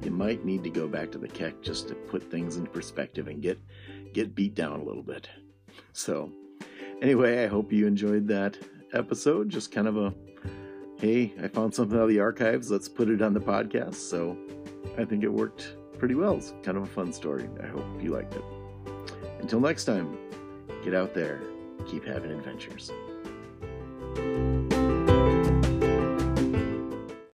you 0.07 0.13
might 0.13 0.45
need 0.45 0.63
to 0.63 0.69
go 0.69 0.87
back 0.87 1.11
to 1.11 1.17
the 1.17 1.27
keck 1.27 1.61
just 1.61 1.89
to 1.89 1.93
put 1.93 2.31
things 2.31 2.55
into 2.55 2.69
perspective 2.69 3.27
and 3.27 3.41
get 3.41 3.59
get 4.13 4.33
beat 4.33 4.55
down 4.55 4.79
a 4.79 4.83
little 4.83 5.03
bit. 5.03 5.27
So, 5.91 6.31
anyway, 7.01 7.43
I 7.43 7.47
hope 7.47 7.73
you 7.73 7.85
enjoyed 7.85 8.25
that 8.29 8.57
episode. 8.93 9.49
Just 9.49 9.69
kind 9.69 9.85
of 9.85 9.97
a 9.97 10.13
hey, 10.97 11.33
I 11.43 11.49
found 11.49 11.75
something 11.75 11.97
out 11.97 12.03
of 12.03 12.09
the 12.09 12.21
archives. 12.21 12.71
Let's 12.71 12.87
put 12.87 13.09
it 13.09 13.21
on 13.21 13.33
the 13.33 13.41
podcast. 13.41 13.95
So, 13.95 14.37
I 14.97 15.03
think 15.03 15.25
it 15.25 15.27
worked 15.27 15.75
pretty 15.99 16.15
well. 16.15 16.37
It's 16.37 16.53
kind 16.63 16.77
of 16.77 16.83
a 16.83 16.87
fun 16.87 17.11
story. 17.11 17.49
I 17.61 17.67
hope 17.67 17.85
you 18.01 18.13
liked 18.13 18.33
it. 18.33 18.43
Until 19.41 19.59
next 19.59 19.83
time, 19.83 20.17
get 20.85 20.93
out 20.93 21.13
there, 21.13 21.41
keep 21.85 22.05
having 22.05 22.31
adventures. 22.31 22.93